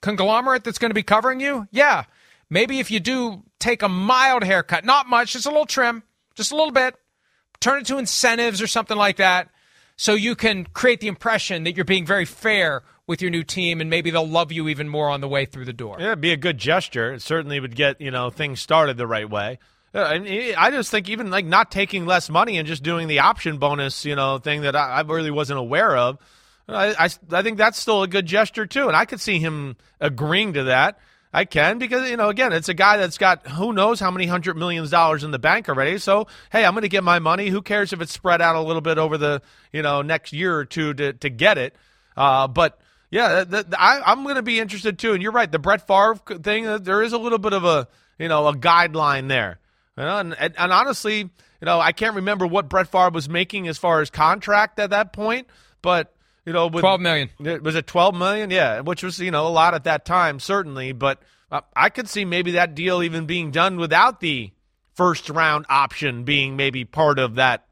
conglomerate 0.00 0.64
that's 0.64 0.78
going 0.78 0.90
to 0.90 0.94
be 0.94 1.02
covering 1.02 1.40
you? 1.40 1.68
Yeah. 1.70 2.04
Maybe 2.48 2.80
if 2.80 2.90
you 2.90 3.00
do 3.00 3.42
take 3.58 3.82
a 3.82 3.88
mild 3.88 4.42
haircut, 4.42 4.84
not 4.84 5.08
much, 5.08 5.34
just 5.34 5.46
a 5.46 5.50
little 5.50 5.66
trim, 5.66 6.02
just 6.34 6.52
a 6.52 6.56
little 6.56 6.72
bit, 6.72 6.94
turn 7.60 7.80
it 7.80 7.86
to 7.86 7.98
incentives 7.98 8.62
or 8.62 8.66
something 8.66 8.96
like 8.96 9.18
that, 9.18 9.50
so 9.96 10.14
you 10.14 10.34
can 10.34 10.64
create 10.64 11.00
the 11.00 11.08
impression 11.08 11.64
that 11.64 11.76
you're 11.76 11.84
being 11.84 12.06
very 12.06 12.24
fair 12.24 12.82
with 13.06 13.20
your 13.20 13.30
new 13.30 13.42
team 13.42 13.80
and 13.80 13.90
maybe 13.90 14.10
they'll 14.10 14.26
love 14.26 14.50
you 14.50 14.68
even 14.68 14.88
more 14.88 15.10
on 15.10 15.20
the 15.20 15.28
way 15.28 15.44
through 15.44 15.64
the 15.66 15.72
door. 15.72 15.96
Yeah, 15.98 16.06
it'd 16.06 16.20
be 16.20 16.32
a 16.32 16.36
good 16.36 16.58
gesture. 16.58 17.12
It 17.12 17.22
certainly 17.22 17.60
would 17.60 17.76
get 17.76 18.00
you 18.00 18.10
know 18.10 18.30
things 18.30 18.60
started 18.60 18.96
the 18.96 19.06
right 19.06 19.28
way. 19.28 19.58
I 19.92 20.70
just 20.70 20.90
think 20.90 21.08
even 21.08 21.30
like 21.30 21.44
not 21.44 21.70
taking 21.70 22.06
less 22.06 22.30
money 22.30 22.58
and 22.58 22.66
just 22.66 22.82
doing 22.82 23.08
the 23.08 23.18
option 23.18 23.58
bonus, 23.58 24.04
you 24.04 24.14
know, 24.14 24.38
thing 24.38 24.62
that 24.62 24.76
I 24.76 25.00
really 25.00 25.32
wasn't 25.32 25.58
aware 25.58 25.96
of. 25.96 26.18
I, 26.74 27.04
I 27.06 27.08
I 27.32 27.42
think 27.42 27.58
that's 27.58 27.78
still 27.78 28.02
a 28.02 28.08
good 28.08 28.26
gesture 28.26 28.66
too, 28.66 28.88
and 28.88 28.96
I 28.96 29.04
could 29.04 29.20
see 29.20 29.38
him 29.38 29.76
agreeing 30.00 30.54
to 30.54 30.64
that. 30.64 30.98
I 31.32 31.44
can 31.44 31.78
because 31.78 32.10
you 32.10 32.16
know 32.16 32.28
again 32.28 32.52
it's 32.52 32.68
a 32.68 32.74
guy 32.74 32.96
that's 32.96 33.16
got 33.16 33.46
who 33.46 33.72
knows 33.72 34.00
how 34.00 34.10
many 34.10 34.26
hundred 34.26 34.56
millions 34.56 34.90
dollars 34.90 35.22
in 35.22 35.30
the 35.30 35.38
bank 35.38 35.68
already. 35.68 35.98
So 35.98 36.26
hey, 36.50 36.64
I'm 36.64 36.72
going 36.72 36.82
to 36.82 36.88
get 36.88 37.04
my 37.04 37.20
money. 37.20 37.48
Who 37.48 37.62
cares 37.62 37.92
if 37.92 38.00
it's 38.00 38.12
spread 38.12 38.42
out 38.42 38.56
a 38.56 38.60
little 38.60 38.82
bit 38.82 38.98
over 38.98 39.16
the 39.16 39.42
you 39.72 39.82
know 39.82 40.02
next 40.02 40.32
year 40.32 40.56
or 40.56 40.64
two 40.64 40.92
to 40.94 41.12
to 41.12 41.30
get 41.30 41.56
it? 41.56 41.76
Uh, 42.16 42.48
but 42.48 42.80
yeah, 43.10 43.44
th- 43.44 43.64
th- 43.66 43.74
I, 43.78 44.00
I'm 44.04 44.24
going 44.24 44.34
to 44.36 44.42
be 44.42 44.58
interested 44.58 44.98
too. 44.98 45.12
And 45.12 45.22
you're 45.22 45.32
right, 45.32 45.50
the 45.50 45.58
Brett 45.60 45.86
Favre 45.86 46.16
thing. 46.42 46.66
uh, 46.66 46.78
There 46.78 47.02
is 47.02 47.12
a 47.12 47.18
little 47.18 47.38
bit 47.38 47.52
of 47.52 47.64
a 47.64 47.86
you 48.18 48.26
know 48.28 48.48
a 48.48 48.54
guideline 48.54 49.28
there. 49.28 49.60
You 49.96 50.04
know, 50.04 50.18
and, 50.18 50.34
and, 50.38 50.54
and 50.58 50.72
honestly, 50.72 51.18
you 51.18 51.28
know, 51.62 51.78
I 51.80 51.92
can't 51.92 52.16
remember 52.16 52.46
what 52.46 52.68
Brett 52.68 52.88
Favre 52.90 53.10
was 53.10 53.28
making 53.28 53.68
as 53.68 53.78
far 53.78 54.00
as 54.00 54.10
contract 54.10 54.78
at 54.80 54.90
that 54.90 55.12
point, 55.12 55.46
but 55.82 56.12
you 56.44 56.52
know, 56.52 56.66
with, 56.66 56.82
12 56.82 57.00
million. 57.00 57.30
Was 57.62 57.74
it 57.74 57.86
12 57.86 58.14
million? 58.14 58.50
Yeah, 58.50 58.80
which 58.80 59.02
was, 59.02 59.18
you 59.18 59.30
know, 59.30 59.46
a 59.46 59.48
lot 59.48 59.74
at 59.74 59.84
that 59.84 60.04
time, 60.04 60.40
certainly. 60.40 60.92
But 60.92 61.20
uh, 61.50 61.60
I 61.74 61.88
could 61.90 62.08
see 62.08 62.24
maybe 62.24 62.52
that 62.52 62.74
deal 62.74 63.02
even 63.02 63.26
being 63.26 63.50
done 63.50 63.76
without 63.76 64.20
the 64.20 64.52
first 64.94 65.30
round 65.30 65.66
option 65.68 66.24
being 66.24 66.56
maybe 66.56 66.84
part 66.84 67.18
of 67.18 67.36
that 67.36 67.66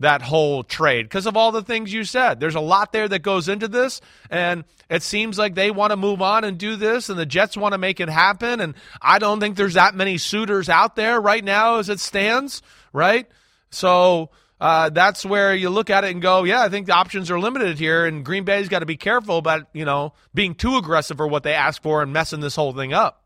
that 0.00 0.22
whole 0.22 0.64
trade 0.64 1.02
because 1.04 1.26
of 1.26 1.36
all 1.36 1.52
the 1.52 1.62
things 1.62 1.92
you 1.92 2.04
said. 2.04 2.40
There's 2.40 2.54
a 2.54 2.60
lot 2.60 2.90
there 2.90 3.06
that 3.06 3.18
goes 3.20 3.48
into 3.48 3.68
this, 3.68 4.00
and 4.30 4.64
it 4.88 5.02
seems 5.02 5.38
like 5.38 5.54
they 5.54 5.70
want 5.70 5.90
to 5.90 5.96
move 5.96 6.22
on 6.22 6.42
and 6.42 6.56
do 6.56 6.76
this, 6.76 7.10
and 7.10 7.18
the 7.18 7.26
Jets 7.26 7.56
want 7.56 7.72
to 7.72 7.78
make 7.78 8.00
it 8.00 8.08
happen. 8.08 8.60
And 8.60 8.74
I 9.02 9.18
don't 9.18 9.40
think 9.40 9.56
there's 9.56 9.74
that 9.74 9.94
many 9.94 10.16
suitors 10.16 10.70
out 10.70 10.96
there 10.96 11.20
right 11.20 11.44
now 11.44 11.76
as 11.76 11.90
it 11.90 12.00
stands, 12.00 12.62
right? 12.94 13.28
So 13.70 14.30
uh, 14.60 14.90
that's 14.90 15.24
where 15.24 15.54
you 15.54 15.70
look 15.70 15.88
at 15.90 16.04
it 16.04 16.10
and 16.10 16.20
go, 16.20 16.44
yeah, 16.44 16.62
I 16.62 16.68
think 16.68 16.86
the 16.86 16.94
options 16.94 17.30
are 17.30 17.40
limited 17.40 17.78
here, 17.78 18.04
and 18.04 18.24
Green 18.24 18.44
Bay's 18.44 18.68
got 18.68 18.80
to 18.80 18.86
be 18.86 18.96
careful 18.96 19.38
about 19.38 19.68
you 19.72 19.84
know 19.84 20.12
being 20.34 20.54
too 20.54 20.76
aggressive 20.76 21.16
for 21.16 21.26
what 21.26 21.42
they 21.42 21.54
ask 21.54 21.82
for 21.82 22.02
and 22.02 22.12
messing 22.12 22.40
this 22.40 22.56
whole 22.56 22.72
thing 22.72 22.92
up. 22.92 23.24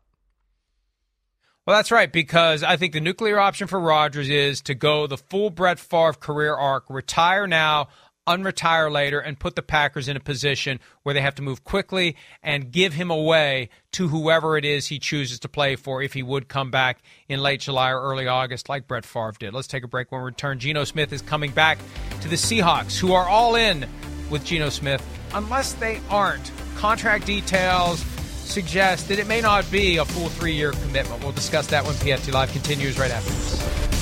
Well, 1.65 1.75
that's 1.75 1.91
right, 1.91 2.11
because 2.11 2.61
I 2.61 2.77
think 2.77 2.93
the 2.93 3.01
nuclear 3.01 3.39
option 3.39 3.67
for 3.67 3.79
Rodgers 3.79 4.29
is 4.29 4.61
to 4.63 4.75
go 4.75 5.07
the 5.07 5.17
full 5.17 5.49
Brett 5.49 5.79
Favre 5.79 6.13
career 6.13 6.53
arc, 6.53 6.85
retire 6.89 7.47
now, 7.47 7.87
unretire 8.27 8.91
later, 8.91 9.19
and 9.19 9.39
put 9.39 9.55
the 9.55 9.61
Packers 9.61 10.07
in 10.07 10.17
a 10.17 10.19
position 10.19 10.79
where 11.03 11.13
they 11.13 11.21
have 11.21 11.35
to 11.35 11.41
move 11.41 11.63
quickly 11.63 12.15
and 12.41 12.71
give 12.71 12.93
him 12.93 13.11
away 13.11 13.69
to 13.91 14.07
whoever 14.07 14.57
it 14.57 14.65
is 14.65 14.87
he 14.87 14.99
chooses 14.99 15.39
to 15.39 15.49
play 15.49 15.75
for 15.75 16.01
if 16.01 16.13
he 16.13 16.23
would 16.23 16.47
come 16.47 16.71
back 16.71 16.99
in 17.29 17.41
late 17.41 17.61
July 17.61 17.91
or 17.91 18.01
early 18.01 18.27
August, 18.27 18.69
like 18.69 18.87
Brett 18.87 19.05
Favre 19.05 19.33
did. 19.39 19.53
Let's 19.53 19.67
take 19.67 19.83
a 19.83 19.87
break 19.87 20.11
when 20.11 20.21
we 20.21 20.25
return. 20.25 20.59
Geno 20.59 20.83
Smith 20.83 21.13
is 21.13 21.21
coming 21.21 21.51
back 21.51 21.77
to 22.21 22.27
the 22.27 22.35
Seahawks, 22.35 22.97
who 22.97 23.13
are 23.13 23.27
all 23.27 23.55
in 23.55 23.87
with 24.29 24.43
Geno 24.43 24.69
Smith, 24.69 25.05
unless 25.33 25.73
they 25.73 26.01
aren't. 26.09 26.51
Contract 26.75 27.25
details 27.25 27.99
suggest 28.45 29.07
that 29.07 29.19
it 29.19 29.27
may 29.27 29.41
not 29.41 29.69
be 29.71 29.97
a 29.97 30.05
full 30.05 30.29
three 30.29 30.53
year 30.53 30.71
commitment. 30.71 31.21
We'll 31.23 31.31
discuss 31.31 31.67
that 31.67 31.85
when 31.85 31.93
PFT 31.95 32.33
Live 32.33 32.51
continues 32.51 32.99
right 32.99 33.11
after 33.11 33.31
this. 33.31 33.94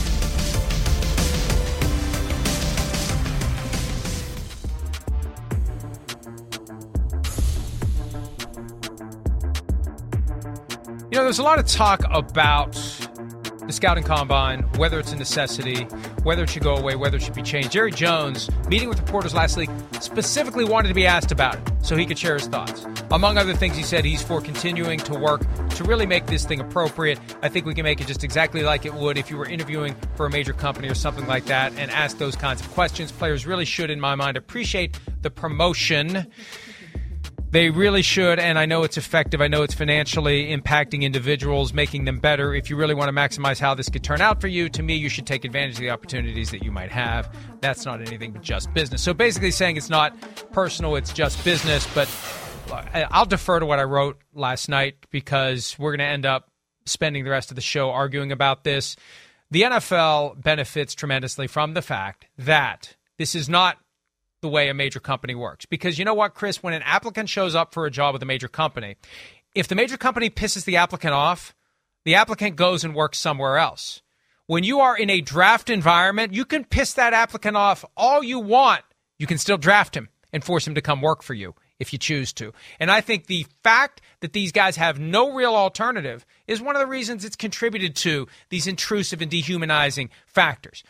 You 11.13 11.19
know, 11.19 11.25
there's 11.25 11.37
a 11.37 11.43
lot 11.43 11.59
of 11.59 11.67
talk 11.67 12.01
about 12.09 12.73
the 12.73 13.71
scouting 13.71 14.03
combine, 14.03 14.63
whether 14.77 14.99
it's 14.99 15.11
a 15.11 15.15
necessity, 15.15 15.83
whether 16.23 16.41
it 16.41 16.49
should 16.49 16.63
go 16.63 16.75
away, 16.75 16.95
whether 16.95 17.17
it 17.17 17.21
should 17.21 17.35
be 17.35 17.43
changed. 17.43 17.71
Jerry 17.71 17.91
Jones, 17.91 18.49
meeting 18.67 18.89
with 18.89 18.99
reporters 18.99 19.31
last 19.31 19.55
week, 19.55 19.69
specifically 20.01 20.65
wanted 20.65 20.87
to 20.87 20.95
be 20.95 21.05
asked 21.05 21.31
about 21.31 21.53
it 21.53 21.71
so 21.83 21.95
he 21.95 22.07
could 22.07 22.17
share 22.17 22.33
his 22.33 22.47
thoughts. 22.47 22.83
Among 23.11 23.37
other 23.37 23.53
things, 23.53 23.77
he 23.77 23.83
said 23.83 24.05
he's 24.05 24.23
for 24.23 24.41
continuing 24.41 24.97
to 25.01 25.13
work 25.13 25.43
to 25.75 25.83
really 25.83 26.07
make 26.07 26.25
this 26.25 26.45
thing 26.45 26.59
appropriate. 26.59 27.19
I 27.43 27.47
think 27.47 27.67
we 27.67 27.75
can 27.75 27.83
make 27.83 28.01
it 28.01 28.07
just 28.07 28.23
exactly 28.23 28.63
like 28.63 28.83
it 28.87 28.95
would 28.95 29.19
if 29.19 29.29
you 29.29 29.37
were 29.37 29.47
interviewing 29.47 29.95
for 30.15 30.25
a 30.25 30.31
major 30.31 30.53
company 30.53 30.89
or 30.89 30.95
something 30.95 31.27
like 31.27 31.45
that 31.45 31.73
and 31.77 31.91
ask 31.91 32.17
those 32.17 32.35
kinds 32.35 32.59
of 32.59 32.71
questions. 32.71 33.11
Players 33.11 33.45
really 33.45 33.65
should, 33.65 33.91
in 33.91 33.99
my 33.99 34.15
mind, 34.15 34.35
appreciate 34.35 34.99
the 35.21 35.29
promotion. 35.29 36.25
They 37.53 37.69
really 37.69 38.01
should, 38.01 38.39
and 38.39 38.57
I 38.57 38.65
know 38.65 38.81
it's 38.81 38.97
effective. 38.97 39.39
I 39.39 39.47
know 39.47 39.61
it's 39.61 39.75
financially 39.75 40.47
impacting 40.47 41.03
individuals, 41.03 41.71
making 41.71 42.05
them 42.05 42.17
better. 42.17 42.51
If 42.55 42.71
you 42.71 42.75
really 42.75 42.95
want 42.95 43.09
to 43.09 43.13
maximize 43.13 43.59
how 43.59 43.75
this 43.75 43.89
could 43.89 44.03
turn 44.03 44.21
out 44.21 44.41
for 44.41 44.47
you, 44.47 44.69
to 44.69 44.81
me, 44.81 44.95
you 44.95 45.07
should 45.07 45.27
take 45.27 45.45
advantage 45.45 45.75
of 45.75 45.81
the 45.81 45.91
opportunities 45.91 46.49
that 46.49 46.63
you 46.63 46.71
might 46.71 46.91
have. 46.91 47.31
That's 47.61 47.85
not 47.85 48.01
anything 48.01 48.31
but 48.31 48.41
just 48.41 48.73
business. 48.73 49.03
So 49.03 49.13
basically, 49.13 49.51
saying 49.51 49.77
it's 49.77 49.91
not 49.91 50.15
personal, 50.51 50.95
it's 50.95 51.13
just 51.13 51.45
business. 51.45 51.87
But 51.93 52.09
I'll 53.11 53.27
defer 53.27 53.59
to 53.59 53.67
what 53.67 53.77
I 53.77 53.83
wrote 53.83 54.19
last 54.33 54.67
night 54.67 54.95
because 55.11 55.77
we're 55.77 55.91
going 55.91 55.99
to 55.99 56.11
end 56.11 56.25
up 56.25 56.49
spending 56.85 57.23
the 57.23 57.29
rest 57.29 57.51
of 57.51 57.55
the 57.55 57.61
show 57.61 57.91
arguing 57.91 58.31
about 58.31 58.63
this. 58.63 58.95
The 59.51 59.61
NFL 59.61 60.41
benefits 60.41 60.95
tremendously 60.95 61.45
from 61.45 61.75
the 61.75 61.83
fact 61.83 62.25
that 62.35 62.95
this 63.19 63.35
is 63.35 63.47
not 63.47 63.77
the 64.43 64.49
way 64.49 64.69
a 64.69 64.73
major 64.75 64.99
company 64.99 65.33
works. 65.33 65.65
Because 65.65 65.97
you 65.97 66.05
know 66.05 66.13
what, 66.13 66.35
Chris, 66.35 66.61
when 66.61 66.75
an 66.75 66.83
applicant 66.83 67.29
shows 67.29 67.55
up 67.55 67.73
for 67.73 67.87
a 67.87 67.91
job 67.91 68.13
with 68.13 68.21
a 68.21 68.27
major 68.27 68.47
company, 68.47 68.97
if 69.55 69.67
the 69.67 69.73
major 69.73 69.97
company 69.97 70.29
pisses 70.29 70.65
the 70.65 70.77
applicant 70.77 71.13
off, 71.15 71.55
the 72.05 72.13
applicant 72.13 72.55
goes 72.55 72.83
and 72.83 72.93
works 72.93 73.17
somewhere 73.17 73.57
else. 73.57 74.03
When 74.45 74.63
you 74.63 74.81
are 74.81 74.95
in 74.95 75.09
a 75.09 75.21
draft 75.21 75.69
environment, 75.69 76.33
you 76.33 76.45
can 76.45 76.65
piss 76.65 76.93
that 76.93 77.13
applicant 77.13 77.55
off 77.57 77.85
all 77.97 78.23
you 78.23 78.39
want. 78.39 78.83
You 79.17 79.25
can 79.25 79.37
still 79.37 79.57
draft 79.57 79.95
him 79.95 80.09
and 80.33 80.43
force 80.43 80.67
him 80.67 80.75
to 80.75 80.81
come 80.81 81.01
work 81.01 81.23
for 81.23 81.33
you 81.33 81.55
if 81.79 81.93
you 81.93 81.99
choose 81.99 82.33
to. 82.33 82.53
And 82.79 82.91
I 82.91 83.01
think 83.01 83.27
the 83.27 83.47
fact 83.63 84.01
that 84.19 84.33
these 84.33 84.51
guys 84.51 84.75
have 84.75 84.99
no 84.99 85.33
real 85.33 85.55
alternative 85.55 86.25
is 86.47 86.61
one 86.61 86.75
of 86.75 86.81
the 86.81 86.87
reasons 86.87 87.23
it's 87.23 87.35
contributed 87.35 87.95
to 87.97 88.27
these 88.49 88.67
intrusive 88.67 89.21
and 89.21 89.31
dehumanizing 89.31 90.09
factors. 90.25 90.83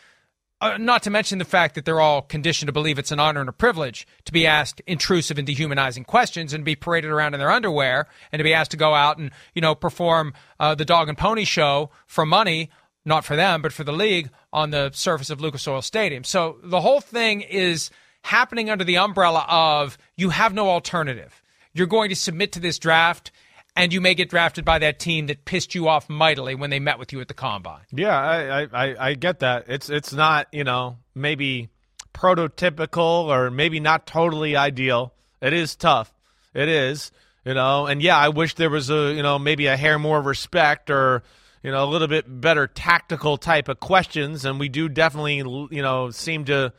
Uh, 0.64 0.78
not 0.78 1.02
to 1.02 1.10
mention 1.10 1.38
the 1.38 1.44
fact 1.44 1.74
that 1.74 1.84
they're 1.84 2.00
all 2.00 2.22
conditioned 2.22 2.68
to 2.68 2.72
believe 2.72 2.98
it's 2.98 3.12
an 3.12 3.20
honor 3.20 3.40
and 3.40 3.50
a 3.50 3.52
privilege 3.52 4.06
to 4.24 4.32
be 4.32 4.46
asked 4.46 4.80
intrusive 4.86 5.36
and 5.36 5.46
dehumanizing 5.46 6.04
questions 6.04 6.54
and 6.54 6.64
be 6.64 6.74
paraded 6.74 7.10
around 7.10 7.34
in 7.34 7.40
their 7.40 7.50
underwear 7.50 8.06
and 8.32 8.40
to 8.40 8.44
be 8.44 8.54
asked 8.54 8.70
to 8.70 8.76
go 8.76 8.94
out 8.94 9.18
and 9.18 9.30
you 9.54 9.60
know 9.60 9.74
perform 9.74 10.32
uh, 10.58 10.74
the 10.74 10.84
dog 10.84 11.08
and 11.08 11.18
pony 11.18 11.44
show 11.44 11.90
for 12.06 12.24
money 12.24 12.70
not 13.04 13.24
for 13.24 13.36
them, 13.36 13.60
but 13.60 13.72
for 13.72 13.84
the 13.84 13.92
league 13.92 14.30
on 14.52 14.70
the 14.70 14.90
surface 14.92 15.30
of 15.30 15.40
Lucas 15.40 15.68
Oil 15.68 15.82
Stadium. 15.82 16.24
So 16.24 16.56
the 16.62 16.80
whole 16.80 17.00
thing 17.00 17.42
is 17.42 17.90
happening 18.22 18.70
under 18.70 18.84
the 18.84 18.96
umbrella 18.96 19.44
of 19.48 19.98
you 20.16 20.30
have 20.30 20.54
no 20.54 20.70
alternative. 20.70 21.42
You're 21.74 21.86
going 21.86 22.08
to 22.08 22.16
submit 22.16 22.52
to 22.52 22.60
this 22.60 22.78
draft 22.78 23.30
and 23.76 23.92
you 23.92 24.00
may 24.00 24.14
get 24.14 24.30
drafted 24.30 24.64
by 24.64 24.78
that 24.78 24.98
team 24.98 25.26
that 25.26 25.44
pissed 25.44 25.74
you 25.74 25.88
off 25.88 26.08
mightily 26.08 26.54
when 26.54 26.70
they 26.70 26.80
met 26.80 26.98
with 26.98 27.12
you 27.12 27.20
at 27.20 27.28
the 27.28 27.34
combine. 27.34 27.82
Yeah, 27.92 28.16
I, 28.16 28.62
I, 28.72 29.08
I 29.08 29.14
get 29.14 29.40
that. 29.40 29.64
It's 29.68 29.90
it's 29.90 30.12
not 30.12 30.48
you 30.52 30.64
know 30.64 30.98
maybe 31.14 31.68
prototypical 32.12 33.26
or 33.26 33.50
maybe 33.50 33.80
not 33.80 34.06
totally 34.06 34.56
ideal. 34.56 35.12
It 35.40 35.52
is 35.52 35.76
tough. 35.76 36.12
It 36.54 36.68
is 36.68 37.10
you 37.44 37.52
know, 37.52 37.86
and 37.86 38.02
yeah, 38.02 38.16
I 38.16 38.30
wish 38.30 38.54
there 38.54 38.70
was 38.70 38.90
a 38.90 39.12
you 39.12 39.22
know 39.22 39.38
maybe 39.38 39.66
a 39.66 39.76
hair 39.76 39.98
more 39.98 40.20
respect 40.20 40.90
or 40.90 41.22
you 41.62 41.70
know 41.70 41.84
a 41.84 41.88
little 41.90 42.08
bit 42.08 42.24
better 42.26 42.66
tactical 42.66 43.36
type 43.36 43.68
of 43.68 43.80
questions, 43.80 44.44
and 44.44 44.58
we 44.58 44.68
do 44.68 44.88
definitely 44.88 45.36
you 45.36 45.82
know 45.82 46.10
seem 46.10 46.46
to 46.46 46.72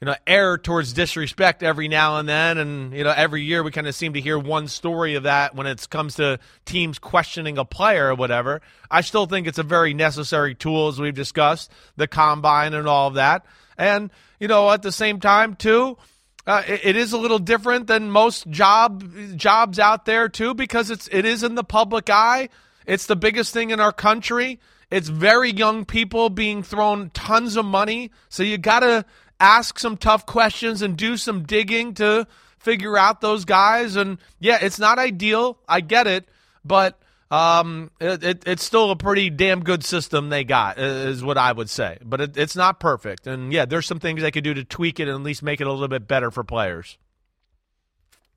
you 0.00 0.06
know, 0.06 0.14
err 0.26 0.56
towards 0.56 0.94
disrespect 0.94 1.62
every 1.62 1.86
now 1.86 2.16
and 2.16 2.26
then. 2.26 2.56
And, 2.56 2.94
you 2.94 3.04
know, 3.04 3.12
every 3.14 3.42
year 3.42 3.62
we 3.62 3.70
kind 3.70 3.86
of 3.86 3.94
seem 3.94 4.14
to 4.14 4.20
hear 4.20 4.38
one 4.38 4.66
story 4.66 5.14
of 5.14 5.24
that 5.24 5.54
when 5.54 5.66
it 5.66 5.86
comes 5.90 6.14
to 6.14 6.38
teams 6.64 6.98
questioning 6.98 7.58
a 7.58 7.66
player 7.66 8.08
or 8.08 8.14
whatever. 8.14 8.62
I 8.90 9.02
still 9.02 9.26
think 9.26 9.46
it's 9.46 9.58
a 9.58 9.62
very 9.62 9.92
necessary 9.92 10.54
tool, 10.54 10.88
as 10.88 10.98
we've 10.98 11.14
discussed, 11.14 11.70
the 11.96 12.08
combine 12.08 12.72
and 12.72 12.88
all 12.88 13.08
of 13.08 13.14
that. 13.14 13.44
And, 13.76 14.10
you 14.38 14.48
know, 14.48 14.70
at 14.70 14.80
the 14.80 14.92
same 14.92 15.20
time, 15.20 15.54
too, 15.54 15.98
uh, 16.46 16.62
it, 16.66 16.80
it 16.84 16.96
is 16.96 17.12
a 17.12 17.18
little 17.18 17.38
different 17.38 17.86
than 17.86 18.10
most 18.10 18.48
job 18.48 19.04
jobs 19.36 19.78
out 19.78 20.06
there, 20.06 20.30
too, 20.30 20.54
because 20.54 20.90
it's 20.90 21.08
it 21.12 21.26
is 21.26 21.42
in 21.42 21.54
the 21.54 21.64
public 21.64 22.08
eye. 22.08 22.48
It's 22.86 23.04
the 23.04 23.16
biggest 23.16 23.52
thing 23.52 23.70
in 23.70 23.80
our 23.80 23.92
country. 23.92 24.60
It's 24.90 25.08
very 25.08 25.52
young 25.52 25.84
people 25.84 26.30
being 26.30 26.62
thrown 26.62 27.10
tons 27.10 27.56
of 27.56 27.64
money. 27.64 28.10
So 28.28 28.42
you 28.42 28.58
got 28.58 28.80
to 28.80 29.04
ask 29.40 29.78
some 29.78 29.96
tough 29.96 30.26
questions 30.26 30.82
and 30.82 30.96
do 30.96 31.16
some 31.16 31.42
digging 31.44 31.94
to 31.94 32.26
figure 32.58 32.96
out 32.96 33.20
those 33.20 33.44
guys. 33.44 33.96
And 33.96 34.18
yeah, 34.38 34.58
it's 34.60 34.78
not 34.78 34.98
ideal. 34.98 35.58
I 35.66 35.80
get 35.80 36.06
it, 36.06 36.28
but 36.64 37.00
um, 37.30 37.90
it, 38.00 38.22
it, 38.22 38.42
it's 38.46 38.62
still 38.62 38.90
a 38.90 38.96
pretty 38.96 39.30
damn 39.30 39.64
good 39.64 39.84
system 39.84 40.28
they 40.28 40.44
got, 40.44 40.78
is 40.78 41.24
what 41.24 41.38
I 41.38 41.52
would 41.52 41.70
say. 41.70 41.98
But 42.04 42.20
it, 42.20 42.36
it's 42.36 42.56
not 42.56 42.78
perfect. 42.78 43.26
And 43.26 43.52
yeah, 43.52 43.64
there's 43.64 43.86
some 43.86 43.98
things 43.98 44.22
they 44.22 44.30
could 44.30 44.44
do 44.44 44.54
to 44.54 44.64
tweak 44.64 45.00
it 45.00 45.04
and 45.04 45.12
at 45.12 45.22
least 45.22 45.42
make 45.42 45.60
it 45.60 45.66
a 45.66 45.72
little 45.72 45.88
bit 45.88 46.06
better 46.06 46.30
for 46.30 46.44
players 46.44 46.98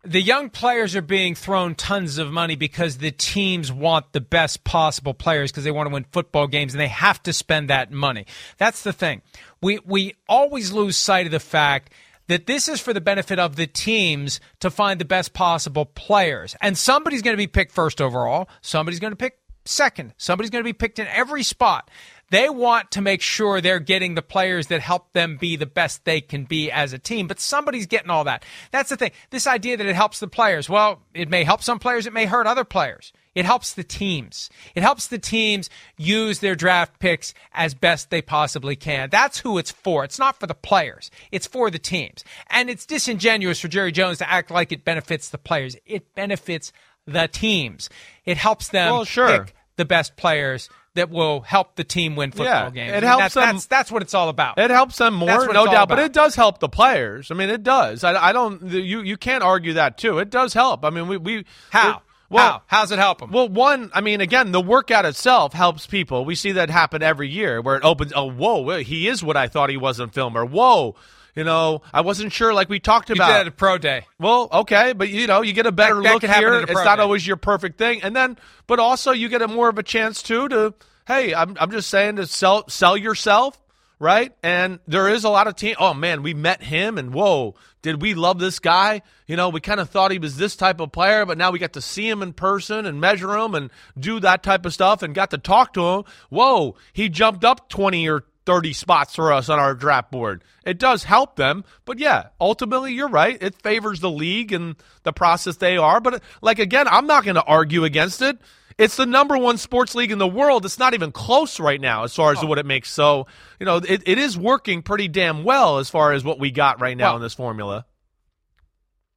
the 0.06 0.22
young 0.22 0.50
players 0.50 0.96
are 0.96 1.02
being 1.02 1.34
thrown 1.34 1.76
tons 1.76 2.18
of 2.18 2.32
money 2.32 2.56
because 2.56 2.98
the 2.98 3.12
teams 3.12 3.72
want 3.72 4.12
the 4.12 4.22
best 4.22 4.64
possible 4.64 5.14
players 5.14 5.52
because 5.52 5.64
they 5.64 5.72
want 5.72 5.88
to 5.88 5.94
win 5.94 6.06
football 6.12 6.48
games 6.48 6.74
and 6.74 6.82
they 6.82 6.90
have 6.90 7.24
to 7.24 7.32
spend 7.32 7.70
that 7.70 7.92
money. 7.92 8.26
That's 8.58 8.84
the 8.84 8.94
thing. 8.94 9.22
We 9.62 9.80
we 9.86 10.16
always 10.28 10.74
lose 10.74 10.98
sight 10.98 11.26
of 11.26 11.32
the 11.32 11.40
fact 11.40 11.94
that 12.28 12.48
this 12.48 12.68
is 12.68 12.82
for 12.82 12.94
the 12.94 13.02
benefit 13.02 13.40
of 13.40 13.56
the 13.56 13.68
teams 13.68 14.40
to 14.60 14.70
find 14.70 15.00
the 15.00 15.06
best 15.06 15.34
possible 15.34 15.86
players. 15.86 16.56
And 16.62 16.78
somebody's 16.78 17.22
going 17.22 17.34
to 17.34 17.42
be 17.42 17.48
picked 17.48 17.72
first 17.72 18.02
overall, 18.02 18.50
somebody's 18.62 19.00
going 19.00 19.12
to 19.12 19.18
pick 19.18 19.40
second, 19.66 20.14
somebody's 20.18 20.50
going 20.50 20.64
to 20.64 20.68
be 20.68 20.74
picked 20.74 21.00
in 21.00 21.08
every 21.08 21.44
spot. 21.44 21.90
They 22.34 22.50
want 22.50 22.90
to 22.94 23.02
make 23.02 23.22
sure 23.22 23.62
they're 23.62 23.80
getting 23.80 24.16
the 24.16 24.24
players 24.24 24.66
that 24.68 24.82
help 24.82 25.14
them 25.14 25.38
be 25.38 25.56
the 25.56 25.68
best 25.68 26.04
they 26.04 26.20
can 26.20 26.46
be 26.46 26.72
as 26.72 26.92
a 26.92 26.98
team, 26.98 27.28
but 27.28 27.40
somebody's 27.40 27.86
getting 27.86 28.10
all 28.10 28.24
that. 28.24 28.44
That's 28.72 28.90
the 28.90 28.98
thing. 28.98 29.12
This 29.30 29.46
idea 29.46 29.78
that 29.78 29.86
it 29.86 29.96
helps 29.96 30.20
the 30.20 30.28
players, 30.28 30.68
well, 30.68 31.04
it 31.14 31.30
may 31.30 31.44
help 31.44 31.62
some 31.62 31.78
players, 31.78 32.08
it 32.08 32.14
may 32.14 32.26
hurt 32.26 32.48
other 32.48 32.64
players. 32.64 33.14
It 33.36 33.46
helps 33.46 33.74
the 33.74 33.84
teams. 33.84 34.50
It 34.74 34.82
helps 34.82 35.06
the 35.06 35.20
teams 35.20 35.70
use 35.96 36.40
their 36.40 36.56
draft 36.56 36.98
picks 36.98 37.36
as 37.54 37.76
best 37.76 38.10
they 38.10 38.24
possibly 38.24 38.76
can. 38.76 39.12
That's 39.12 39.38
who 39.38 39.60
it's 39.60 39.72
for. 39.72 40.04
It's 40.04 40.18
not 40.18 40.40
for 40.40 40.48
the 40.48 40.56
players. 40.56 41.12
It's 41.32 41.46
for 41.46 41.70
the 41.70 41.78
teams. 41.78 42.24
And 42.50 42.68
it's 42.68 42.88
disingenuous 42.88 43.60
for 43.60 43.68
Jerry 43.68 43.92
Jones 43.92 44.18
to 44.18 44.32
act 44.32 44.50
like 44.50 44.72
it 44.72 44.84
benefits 44.84 45.30
the 45.30 45.38
players. 45.38 45.76
It 45.86 46.16
benefits 46.16 46.74
the 47.06 47.28
teams. 47.28 47.92
It 48.26 48.38
helps 48.38 48.70
them 48.70 48.92
well, 48.92 49.06
sure. 49.06 49.28
pick 49.46 49.56
the 49.76 49.86
best 49.86 50.16
players 50.16 50.68
that 50.96 51.10
will 51.10 51.42
help 51.42 51.76
the 51.76 51.84
team 51.84 52.16
win 52.16 52.32
football 52.32 52.46
yeah, 52.46 52.70
games. 52.70 52.92
It 52.92 52.98
I 52.98 53.00
mean, 53.00 53.04
helps 53.04 53.22
that's, 53.22 53.34
them. 53.34 53.56
That's, 53.56 53.66
that's, 53.66 53.92
what 53.92 54.02
it's 54.02 54.14
all 54.14 54.30
about. 54.30 54.58
It 54.60 54.70
helps 54.70 54.98
them 54.98 55.16
more, 55.16 55.52
no 55.52 55.66
doubt. 55.66 55.90
But 55.90 56.00
it 56.00 56.14
does 56.14 56.36
help 56.36 56.60
the 56.60 56.70
players. 56.70 57.32
I 57.32 57.36
mean, 57.36 57.50
it 57.50 57.64
does. 57.64 58.04
I, 58.04 58.30
I, 58.30 58.34
don't. 58.34 58.62
You 58.72 59.02
you 59.02 59.18
can't 59.18 59.44
argue 59.44 59.74
that 59.74 59.98
too. 59.98 60.20
It 60.20 60.30
does 60.30 60.54
help. 60.54 60.86
I 60.86 60.90
mean, 60.90 61.08
we 61.08 61.18
we 61.18 61.46
how. 61.70 62.02
Well, 62.30 62.52
How? 62.52 62.62
how's 62.66 62.92
it 62.92 62.98
help 62.98 63.20
them? 63.20 63.30
Well, 63.32 63.48
one, 63.48 63.92
I 63.94 64.02
mean, 64.02 64.20
again, 64.20 64.52
the 64.52 64.62
workout 64.62 65.06
itself 65.06 65.54
helps 65.54 65.86
people. 65.86 66.26
We 66.26 66.34
see 66.34 66.54
that 66.54 66.72
happen 66.72 67.04
every 67.04 67.30
year 67.30 67.62
where 67.62 67.76
it 67.76 67.84
opens. 67.84 68.12
Oh, 68.16 68.32
whoa, 68.32 68.80
he 68.80 69.08
is 69.08 69.24
what 69.24 69.38
I 69.38 69.48
thought 69.48 69.70
he 69.70 69.78
was 69.78 70.00
in 70.00 70.10
film. 70.10 70.36
Or 70.36 70.44
whoa, 70.44 70.96
you 71.36 71.44
know, 71.44 71.82
I 71.92 72.02
wasn't 72.02 72.32
sure, 72.32 72.54
like 72.54 72.70
we 72.70 72.80
talked 72.80 73.10
about. 73.10 73.28
You 73.28 73.34
did 73.34 73.40
at 73.42 73.48
a 73.48 73.52
pro 73.52 73.78
day. 73.78 74.06
Well, 74.20 74.50
okay, 74.52 74.94
but 74.94 75.10
you 75.10 75.28
know, 75.28 75.42
you 75.42 75.54
get 75.54 75.66
a 75.66 75.72
better 75.72 76.02
that, 76.02 76.14
look 76.14 76.24
here. 76.24 76.54
It's 76.54 76.74
not 76.74 76.98
day. 76.98 77.02
always 77.02 77.26
your 77.26 77.38
perfect 77.38 77.78
thing, 77.78 78.04
and 78.04 78.16
then, 78.16 78.38
but 78.68 78.80
also 78.80 79.12
you 79.12 79.30
get 79.30 79.42
a 79.42 79.48
more 79.48 79.70
of 79.70 79.78
a 79.78 79.84
chance 79.84 80.22
too 80.22 80.48
to, 80.50 80.74
hey, 81.08 81.34
I'm, 81.34 81.58
I'm 81.60 81.72
just 81.72 81.90
saying 81.90 82.18
to 82.18 82.28
sell 82.28 82.68
sell 82.70 82.96
yourself, 82.96 83.60
right? 84.00 84.36
And 84.44 84.80
there 84.88 85.10
is 85.10 85.24
a 85.24 85.30
lot 85.30 85.48
of 85.48 85.56
team. 85.56 85.76
Oh 85.80 85.94
man, 85.94 86.22
we 86.22 86.34
met 86.34 86.62
him, 86.62 86.98
and 86.98 87.14
whoa, 87.14 87.56
did 87.82 88.02
we 88.02 88.14
love 88.14 88.40
this 88.40 88.60
guy? 88.60 89.02
You 89.26 89.36
know, 89.36 89.50
we 89.50 89.60
kind 89.60 89.80
of 89.80 89.90
thought 89.90 90.12
he 90.12 90.20
was 90.20 90.38
this 90.38 90.56
type 90.56 90.80
of 90.80 90.92
player, 90.92 91.26
but 91.26 91.38
now 91.38 91.50
we 91.52 91.58
got 91.58 91.74
to 91.74 91.82
see 91.82 92.08
him 92.08 92.22
in 92.22 92.34
person 92.34 92.86
and 92.86 93.02
measure 93.02 93.36
him 93.36 93.56
and 93.56 93.72
do 93.98 94.20
that 94.20 94.44
type 94.44 94.66
of 94.66 94.74
stuff, 94.74 95.02
and 95.02 95.16
got 95.16 95.32
to 95.32 95.38
talk 95.38 95.74
to 95.74 95.82
him. 95.82 96.04
Whoa, 96.30 96.76
he 96.92 97.10
jumped 97.10 97.44
up 97.44 97.70
twenty 97.70 98.08
or 98.08 98.26
30 98.46 98.74
spots 98.74 99.16
for 99.16 99.32
us 99.32 99.50
on 99.50 99.60
our 99.60 99.74
draft 99.74 100.12
board. 100.12 100.44
It 100.66 100.78
does 100.78 101.04
help 101.04 101.36
them, 101.36 101.64
but 101.86 102.00
yeah, 102.00 102.28
ultimately 102.40 102.94
you're 102.94 103.10
right. 103.10 103.42
It 103.42 103.62
favors 103.62 104.00
the 104.00 104.10
league 104.10 104.52
and 104.52 104.76
the 105.04 105.14
process 105.14 105.58
they 105.58 105.78
are. 105.78 106.00
But 106.00 106.22
like 106.42 106.60
again, 106.60 106.88
I'm 106.88 107.08
not 107.08 107.24
going 107.24 107.36
to 107.36 107.44
argue 107.44 107.84
against 107.84 108.22
it. 108.22 108.38
It's 108.78 108.96
the 108.96 109.06
number 109.06 109.38
one 109.38 109.58
sports 109.58 109.94
league 109.94 110.12
in 110.12 110.18
the 110.18 110.28
world. 110.28 110.66
It's 110.66 110.80
not 110.80 110.94
even 110.94 111.12
close 111.12 111.60
right 111.60 111.80
now 111.80 112.04
as 112.04 112.16
far 112.16 112.32
as 112.32 112.44
oh. 112.44 112.48
what 112.48 112.58
it 112.58 112.66
makes. 112.66 112.90
So, 112.90 113.28
you 113.60 113.66
know, 113.66 113.78
it, 113.78 114.04
it 114.06 114.18
is 114.18 114.38
working 114.38 114.82
pretty 114.82 115.08
damn 115.08 115.44
well 115.44 115.78
as 115.78 115.90
far 115.90 116.12
as 116.14 116.24
what 116.24 116.40
we 116.40 116.52
got 116.52 116.82
right 116.82 116.98
now 116.98 117.10
well, 117.10 117.16
in 117.18 117.22
this 117.22 117.36
formula. 117.36 117.86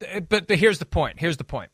Eh, 0.01 0.19
but, 0.19 0.47
but 0.47 0.57
here's 0.57 0.79
the 0.79 0.85
point. 0.85 1.19
Here's 1.19 1.37
the 1.37 1.43
point. 1.43 1.71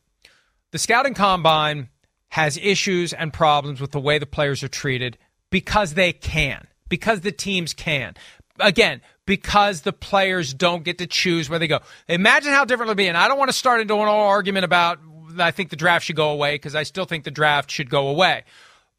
The 0.70 0.78
scouting 0.78 1.14
combine 1.14 1.90
has 2.28 2.56
issues 2.56 3.12
and 3.12 3.32
problems 3.32 3.80
with 3.80 3.92
the 3.92 4.00
way 4.00 4.18
the 4.18 4.26
players 4.26 4.62
are 4.62 4.68
treated 4.68 5.18
because 5.50 5.94
they 5.94 6.12
can 6.12 6.66
because 6.94 7.22
the 7.22 7.32
teams 7.32 7.72
can. 7.72 8.14
Again, 8.60 9.00
because 9.26 9.80
the 9.80 9.92
players 9.92 10.54
don't 10.54 10.84
get 10.84 10.98
to 10.98 11.08
choose 11.08 11.50
where 11.50 11.58
they 11.58 11.66
go. 11.66 11.80
Imagine 12.08 12.52
how 12.52 12.64
different 12.64 12.86
it 12.86 12.92
would 12.92 12.96
be. 12.96 13.08
And 13.08 13.16
I 13.16 13.26
don't 13.26 13.36
want 13.36 13.48
to 13.48 13.56
start 13.56 13.80
into 13.80 13.94
an 13.94 14.06
argument 14.06 14.64
about 14.64 15.00
I 15.36 15.50
think 15.50 15.70
the 15.70 15.76
draft 15.76 16.04
should 16.04 16.14
go 16.14 16.30
away 16.30 16.54
because 16.54 16.76
I 16.76 16.84
still 16.84 17.04
think 17.04 17.24
the 17.24 17.32
draft 17.32 17.68
should 17.68 17.90
go 17.90 18.06
away. 18.06 18.44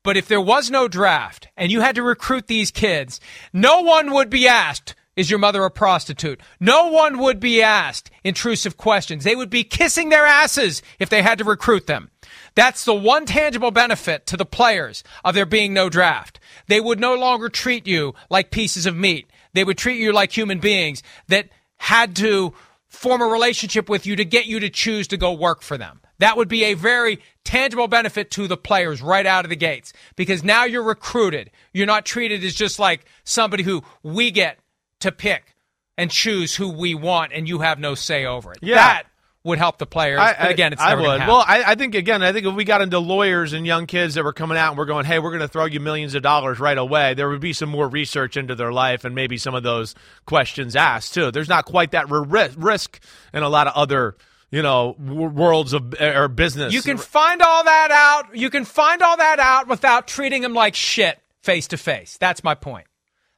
But 0.03 0.17
if 0.17 0.27
there 0.27 0.41
was 0.41 0.69
no 0.69 0.89
draft 0.89 1.47
and 1.55 1.71
you 1.71 1.79
had 1.79 1.95
to 1.95 2.03
recruit 2.03 2.47
these 2.47 2.69
kids, 2.69 3.21
no 3.53 3.79
one 3.79 4.11
would 4.11 4.29
be 4.29 4.45
asked, 4.45 4.93
is 5.15 5.29
your 5.29 5.39
mother 5.39 5.63
a 5.63 5.71
prostitute? 5.71 6.41
No 6.59 6.89
one 6.89 7.17
would 7.19 7.39
be 7.39 7.61
asked 7.61 8.11
intrusive 8.25 8.75
questions. 8.75 9.23
They 9.23 9.37
would 9.37 9.49
be 9.49 9.63
kissing 9.63 10.09
their 10.09 10.25
asses 10.25 10.81
if 10.99 11.07
they 11.07 11.21
had 11.21 11.37
to 11.37 11.45
recruit 11.45 11.87
them. 11.87 12.11
That's 12.55 12.83
the 12.83 12.93
one 12.93 13.25
tangible 13.25 13.71
benefit 13.71 14.25
to 14.27 14.35
the 14.35 14.45
players 14.45 15.01
of 15.23 15.33
there 15.33 15.45
being 15.45 15.73
no 15.73 15.89
draft. 15.89 16.41
They 16.67 16.79
would 16.79 16.99
no 16.99 17.15
longer 17.15 17.49
treat 17.49 17.87
you 17.87 18.13
like 18.29 18.51
pieces 18.51 18.85
of 18.85 18.95
meat. 18.95 19.27
They 19.53 19.63
would 19.63 19.77
treat 19.77 19.99
you 19.99 20.11
like 20.11 20.35
human 20.35 20.59
beings 20.59 21.03
that 21.27 21.49
had 21.77 22.15
to 22.17 22.53
form 22.87 23.21
a 23.21 23.25
relationship 23.25 23.89
with 23.89 24.05
you 24.05 24.15
to 24.15 24.25
get 24.25 24.45
you 24.45 24.59
to 24.59 24.69
choose 24.69 25.07
to 25.09 25.17
go 25.17 25.33
work 25.33 25.61
for 25.61 25.77
them. 25.77 26.01
That 26.19 26.37
would 26.37 26.47
be 26.47 26.63
a 26.65 26.73
very 26.75 27.19
tangible 27.43 27.87
benefit 27.87 28.31
to 28.31 28.47
the 28.47 28.57
players 28.57 29.01
right 29.01 29.25
out 29.25 29.45
of 29.45 29.49
the 29.49 29.55
gates 29.55 29.91
because 30.15 30.43
now 30.43 30.63
you're 30.63 30.83
recruited. 30.83 31.51
You're 31.73 31.85
not 31.87 32.05
treated 32.05 32.43
as 32.43 32.55
just 32.55 32.79
like 32.79 33.05
somebody 33.23 33.63
who 33.63 33.83
we 34.01 34.31
get 34.31 34.59
to 35.01 35.11
pick 35.11 35.55
and 35.97 36.09
choose 36.09 36.55
who 36.55 36.69
we 36.69 36.95
want 36.95 37.33
and 37.33 37.47
you 37.47 37.59
have 37.59 37.79
no 37.79 37.95
say 37.95 38.25
over 38.25 38.53
it. 38.53 38.59
Yeah. 38.61 38.75
That 38.75 39.03
would 39.45 39.59
help 39.59 39.77
the 39.77 39.85
players. 39.85 40.19
I, 40.19 40.35
but 40.37 40.51
again, 40.51 40.73
it's 40.73 40.81
I, 40.81 40.93
I 40.93 40.95
would. 40.95 41.19
Well, 41.21 41.43
I, 41.47 41.63
I, 41.67 41.75
think 41.75 41.93
again, 41.93 42.23
I 42.23 42.33
think 42.33 42.47
if 42.47 42.55
we 42.55 42.63
got 42.65 42.81
into 42.81 42.97
lawyers 42.99 43.53
and 43.53 43.65
young 43.65 43.85
kids 43.85 44.15
that 44.15 44.23
were 44.23 44.33
coming 44.33 44.57
out 44.57 44.69
and 44.71 44.77
we're 44.77 44.85
going, 44.85 45.05
hey, 45.05 45.19
we're 45.19 45.29
going 45.29 45.41
to 45.41 45.47
throw 45.47 45.65
you 45.65 45.79
millions 45.79 46.15
of 46.15 46.23
dollars 46.23 46.59
right 46.59 46.77
away, 46.77 47.13
there 47.13 47.29
would 47.29 47.41
be 47.41 47.53
some 47.53 47.69
more 47.69 47.87
research 47.87 48.37
into 48.37 48.55
their 48.55 48.73
life 48.73 49.05
and 49.05 49.13
maybe 49.13 49.37
some 49.37 49.53
of 49.53 49.61
those 49.61 49.93
questions 50.25 50.75
asked 50.75 51.13
too. 51.13 51.29
There's 51.29 51.47
not 51.47 51.65
quite 51.65 51.91
that 51.91 52.09
risk 52.09 52.99
in 53.33 53.43
a 53.43 53.49
lot 53.49 53.67
of 53.67 53.73
other 53.75 54.17
you 54.51 54.61
know 54.61 54.95
worlds 54.99 55.73
of 55.73 55.93
eh, 55.99 56.17
or 56.17 56.27
business. 56.27 56.73
You 56.73 56.81
can 56.81 56.97
find 56.97 57.41
all 57.41 57.63
that 57.63 57.91
out. 57.91 58.35
You 58.35 58.49
can 58.49 58.65
find 58.65 59.01
all 59.01 59.17
that 59.17 59.39
out 59.39 59.67
without 59.67 60.07
treating 60.07 60.41
them 60.41 60.53
like 60.53 60.75
shit 60.75 61.19
face 61.43 61.67
to 61.67 61.77
face. 61.77 62.17
That's 62.17 62.43
my 62.43 62.55
point. 62.55 62.87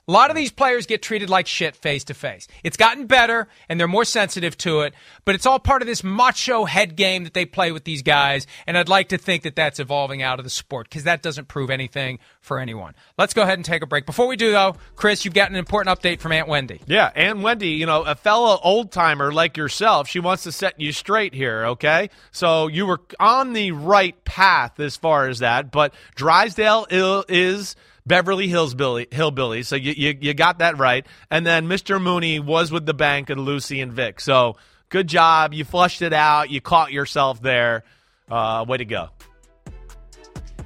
A 0.10 0.14
lot 0.14 0.30
of 0.30 0.38
these 0.38 0.54
players 0.54 0.86
get 0.86 1.02
treated 1.02 1.30
like 1.30 1.48
shit 1.48 1.76
face 1.76 2.06
to 2.06 2.14
face. 2.14 2.48
It's 2.64 2.78
gotten 2.78 3.08
better 3.08 3.50
and 3.68 3.78
they're 3.78 3.90
more 3.90 4.06
sensitive 4.06 4.58
to 4.60 4.80
it, 4.82 4.94
but 5.26 5.36
it's 5.36 5.46
all 5.46 5.60
part 5.60 5.82
of 5.82 5.86
this 5.86 6.02
macho 6.02 6.64
head 6.64 6.96
game 6.96 7.26
that 7.26 7.34
they 7.34 7.44
play 7.44 7.74
with 7.74 7.84
these 7.84 8.04
guys. 8.04 8.48
And 8.66 8.78
I'd 8.78 8.88
like 8.88 9.10
to 9.10 9.18
think 9.18 9.44
that 9.44 9.58
that's 9.58 9.82
evolving 9.82 10.22
out 10.22 10.40
of 10.40 10.46
the 10.46 10.50
sport 10.50 10.88
because 10.90 11.04
that 11.04 11.22
doesn't 11.22 11.50
prove 11.50 11.70
anything 11.70 12.20
for 12.40 12.58
anyone. 12.58 12.94
Let's 13.18 13.34
go 13.34 13.42
ahead 13.42 13.58
and 13.58 13.66
take 13.66 13.82
a 13.82 13.86
break. 13.86 14.06
Before 14.06 14.28
we 14.28 14.38
do, 14.38 14.54
though, 14.54 14.78
Chris, 14.96 15.26
you've 15.26 15.34
got 15.34 15.50
an 15.50 15.58
important 15.58 16.00
update 16.00 16.22
from 16.22 16.32
Aunt 16.32 16.48
Wendy. 16.48 16.80
Yeah, 16.88 17.12
Aunt 17.14 17.42
Wendy, 17.42 17.72
you 17.72 17.86
know, 17.86 18.04
a 18.04 18.16
fellow 18.16 18.58
old 18.64 18.94
timer 18.94 19.34
like 19.34 19.58
yourself, 19.58 20.08
she 20.08 20.22
wants 20.22 20.44
to 20.44 20.54
set 20.54 20.80
you 20.80 20.94
straight 20.94 21.34
here, 21.34 21.66
okay? 21.66 22.12
So 22.32 22.68
you 22.68 22.86
were 22.86 23.02
on 23.20 23.52
the 23.52 23.74
right 23.74 24.24
path 24.24 24.80
as 24.80 24.96
far 24.96 25.28
as 25.28 25.40
that, 25.40 25.70
but 25.70 25.94
Drysdale 26.16 26.86
is 27.28 27.76
Beverly 28.08 28.48
Hills 28.48 28.74
Billy, 28.74 29.08
Hillbilly. 29.12 29.64
So 29.64 29.76
you, 29.76 29.94
you, 29.96 30.18
you 30.20 30.34
got 30.34 30.60
that 30.60 30.78
right. 30.78 31.06
And 31.30 31.46
then 31.46 31.68
Mr. 31.68 32.02
Mooney 32.02 32.40
was 32.40 32.72
with 32.72 32.86
the 32.86 32.94
bank 32.94 33.30
and 33.30 33.42
Lucy 33.42 33.82
and 33.82 33.92
Vic. 33.92 34.22
So 34.22 34.56
good 34.90 35.08
job. 35.08 35.54
You 35.54 35.66
flushed 35.66 36.02
it 36.02 36.14
out. 36.14 36.50
You 36.50 36.62
caught 36.62 36.92
yourself 36.92 37.42
there. 37.42 37.84
Uh, 38.30 38.66
way 38.68 38.78
to 38.78 38.86
go. 38.86 39.10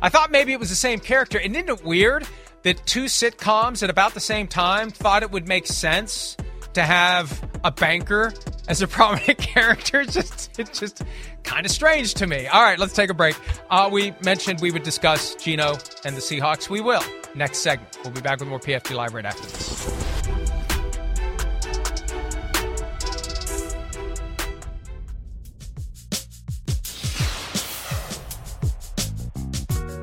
I 0.01 0.09
thought 0.09 0.31
maybe 0.31 0.53
it 0.53 0.59
was 0.59 0.69
the 0.69 0.75
same 0.75 0.99
character. 0.99 1.39
And 1.39 1.55
isn't 1.55 1.69
it 1.69 1.83
weird 1.83 2.27
that 2.63 2.85
two 2.85 3.05
sitcoms 3.05 3.81
at 3.83 3.89
about 3.89 4.13
the 4.13 4.19
same 4.19 4.47
time 4.47 4.91
thought 4.91 5.23
it 5.23 5.31
would 5.31 5.47
make 5.47 5.65
sense 5.67 6.37
to 6.73 6.83
have 6.83 7.49
a 7.63 7.71
banker 7.71 8.33
as 8.67 8.81
a 8.81 8.87
prominent 8.87 9.37
character. 9.37 10.01
It's 10.01 10.13
just, 10.13 10.59
it's 10.59 10.79
just 10.79 11.01
kind 11.43 11.65
of 11.65 11.71
strange 11.71 12.13
to 12.15 12.27
me. 12.27 12.47
All 12.47 12.63
right, 12.63 12.79
let's 12.79 12.93
take 12.93 13.09
a 13.09 13.13
break. 13.13 13.35
Uh, 13.69 13.89
we 13.91 14.13
mentioned 14.23 14.61
we 14.61 14.71
would 14.71 14.83
discuss 14.83 15.35
Geno 15.35 15.77
and 16.05 16.15
the 16.15 16.21
Seahawks. 16.21 16.69
We 16.69 16.81
will 16.81 17.03
next 17.35 17.59
segment. 17.59 17.97
We'll 18.03 18.13
be 18.13 18.21
back 18.21 18.39
with 18.39 18.49
more 18.49 18.59
PFT 18.59 18.95
Live 18.95 19.13
right 19.13 19.25
after 19.25 19.43
this. 19.43 20.11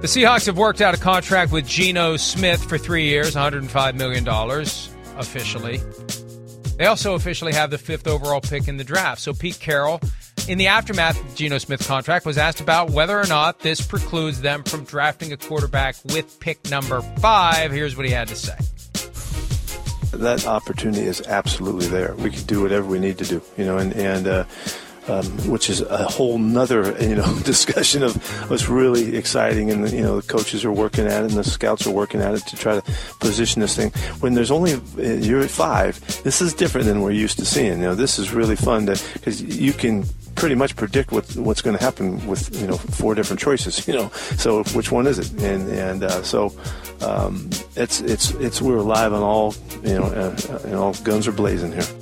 The 0.00 0.06
Seahawks 0.06 0.46
have 0.46 0.56
worked 0.56 0.80
out 0.80 0.94
a 0.94 0.96
contract 0.96 1.50
with 1.50 1.66
Geno 1.66 2.16
Smith 2.16 2.64
for 2.64 2.78
three 2.78 3.08
years, 3.08 3.34
$105 3.34 3.96
million 3.96 4.28
officially. 5.18 5.80
They 6.78 6.86
also 6.86 7.14
officially 7.14 7.52
have 7.54 7.70
the 7.70 7.78
fifth 7.78 8.06
overall 8.06 8.40
pick 8.40 8.68
in 8.68 8.76
the 8.76 8.84
draft. 8.84 9.20
So 9.20 9.34
Pete 9.34 9.58
Carroll, 9.58 10.00
in 10.46 10.58
the 10.58 10.68
aftermath 10.68 11.20
of 11.20 11.34
Geno 11.34 11.58
Smith's 11.58 11.88
contract, 11.88 12.24
was 12.24 12.38
asked 12.38 12.60
about 12.60 12.90
whether 12.90 13.18
or 13.18 13.26
not 13.26 13.58
this 13.58 13.84
precludes 13.84 14.40
them 14.40 14.62
from 14.62 14.84
drafting 14.84 15.32
a 15.32 15.36
quarterback 15.36 15.96
with 16.04 16.38
pick 16.38 16.70
number 16.70 17.00
five. 17.18 17.72
Here's 17.72 17.96
what 17.96 18.06
he 18.06 18.12
had 18.12 18.28
to 18.28 18.36
say. 18.36 18.54
That 20.16 20.46
opportunity 20.46 21.02
is 21.02 21.20
absolutely 21.26 21.88
there. 21.88 22.14
We 22.16 22.30
can 22.30 22.44
do 22.44 22.62
whatever 22.62 22.86
we 22.86 23.00
need 23.00 23.18
to 23.18 23.24
do, 23.24 23.42
you 23.56 23.64
know, 23.64 23.78
and 23.78 23.92
and 23.94 24.26
uh, 24.26 24.44
um, 25.08 25.24
which 25.48 25.70
is 25.70 25.80
a 25.80 26.04
whole 26.04 26.38
nother 26.38 26.96
you 27.02 27.14
know 27.14 27.38
discussion 27.44 28.02
of 28.02 28.16
what's 28.50 28.68
really 28.68 29.16
exciting 29.16 29.70
and 29.70 29.90
you 29.90 30.02
know 30.02 30.20
the 30.20 30.26
coaches 30.26 30.64
are 30.64 30.72
working 30.72 31.06
at 31.06 31.24
it 31.24 31.30
and 31.30 31.38
the 31.38 31.44
scouts 31.44 31.86
are 31.86 31.90
working 31.90 32.20
at 32.20 32.34
it 32.34 32.46
to 32.46 32.56
try 32.56 32.78
to 32.78 32.92
position 33.18 33.60
this 33.60 33.74
thing. 33.74 33.90
When 34.20 34.34
there's 34.34 34.50
only 34.50 34.74
uh, 34.74 34.78
you're 34.98 35.40
at 35.40 35.50
five 35.50 35.98
this 36.22 36.40
is 36.40 36.54
different 36.54 36.86
than 36.86 37.02
we're 37.02 37.10
used 37.12 37.38
to 37.38 37.44
seeing. 37.44 37.78
You 37.78 37.88
know 37.88 37.94
this 37.94 38.18
is 38.18 38.32
really 38.32 38.56
fun 38.56 38.86
because 38.86 39.42
you 39.42 39.72
can 39.72 40.04
pretty 40.34 40.54
much 40.54 40.76
predict 40.76 41.10
what 41.10 41.24
what's 41.36 41.62
going 41.62 41.76
to 41.76 41.82
happen 41.82 42.24
with 42.26 42.60
you 42.60 42.66
know 42.66 42.76
four 42.76 43.14
different 43.14 43.40
choices 43.40 43.86
you 43.88 43.94
know. 43.94 44.08
So 44.36 44.62
which 44.74 44.92
one 44.92 45.06
is 45.06 45.18
it? 45.18 45.30
And 45.42 45.68
and 45.70 46.04
uh, 46.04 46.22
so 46.22 46.54
um, 47.00 47.48
it's 47.76 48.00
it's 48.00 48.30
it's 48.32 48.60
we're 48.60 48.80
live 48.80 49.12
on 49.12 49.22
all 49.22 49.54
you 49.82 49.94
know 49.98 50.04
uh, 50.04 50.60
and 50.64 50.74
all 50.74 50.94
guns 50.94 51.26
are 51.26 51.32
blazing 51.32 51.72
here 51.72 51.97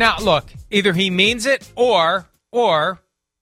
now, 0.00 0.18
look, 0.18 0.46
either 0.70 0.92
he 0.94 1.10
means 1.10 1.46
it 1.46 1.70
or 1.76 2.26
or 2.50 3.00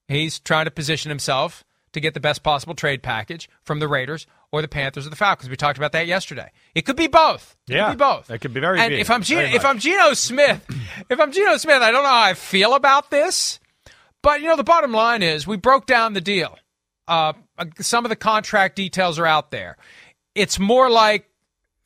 he's 0.08 0.40
trying 0.40 0.64
to 0.64 0.70
position 0.70 1.08
himself 1.08 1.64
to 1.92 2.00
get 2.00 2.14
the 2.14 2.20
best 2.20 2.42
possible 2.42 2.74
trade 2.74 3.02
package 3.02 3.48
from 3.62 3.78
the 3.78 3.88
Raiders 3.88 4.26
or 4.50 4.60
the 4.60 4.68
Panthers 4.68 5.06
or 5.06 5.10
the 5.10 5.16
Falcons. 5.16 5.48
We 5.48 5.56
talked 5.56 5.78
about 5.78 5.92
that 5.92 6.08
yesterday. 6.08 6.50
It 6.74 6.84
could 6.84 6.96
be 6.96 7.06
both. 7.06 7.56
It 7.68 7.74
yeah, 7.74 7.86
could 7.86 7.98
be 7.98 8.04
both. 8.04 8.30
It 8.30 8.40
could 8.40 8.52
be 8.52 8.60
very. 8.60 8.80
And 8.80 8.90
big, 8.90 9.00
if 9.00 9.08
I'm 9.08 9.22
Geno, 9.22 9.42
if 9.42 9.64
I'm 9.64 9.78
Geno 9.78 10.12
Smith, 10.14 10.64
if 11.08 11.20
I'm 11.20 11.30
Geno 11.30 11.56
Smith, 11.58 11.80
I 11.80 11.92
don't 11.92 12.02
know 12.02 12.08
how 12.08 12.22
I 12.22 12.34
feel 12.34 12.74
about 12.74 13.10
this. 13.10 13.60
But 14.20 14.40
you 14.40 14.48
know, 14.48 14.56
the 14.56 14.64
bottom 14.64 14.92
line 14.92 15.22
is 15.22 15.46
we 15.46 15.56
broke 15.56 15.86
down 15.86 16.12
the 16.12 16.20
deal. 16.20 16.58
Uh, 17.06 17.34
some 17.78 18.04
of 18.04 18.08
the 18.10 18.16
contract 18.16 18.74
details 18.74 19.18
are 19.18 19.26
out 19.26 19.50
there. 19.52 19.76
It's 20.34 20.58
more 20.58 20.90
like 20.90 21.27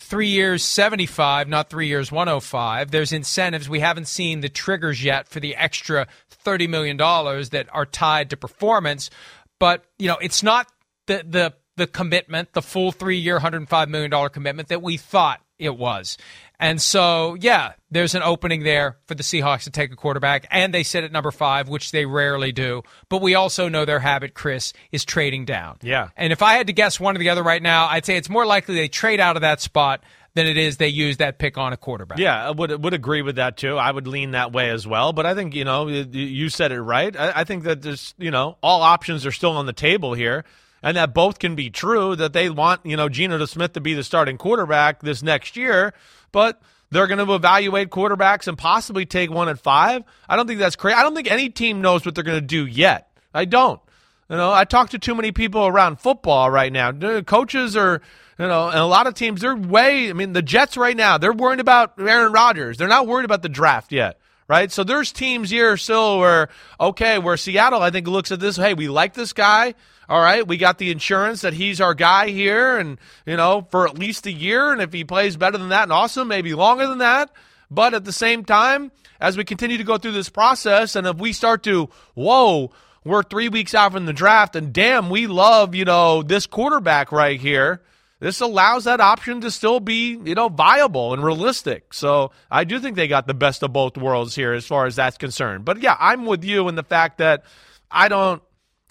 three 0.02 0.28
years 0.28 0.62
75 0.64 1.48
not 1.48 1.70
three 1.70 1.86
years 1.86 2.10
105 2.10 2.90
there's 2.90 3.12
incentives. 3.12 3.68
We 3.68 3.80
haven't 3.80 4.08
seen 4.08 4.40
the 4.40 4.48
triggers 4.48 5.02
yet 5.02 5.28
for 5.28 5.40
the 5.40 5.56
extra 5.56 6.06
$30 6.44 6.68
million 6.68 6.96
that 6.96 7.66
are 7.72 7.86
tied 7.86 8.30
to 8.30 8.36
performance. 8.36 9.10
But 9.58 9.84
you 9.98 10.08
know 10.08 10.16
it's 10.20 10.42
not 10.42 10.66
the 11.06 11.24
the 11.26 11.54
the 11.76 11.86
commitment 11.86 12.52
the 12.52 12.62
full 12.62 12.92
three 12.92 13.18
year 13.18 13.38
$105 13.38 13.88
million 13.88 14.28
commitment 14.30 14.68
that 14.68 14.82
we 14.82 14.96
thought 14.96 15.40
it 15.58 15.76
was 15.76 16.18
and 16.62 16.80
so, 16.80 17.34
yeah, 17.40 17.72
there's 17.90 18.14
an 18.14 18.22
opening 18.22 18.62
there 18.62 18.96
for 19.06 19.16
the 19.16 19.24
Seahawks 19.24 19.64
to 19.64 19.70
take 19.70 19.92
a 19.92 19.96
quarterback, 19.96 20.46
and 20.48 20.72
they 20.72 20.84
sit 20.84 21.02
at 21.02 21.10
number 21.10 21.32
five, 21.32 21.68
which 21.68 21.90
they 21.90 22.06
rarely 22.06 22.52
do. 22.52 22.82
But 23.08 23.20
we 23.20 23.34
also 23.34 23.68
know 23.68 23.84
their 23.84 23.98
habit, 23.98 24.32
Chris, 24.32 24.72
is 24.92 25.04
trading 25.04 25.44
down. 25.44 25.78
Yeah. 25.82 26.10
And 26.16 26.32
if 26.32 26.40
I 26.40 26.54
had 26.54 26.68
to 26.68 26.72
guess 26.72 27.00
one 27.00 27.16
or 27.16 27.18
the 27.18 27.30
other 27.30 27.42
right 27.42 27.60
now, 27.60 27.88
I'd 27.88 28.06
say 28.06 28.16
it's 28.16 28.28
more 28.28 28.46
likely 28.46 28.76
they 28.76 28.86
trade 28.86 29.18
out 29.18 29.34
of 29.36 29.42
that 29.42 29.60
spot 29.60 30.04
than 30.34 30.46
it 30.46 30.56
is 30.56 30.76
they 30.76 30.86
use 30.86 31.16
that 31.16 31.38
pick 31.38 31.58
on 31.58 31.72
a 31.72 31.76
quarterback. 31.76 32.18
Yeah, 32.18 32.46
I 32.46 32.52
would 32.52 32.82
would 32.82 32.94
agree 32.94 33.22
with 33.22 33.36
that 33.36 33.56
too. 33.56 33.76
I 33.76 33.90
would 33.90 34.06
lean 34.06 34.30
that 34.30 34.52
way 34.52 34.70
as 34.70 34.86
well. 34.86 35.12
But 35.12 35.26
I 35.26 35.34
think 35.34 35.56
you 35.56 35.64
know 35.64 35.88
you 35.88 36.48
said 36.48 36.70
it 36.70 36.80
right. 36.80 37.14
I, 37.14 37.40
I 37.40 37.44
think 37.44 37.64
that 37.64 37.82
there's 37.82 38.14
you 38.18 38.30
know 38.30 38.56
all 38.62 38.82
options 38.82 39.26
are 39.26 39.32
still 39.32 39.56
on 39.56 39.66
the 39.66 39.72
table 39.72 40.14
here 40.14 40.44
and 40.82 40.96
that 40.96 41.14
both 41.14 41.38
can 41.38 41.54
be 41.54 41.70
true 41.70 42.16
that 42.16 42.32
they 42.32 42.50
want, 42.50 42.84
you 42.84 42.96
know, 42.96 43.08
Geno 43.08 43.44
Smith 43.46 43.72
to 43.74 43.80
be 43.80 43.94
the 43.94 44.04
starting 44.04 44.38
quarterback 44.38 45.02
this 45.02 45.22
next 45.22 45.56
year 45.56 45.94
but 46.32 46.60
they're 46.90 47.06
going 47.06 47.24
to 47.24 47.34
evaluate 47.34 47.90
quarterbacks 47.90 48.48
and 48.48 48.58
possibly 48.58 49.06
take 49.06 49.30
one 49.30 49.48
at 49.48 49.60
five. 49.60 50.02
I 50.28 50.36
don't 50.36 50.46
think 50.46 50.58
that's 50.58 50.76
crazy. 50.76 50.96
I 50.96 51.02
don't 51.02 51.14
think 51.14 51.30
any 51.30 51.50
team 51.50 51.80
knows 51.80 52.04
what 52.04 52.14
they're 52.14 52.24
going 52.24 52.40
to 52.40 52.46
do 52.46 52.66
yet. 52.66 53.10
I 53.32 53.44
don't. 53.44 53.80
You 54.28 54.36
know, 54.36 54.52
I 54.52 54.64
talk 54.64 54.90
to 54.90 54.98
too 54.98 55.14
many 55.14 55.30
people 55.30 55.66
around 55.66 56.00
football 56.00 56.50
right 56.50 56.72
now. 56.72 56.92
Coaches 57.22 57.76
are, 57.76 58.00
you 58.38 58.46
know, 58.46 58.68
and 58.68 58.78
a 58.78 58.86
lot 58.86 59.06
of 59.06 59.14
teams, 59.14 59.42
they're 59.42 59.54
way, 59.54 60.08
I 60.08 60.14
mean, 60.14 60.32
the 60.32 60.42
Jets 60.42 60.76
right 60.76 60.96
now, 60.96 61.18
they're 61.18 61.34
worried 61.34 61.60
about 61.60 61.98
Aaron 61.98 62.32
Rodgers. 62.32 62.78
They're 62.78 62.88
not 62.88 63.06
worried 63.06 63.26
about 63.26 63.42
the 63.42 63.50
draft 63.50 63.92
yet 63.92 64.18
right? 64.52 64.70
So 64.70 64.84
there's 64.84 65.12
teams 65.12 65.48
here 65.48 65.78
still 65.78 66.18
where, 66.18 66.50
okay, 66.78 67.18
where 67.18 67.38
Seattle, 67.38 67.80
I 67.80 67.88
think, 67.88 68.06
looks 68.06 68.30
at 68.30 68.38
this, 68.38 68.56
hey, 68.56 68.74
we 68.74 68.86
like 68.86 69.14
this 69.14 69.32
guy. 69.32 69.72
All 70.10 70.20
right, 70.20 70.46
we 70.46 70.58
got 70.58 70.76
the 70.76 70.90
insurance 70.90 71.40
that 71.40 71.54
he's 71.54 71.80
our 71.80 71.94
guy 71.94 72.28
here, 72.28 72.76
and, 72.76 72.98
you 73.24 73.38
know, 73.38 73.66
for 73.70 73.88
at 73.88 73.96
least 73.96 74.26
a 74.26 74.30
year. 74.30 74.70
And 74.70 74.82
if 74.82 74.92
he 74.92 75.04
plays 75.04 75.38
better 75.38 75.56
than 75.56 75.70
that 75.70 75.84
and 75.84 75.92
awesome, 75.92 76.28
maybe 76.28 76.52
longer 76.52 76.86
than 76.86 76.98
that. 76.98 77.30
But 77.70 77.94
at 77.94 78.04
the 78.04 78.12
same 78.12 78.44
time, 78.44 78.92
as 79.22 79.38
we 79.38 79.44
continue 79.44 79.78
to 79.78 79.84
go 79.84 79.96
through 79.96 80.12
this 80.12 80.28
process, 80.28 80.96
and 80.96 81.06
if 81.06 81.16
we 81.16 81.32
start 81.32 81.62
to, 81.62 81.88
whoa, 82.12 82.72
we're 83.04 83.22
three 83.22 83.48
weeks 83.48 83.74
out 83.74 83.92
from 83.92 84.04
the 84.04 84.12
draft, 84.12 84.54
and 84.54 84.70
damn, 84.70 85.08
we 85.08 85.28
love, 85.28 85.74
you 85.74 85.86
know, 85.86 86.22
this 86.22 86.44
quarterback 86.44 87.10
right 87.10 87.40
here 87.40 87.80
this 88.22 88.40
allows 88.40 88.84
that 88.84 89.00
option 89.00 89.40
to 89.40 89.50
still 89.50 89.80
be, 89.80 90.16
you 90.24 90.36
know, 90.36 90.48
viable 90.48 91.12
and 91.12 91.24
realistic. 91.24 91.92
So 91.92 92.30
I 92.48 92.62
do 92.62 92.78
think 92.78 92.94
they 92.94 93.08
got 93.08 93.26
the 93.26 93.34
best 93.34 93.64
of 93.64 93.72
both 93.72 93.96
worlds 93.96 94.36
here 94.36 94.52
as 94.52 94.64
far 94.64 94.86
as 94.86 94.94
that's 94.94 95.18
concerned. 95.18 95.64
But 95.64 95.82
yeah, 95.82 95.96
I'm 95.98 96.24
with 96.24 96.44
you 96.44 96.68
in 96.68 96.76
the 96.76 96.84
fact 96.84 97.18
that 97.18 97.42
I 97.90 98.06
don't 98.06 98.40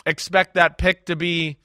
expect 0.05 0.55
that 0.55 0.77
pick 0.77 1.05
to 1.05 1.15
be 1.15 1.59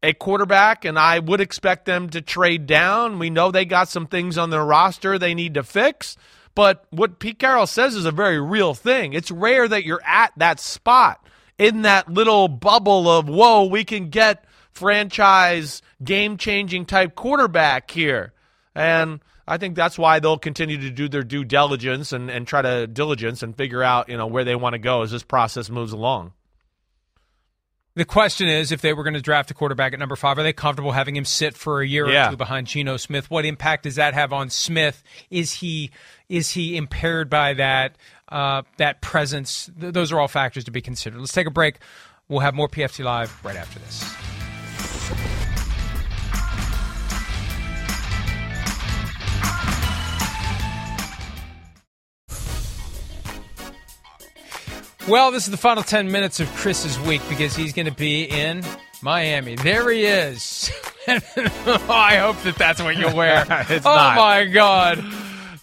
a 0.00 0.12
quarterback, 0.12 0.84
and 0.84 0.96
I 0.96 1.18
would 1.18 1.40
expect 1.40 1.86
them 1.86 2.08
to 2.10 2.20
trade 2.20 2.68
down. 2.68 3.18
We 3.18 3.30
know 3.30 3.50
they 3.50 3.64
got 3.64 3.88
some 3.88 4.06
things 4.06 4.38
on 4.38 4.50
their 4.50 4.64
roster 4.64 5.18
they 5.18 5.34
need 5.34 5.54
to 5.54 5.64
fix. 5.64 6.16
But 6.54 6.86
what 6.90 7.18
Pete 7.18 7.40
Carroll 7.40 7.66
says 7.66 7.96
is 7.96 8.04
a 8.04 8.12
very 8.12 8.40
real 8.40 8.74
thing. 8.74 9.12
It's 9.12 9.32
rare 9.32 9.66
that 9.66 9.84
you're 9.84 10.04
at 10.06 10.32
that 10.36 10.60
spot 10.60 11.26
in 11.58 11.82
that 11.82 12.08
little 12.08 12.46
bubble 12.46 13.10
of, 13.10 13.28
whoa, 13.28 13.64
we 13.64 13.82
can 13.82 14.08
get 14.08 14.44
franchise 14.70 15.82
game 16.02 16.36
changing 16.36 16.86
type 16.86 17.14
quarterback 17.14 17.90
here. 17.90 18.32
And 18.74 19.20
I 19.46 19.56
think 19.56 19.74
that's 19.74 19.98
why 19.98 20.20
they'll 20.20 20.38
continue 20.38 20.78
to 20.78 20.90
do 20.90 21.08
their 21.08 21.22
due 21.22 21.44
diligence 21.44 22.12
and, 22.12 22.30
and 22.30 22.46
try 22.46 22.62
to 22.62 22.86
diligence 22.86 23.42
and 23.42 23.56
figure 23.56 23.82
out, 23.82 24.08
you 24.08 24.16
know, 24.16 24.26
where 24.26 24.44
they 24.44 24.54
want 24.54 24.74
to 24.74 24.78
go 24.78 25.02
as 25.02 25.10
this 25.10 25.22
process 25.22 25.70
moves 25.70 25.92
along. 25.92 26.32
The 27.98 28.04
question 28.04 28.46
is, 28.46 28.70
if 28.70 28.80
they 28.80 28.92
were 28.92 29.02
going 29.02 29.14
to 29.14 29.20
draft 29.20 29.50
a 29.50 29.54
quarterback 29.54 29.92
at 29.92 29.98
number 29.98 30.14
five, 30.14 30.38
are 30.38 30.44
they 30.44 30.52
comfortable 30.52 30.92
having 30.92 31.16
him 31.16 31.24
sit 31.24 31.56
for 31.56 31.80
a 31.80 31.86
year 31.86 32.08
yeah. 32.08 32.28
or 32.28 32.30
two 32.30 32.36
behind 32.36 32.68
Geno 32.68 32.96
Smith? 32.96 33.28
What 33.28 33.44
impact 33.44 33.82
does 33.82 33.96
that 33.96 34.14
have 34.14 34.32
on 34.32 34.50
Smith? 34.50 35.02
Is 35.30 35.54
he 35.54 35.90
is 36.28 36.50
he 36.50 36.76
impaired 36.76 37.28
by 37.28 37.54
that 37.54 37.98
uh, 38.28 38.62
that 38.76 39.00
presence? 39.00 39.68
Th- 39.80 39.92
those 39.92 40.12
are 40.12 40.20
all 40.20 40.28
factors 40.28 40.62
to 40.64 40.70
be 40.70 40.80
considered. 40.80 41.18
Let's 41.18 41.32
take 41.32 41.48
a 41.48 41.50
break. 41.50 41.78
We'll 42.28 42.38
have 42.38 42.54
more 42.54 42.68
PFT 42.68 43.04
Live 43.04 43.36
right 43.44 43.56
after 43.56 43.80
this. 43.80 45.37
Well, 55.08 55.30
this 55.30 55.44
is 55.44 55.50
the 55.50 55.56
final 55.56 55.82
10 55.82 56.12
minutes 56.12 56.38
of 56.38 56.54
Chris's 56.54 57.00
week 57.00 57.22
because 57.30 57.56
he's 57.56 57.72
going 57.72 57.86
to 57.86 57.94
be 57.94 58.24
in 58.24 58.62
Miami. 59.00 59.54
There 59.54 59.90
he 59.90 60.04
is. 60.04 60.70
oh, 61.08 61.86
I 61.88 62.16
hope 62.16 62.36
that 62.42 62.56
that's 62.58 62.82
what 62.82 62.94
you'll 62.94 63.16
wear. 63.16 63.46
It's 63.70 63.86
oh, 63.86 63.94
not. 63.94 64.16
my 64.16 64.44
God. 64.44 65.02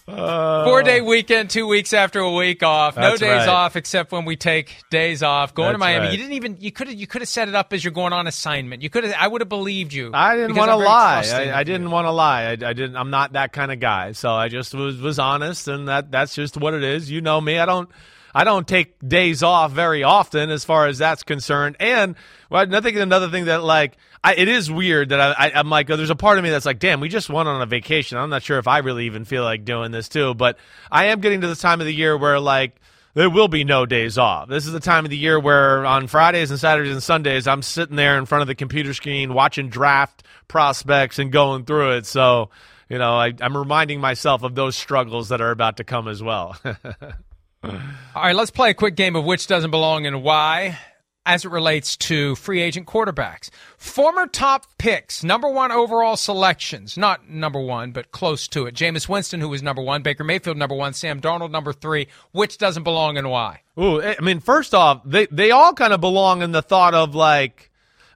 Uh, 0.08 0.64
Four 0.64 0.82
day 0.82 1.00
weekend, 1.00 1.50
two 1.50 1.68
weeks 1.68 1.92
after 1.92 2.18
a 2.18 2.32
week 2.32 2.64
off. 2.64 2.96
No 2.96 3.16
days 3.16 3.22
right. 3.22 3.48
off 3.48 3.76
except 3.76 4.10
when 4.10 4.24
we 4.24 4.34
take 4.34 4.82
days 4.90 5.22
off. 5.22 5.54
Going 5.54 5.72
to 5.72 5.78
Miami. 5.78 6.06
right. 6.06 6.12
You 6.12 6.18
didn't 6.18 6.32
even 6.32 6.56
you 6.58 6.72
could 6.72 6.88
have 6.88 6.96
you 6.96 7.06
could 7.06 7.22
have 7.22 7.28
set 7.28 7.48
it 7.48 7.54
up 7.54 7.72
as 7.72 7.84
you're 7.84 7.92
going 7.92 8.12
on 8.12 8.26
assignment. 8.26 8.82
You 8.82 8.90
could 8.90 9.04
have 9.04 9.14
I 9.16 9.28
would 9.28 9.42
have 9.42 9.48
believed 9.48 9.92
you. 9.92 10.10
I 10.12 10.34
didn't 10.34 10.56
want 10.56 10.70
to 10.70 10.76
lie. 10.76 11.24
I, 11.32 11.60
I 11.60 11.62
didn't 11.62 11.90
want 11.90 12.06
to 12.06 12.12
lie. 12.12 12.42
I, 12.42 12.50
I 12.50 12.54
didn't. 12.54 12.96
I'm 12.96 13.10
not 13.10 13.34
that 13.34 13.52
kind 13.52 13.70
of 13.70 13.78
guy. 13.78 14.12
So 14.12 14.32
I 14.32 14.48
just 14.48 14.74
was 14.74 15.00
was 15.00 15.20
honest, 15.20 15.68
and 15.68 15.86
that 15.86 16.10
that's 16.10 16.34
just 16.34 16.56
what 16.56 16.74
it 16.74 16.82
is. 16.82 17.08
You 17.10 17.20
know 17.20 17.40
me. 17.40 17.58
I 17.58 17.66
don't. 17.66 17.88
I 18.36 18.44
don't 18.44 18.68
take 18.68 18.96
days 19.00 19.42
off 19.42 19.72
very 19.72 20.02
often, 20.02 20.50
as 20.50 20.62
far 20.62 20.88
as 20.88 20.98
that's 20.98 21.22
concerned. 21.22 21.76
And 21.80 22.16
well, 22.50 22.66
I 22.70 22.80
think 22.82 22.98
another 22.98 23.30
thing 23.30 23.46
that 23.46 23.64
like 23.64 23.96
I, 24.22 24.34
it 24.34 24.46
is 24.46 24.70
weird 24.70 25.08
that 25.08 25.20
I, 25.20 25.46
I, 25.46 25.52
I'm 25.54 25.70
like, 25.70 25.88
oh, 25.88 25.96
there's 25.96 26.10
a 26.10 26.16
part 26.16 26.36
of 26.36 26.44
me 26.44 26.50
that's 26.50 26.66
like, 26.66 26.78
damn, 26.78 27.00
we 27.00 27.08
just 27.08 27.30
went 27.30 27.48
on 27.48 27.62
a 27.62 27.66
vacation. 27.66 28.18
I'm 28.18 28.28
not 28.28 28.42
sure 28.42 28.58
if 28.58 28.68
I 28.68 28.78
really 28.80 29.06
even 29.06 29.24
feel 29.24 29.42
like 29.42 29.64
doing 29.64 29.90
this 29.90 30.10
too. 30.10 30.34
But 30.34 30.58
I 30.92 31.06
am 31.06 31.20
getting 31.20 31.40
to 31.40 31.46
the 31.46 31.56
time 31.56 31.80
of 31.80 31.86
the 31.86 31.94
year 31.94 32.14
where 32.14 32.38
like 32.38 32.78
there 33.14 33.30
will 33.30 33.48
be 33.48 33.64
no 33.64 33.86
days 33.86 34.18
off. 34.18 34.50
This 34.50 34.66
is 34.66 34.72
the 34.74 34.80
time 34.80 35.06
of 35.06 35.10
the 35.10 35.16
year 35.16 35.40
where 35.40 35.86
on 35.86 36.06
Fridays 36.06 36.50
and 36.50 36.60
Saturdays 36.60 36.92
and 36.92 37.02
Sundays, 37.02 37.46
I'm 37.46 37.62
sitting 37.62 37.96
there 37.96 38.18
in 38.18 38.26
front 38.26 38.42
of 38.42 38.48
the 38.48 38.54
computer 38.54 38.92
screen 38.92 39.32
watching 39.32 39.70
draft 39.70 40.24
prospects 40.46 41.18
and 41.18 41.32
going 41.32 41.64
through 41.64 41.92
it. 41.92 42.04
So, 42.04 42.50
you 42.90 42.98
know, 42.98 43.14
I, 43.14 43.32
I'm 43.40 43.56
reminding 43.56 44.02
myself 44.02 44.42
of 44.42 44.54
those 44.54 44.76
struggles 44.76 45.30
that 45.30 45.40
are 45.40 45.52
about 45.52 45.78
to 45.78 45.84
come 45.84 46.06
as 46.06 46.22
well. 46.22 46.54
All 47.70 48.22
right, 48.22 48.36
let's 48.36 48.50
play 48.50 48.70
a 48.70 48.74
quick 48.74 48.96
game 48.96 49.16
of 49.16 49.24
which 49.24 49.46
doesn't 49.46 49.70
belong 49.70 50.06
and 50.06 50.22
why 50.22 50.78
as 51.26 51.44
it 51.44 51.50
relates 51.50 51.96
to 51.96 52.36
free 52.36 52.62
agent 52.62 52.86
quarterbacks. 52.86 53.50
Former 53.76 54.28
top 54.28 54.64
picks, 54.78 55.24
number 55.24 55.48
one 55.48 55.72
overall 55.72 56.16
selections, 56.16 56.96
not 56.96 57.28
number 57.28 57.60
one, 57.60 57.90
but 57.90 58.12
close 58.12 58.46
to 58.48 58.66
it. 58.66 58.74
Jameis 58.74 59.08
Winston, 59.08 59.40
who 59.40 59.48
was 59.48 59.62
number 59.62 59.82
one, 59.82 60.02
Baker 60.02 60.22
Mayfield, 60.22 60.56
number 60.56 60.76
one, 60.76 60.92
Sam 60.92 61.20
Darnold, 61.20 61.50
number 61.50 61.72
three. 61.72 62.06
Which 62.30 62.58
doesn't 62.58 62.84
belong 62.84 63.18
and 63.18 63.28
why? 63.28 63.62
Ooh, 63.78 64.00
I 64.00 64.16
mean, 64.22 64.38
first 64.38 64.72
off, 64.72 65.02
they 65.04 65.26
they 65.26 65.50
all 65.50 65.74
kind 65.74 65.92
of 65.92 66.00
belong 66.00 66.42
in 66.42 66.52
the 66.52 66.62
thought 66.62 66.94
of 66.94 67.14
like, 67.14 67.70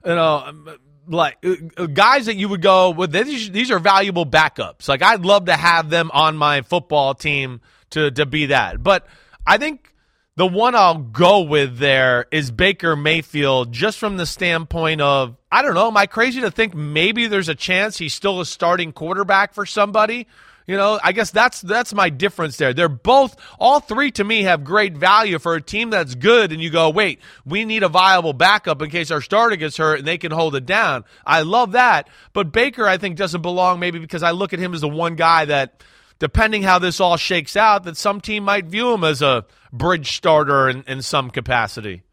you 0.05 0.15
know, 0.15 0.43
um, 0.45 0.69
like 1.07 1.37
uh, 1.43 1.55
uh, 1.77 1.85
guys 1.87 2.27
that 2.27 2.37
you 2.37 2.47
would 2.47 2.61
go 2.61 2.91
with. 2.91 3.11
These 3.11 3.51
these 3.51 3.71
are 3.71 3.79
valuable 3.79 4.25
backups. 4.25 4.87
Like 4.87 5.01
I'd 5.01 5.25
love 5.25 5.45
to 5.45 5.55
have 5.55 5.89
them 5.89 6.09
on 6.13 6.37
my 6.37 6.61
football 6.61 7.13
team 7.13 7.59
to 7.89 8.09
to 8.11 8.25
be 8.25 8.47
that. 8.47 8.81
But 8.81 9.05
I 9.45 9.57
think 9.57 9.93
the 10.37 10.47
one 10.47 10.75
I'll 10.75 10.97
go 10.97 11.41
with 11.41 11.77
there 11.77 12.25
is 12.31 12.51
Baker 12.51 12.95
Mayfield, 12.95 13.71
just 13.71 13.97
from 13.99 14.17
the 14.17 14.25
standpoint 14.25 15.01
of 15.01 15.35
I 15.51 15.61
don't 15.61 15.73
know. 15.73 15.87
Am 15.87 15.97
I 15.97 16.05
crazy 16.05 16.41
to 16.41 16.51
think 16.51 16.73
maybe 16.73 17.27
there's 17.27 17.49
a 17.49 17.55
chance 17.55 17.97
he's 17.97 18.13
still 18.13 18.39
a 18.39 18.45
starting 18.45 18.93
quarterback 18.93 19.53
for 19.53 19.65
somebody? 19.65 20.27
You 20.67 20.77
know, 20.77 20.99
I 21.03 21.11
guess 21.11 21.31
that's 21.31 21.59
that's 21.59 21.93
my 21.93 22.09
difference 22.09 22.55
there. 22.55 22.73
They're 22.73 22.87
both 22.87 23.35
all 23.59 23.81
three 23.81 24.11
to 24.11 24.23
me 24.23 24.43
have 24.43 24.63
great 24.63 24.95
value 24.95 25.37
for 25.37 25.55
a 25.55 25.61
team 25.61 25.89
that's 25.89 26.15
good 26.15 26.51
and 26.51 26.61
you 26.61 26.69
go, 26.69 26.89
"Wait, 26.89 27.19
we 27.45 27.65
need 27.65 27.83
a 27.83 27.89
viable 27.89 28.33
backup 28.33 28.81
in 28.81 28.89
case 28.89 29.11
our 29.11 29.21
starter 29.21 29.57
gets 29.57 29.75
hurt 29.77 29.99
and 29.99 30.07
they 30.07 30.17
can 30.17 30.31
hold 30.31 30.55
it 30.55 30.65
down." 30.65 31.03
I 31.25 31.41
love 31.41 31.73
that. 31.73 32.07
But 32.31 32.53
Baker 32.53 32.87
I 32.87 32.97
think 32.97 33.17
doesn't 33.17 33.41
belong 33.41 33.79
maybe 33.79 33.99
because 33.99 34.23
I 34.23 34.31
look 34.31 34.53
at 34.53 34.59
him 34.59 34.73
as 34.73 34.81
the 34.81 34.87
one 34.87 35.15
guy 35.15 35.45
that 35.45 35.83
depending 36.21 36.61
how 36.61 36.77
this 36.77 36.99
all 36.99 37.17
shakes 37.17 37.57
out 37.57 37.83
that 37.83 37.97
some 37.97 38.21
team 38.21 38.43
might 38.43 38.65
view 38.65 38.93
him 38.93 39.03
as 39.03 39.23
a 39.23 39.43
bridge 39.73 40.15
starter 40.15 40.69
in, 40.69 40.83
in 40.87 41.01
some 41.01 41.31
capacity. 41.31 42.03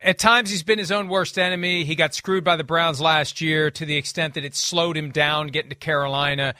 At 0.00 0.18
times, 0.18 0.48
he's 0.48 0.62
been 0.62 0.78
his 0.78 0.90
own 0.90 1.08
worst 1.08 1.38
enemy. 1.38 1.84
He 1.84 1.94
got 1.94 2.14
screwed 2.14 2.44
by 2.44 2.56
the 2.56 2.64
Browns 2.64 2.98
last 2.98 3.42
year 3.42 3.70
to 3.70 3.84
the 3.84 3.96
extent 3.96 4.32
that 4.34 4.44
it 4.44 4.56
slowed 4.56 4.96
him 4.96 5.10
down 5.10 5.48
getting 5.48 5.68
to 5.68 5.76
Carolina. 5.76 6.54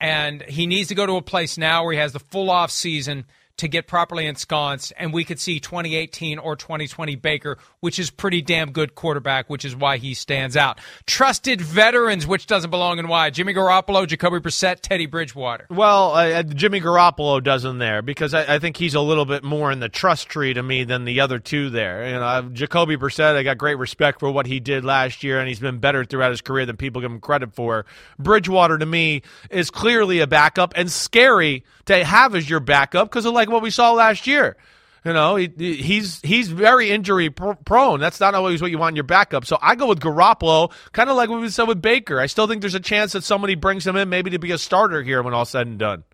And 0.00 0.40
he 0.44 0.66
needs 0.66 0.88
to 0.88 0.94
go 0.94 1.04
to 1.04 1.16
a 1.16 1.22
place 1.22 1.58
now 1.58 1.84
where 1.84 1.92
he 1.92 1.98
has 1.98 2.14
the 2.14 2.18
full 2.18 2.50
off 2.50 2.70
season 2.70 3.26
to 3.58 3.68
get 3.68 3.86
properly 3.86 4.24
ensconced. 4.24 4.94
And 4.96 5.12
we 5.12 5.22
could 5.22 5.38
see 5.38 5.60
2018 5.60 6.38
or 6.38 6.56
2020 6.56 7.14
Baker, 7.16 7.58
which 7.80 7.98
is 7.98 8.10
pretty 8.10 8.42
damn 8.42 8.72
good 8.72 8.94
quarterback, 8.94 9.48
which 9.48 9.64
is 9.64 9.74
why 9.76 9.96
he 9.98 10.14
stands 10.14 10.56
out. 10.56 10.78
Trusted 11.06 11.60
veterans, 11.60 12.26
which 12.26 12.46
doesn't 12.46 12.70
belong 12.70 12.98
and 12.98 13.08
why. 13.08 13.30
Jimmy 13.30 13.54
Garoppolo, 13.54 14.06
Jacoby 14.06 14.38
Brissett, 14.38 14.80
Teddy 14.80 15.06
Bridgewater. 15.06 15.66
Well, 15.70 16.14
uh, 16.14 16.42
Jimmy 16.42 16.80
Garoppolo 16.80 17.42
doesn't 17.42 17.78
there 17.78 18.02
because 18.02 18.34
I, 18.34 18.54
I 18.56 18.58
think 18.58 18.76
he's 18.76 18.94
a 18.94 19.00
little 19.00 19.24
bit 19.24 19.44
more 19.44 19.70
in 19.70 19.80
the 19.80 19.88
trust 19.88 20.28
tree 20.28 20.54
to 20.54 20.62
me 20.62 20.84
than 20.84 21.04
the 21.04 21.20
other 21.20 21.38
two 21.38 21.70
there. 21.70 22.06
You 22.08 22.14
know, 22.14 22.24
I've- 22.24 22.48
Jacoby 22.52 22.96
Brissett, 22.96 23.36
I 23.36 23.42
got 23.42 23.58
great 23.58 23.78
respect 23.78 24.20
for 24.20 24.30
what 24.30 24.46
he 24.46 24.58
did 24.60 24.84
last 24.84 25.22
year, 25.22 25.38
and 25.38 25.48
he's 25.48 25.60
been 25.60 25.78
better 25.78 26.04
throughout 26.04 26.30
his 26.30 26.40
career 26.40 26.66
than 26.66 26.76
people 26.76 27.00
give 27.00 27.10
him 27.10 27.20
credit 27.20 27.54
for. 27.54 27.86
Bridgewater 28.18 28.78
to 28.78 28.86
me 28.86 29.22
is 29.50 29.70
clearly 29.70 30.20
a 30.20 30.26
backup 30.26 30.72
and 30.76 30.90
scary 30.90 31.64
to 31.86 32.04
have 32.04 32.34
as 32.34 32.48
your 32.50 32.60
backup 32.60 33.08
because 33.08 33.24
of 33.24 33.34
like 33.34 33.48
what 33.48 33.62
we 33.62 33.70
saw 33.70 33.92
last 33.92 34.26
year. 34.26 34.56
You 35.04 35.12
know, 35.12 35.36
he, 35.36 35.48
he's 35.56 36.20
he's 36.22 36.48
very 36.48 36.90
injury 36.90 37.30
pr- 37.30 37.52
prone. 37.64 38.00
That's 38.00 38.20
not 38.20 38.34
always 38.34 38.60
what 38.60 38.70
you 38.70 38.78
want 38.78 38.92
in 38.92 38.96
your 38.96 39.04
backup. 39.04 39.44
So 39.44 39.58
I 39.60 39.74
go 39.74 39.86
with 39.86 40.00
Garoppolo, 40.00 40.72
kind 40.92 41.08
of 41.08 41.16
like 41.16 41.30
what 41.30 41.40
we 41.40 41.48
said 41.48 41.68
with 41.68 41.80
Baker. 41.80 42.20
I 42.20 42.26
still 42.26 42.46
think 42.46 42.60
there's 42.60 42.74
a 42.74 42.80
chance 42.80 43.12
that 43.12 43.24
somebody 43.24 43.54
brings 43.54 43.86
him 43.86 43.96
in, 43.96 44.08
maybe 44.08 44.30
to 44.30 44.38
be 44.38 44.50
a 44.52 44.58
starter 44.58 45.02
here 45.02 45.22
when 45.22 45.34
all's 45.34 45.50
said 45.50 45.66
and 45.66 45.78
done. 45.78 46.04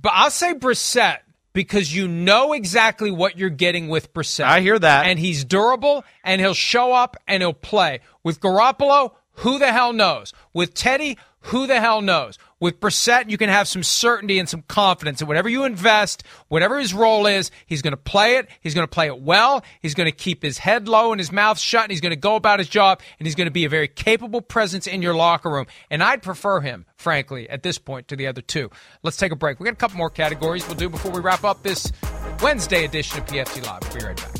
But 0.00 0.12
I'll 0.14 0.30
say 0.30 0.54
Brissett 0.54 1.18
because 1.52 1.94
you 1.94 2.08
know 2.08 2.52
exactly 2.52 3.10
what 3.10 3.36
you're 3.38 3.50
getting 3.50 3.88
with 3.88 4.12
Brissett. 4.12 4.44
I 4.44 4.60
hear 4.60 4.78
that. 4.78 5.06
And 5.06 5.18
he's 5.18 5.44
durable 5.44 6.04
and 6.24 6.40
he'll 6.40 6.54
show 6.54 6.92
up 6.92 7.16
and 7.26 7.42
he'll 7.42 7.52
play. 7.52 8.00
With 8.22 8.40
Garoppolo, 8.40 9.12
who 9.32 9.58
the 9.58 9.72
hell 9.72 9.92
knows? 9.92 10.32
With 10.52 10.74
Teddy, 10.74 11.18
who 11.40 11.66
the 11.66 11.80
hell 11.80 12.02
knows? 12.02 12.38
With 12.60 12.78
Brissett, 12.78 13.30
you 13.30 13.38
can 13.38 13.48
have 13.48 13.66
some 13.66 13.82
certainty 13.82 14.38
and 14.38 14.46
some 14.46 14.62
confidence 14.68 15.20
that 15.20 15.26
whatever 15.26 15.48
you 15.48 15.64
invest, 15.64 16.24
whatever 16.48 16.78
his 16.78 16.92
role 16.92 17.26
is, 17.26 17.50
he's 17.64 17.80
going 17.80 17.92
to 17.92 17.96
play 17.96 18.36
it. 18.36 18.48
He's 18.60 18.74
going 18.74 18.86
to 18.86 18.90
play 18.90 19.06
it 19.06 19.18
well. 19.18 19.64
He's 19.80 19.94
going 19.94 20.10
to 20.10 20.16
keep 20.16 20.42
his 20.42 20.58
head 20.58 20.86
low 20.86 21.10
and 21.12 21.18
his 21.18 21.32
mouth 21.32 21.58
shut, 21.58 21.84
and 21.84 21.90
he's 21.90 22.02
going 22.02 22.10
to 22.10 22.16
go 22.16 22.36
about 22.36 22.58
his 22.58 22.68
job, 22.68 23.00
and 23.18 23.26
he's 23.26 23.34
going 23.34 23.46
to 23.46 23.50
be 23.50 23.64
a 23.64 23.70
very 23.70 23.88
capable 23.88 24.42
presence 24.42 24.86
in 24.86 25.00
your 25.00 25.14
locker 25.14 25.48
room. 25.48 25.66
And 25.90 26.02
I'd 26.02 26.22
prefer 26.22 26.60
him, 26.60 26.84
frankly, 26.96 27.48
at 27.48 27.62
this 27.62 27.78
point 27.78 28.08
to 28.08 28.16
the 28.16 28.26
other 28.26 28.42
two. 28.42 28.70
Let's 29.02 29.16
take 29.16 29.32
a 29.32 29.36
break. 29.36 29.58
We 29.58 29.64
got 29.64 29.72
a 29.72 29.76
couple 29.76 29.96
more 29.96 30.10
categories 30.10 30.66
we'll 30.66 30.76
do 30.76 30.90
before 30.90 31.12
we 31.12 31.20
wrap 31.20 31.44
up 31.44 31.62
this 31.62 31.90
Wednesday 32.42 32.84
edition 32.84 33.20
of 33.20 33.26
PFT 33.26 33.64
Live. 33.64 33.82
We'll 33.84 34.00
be 34.00 34.06
right 34.06 34.16
back. 34.16 34.39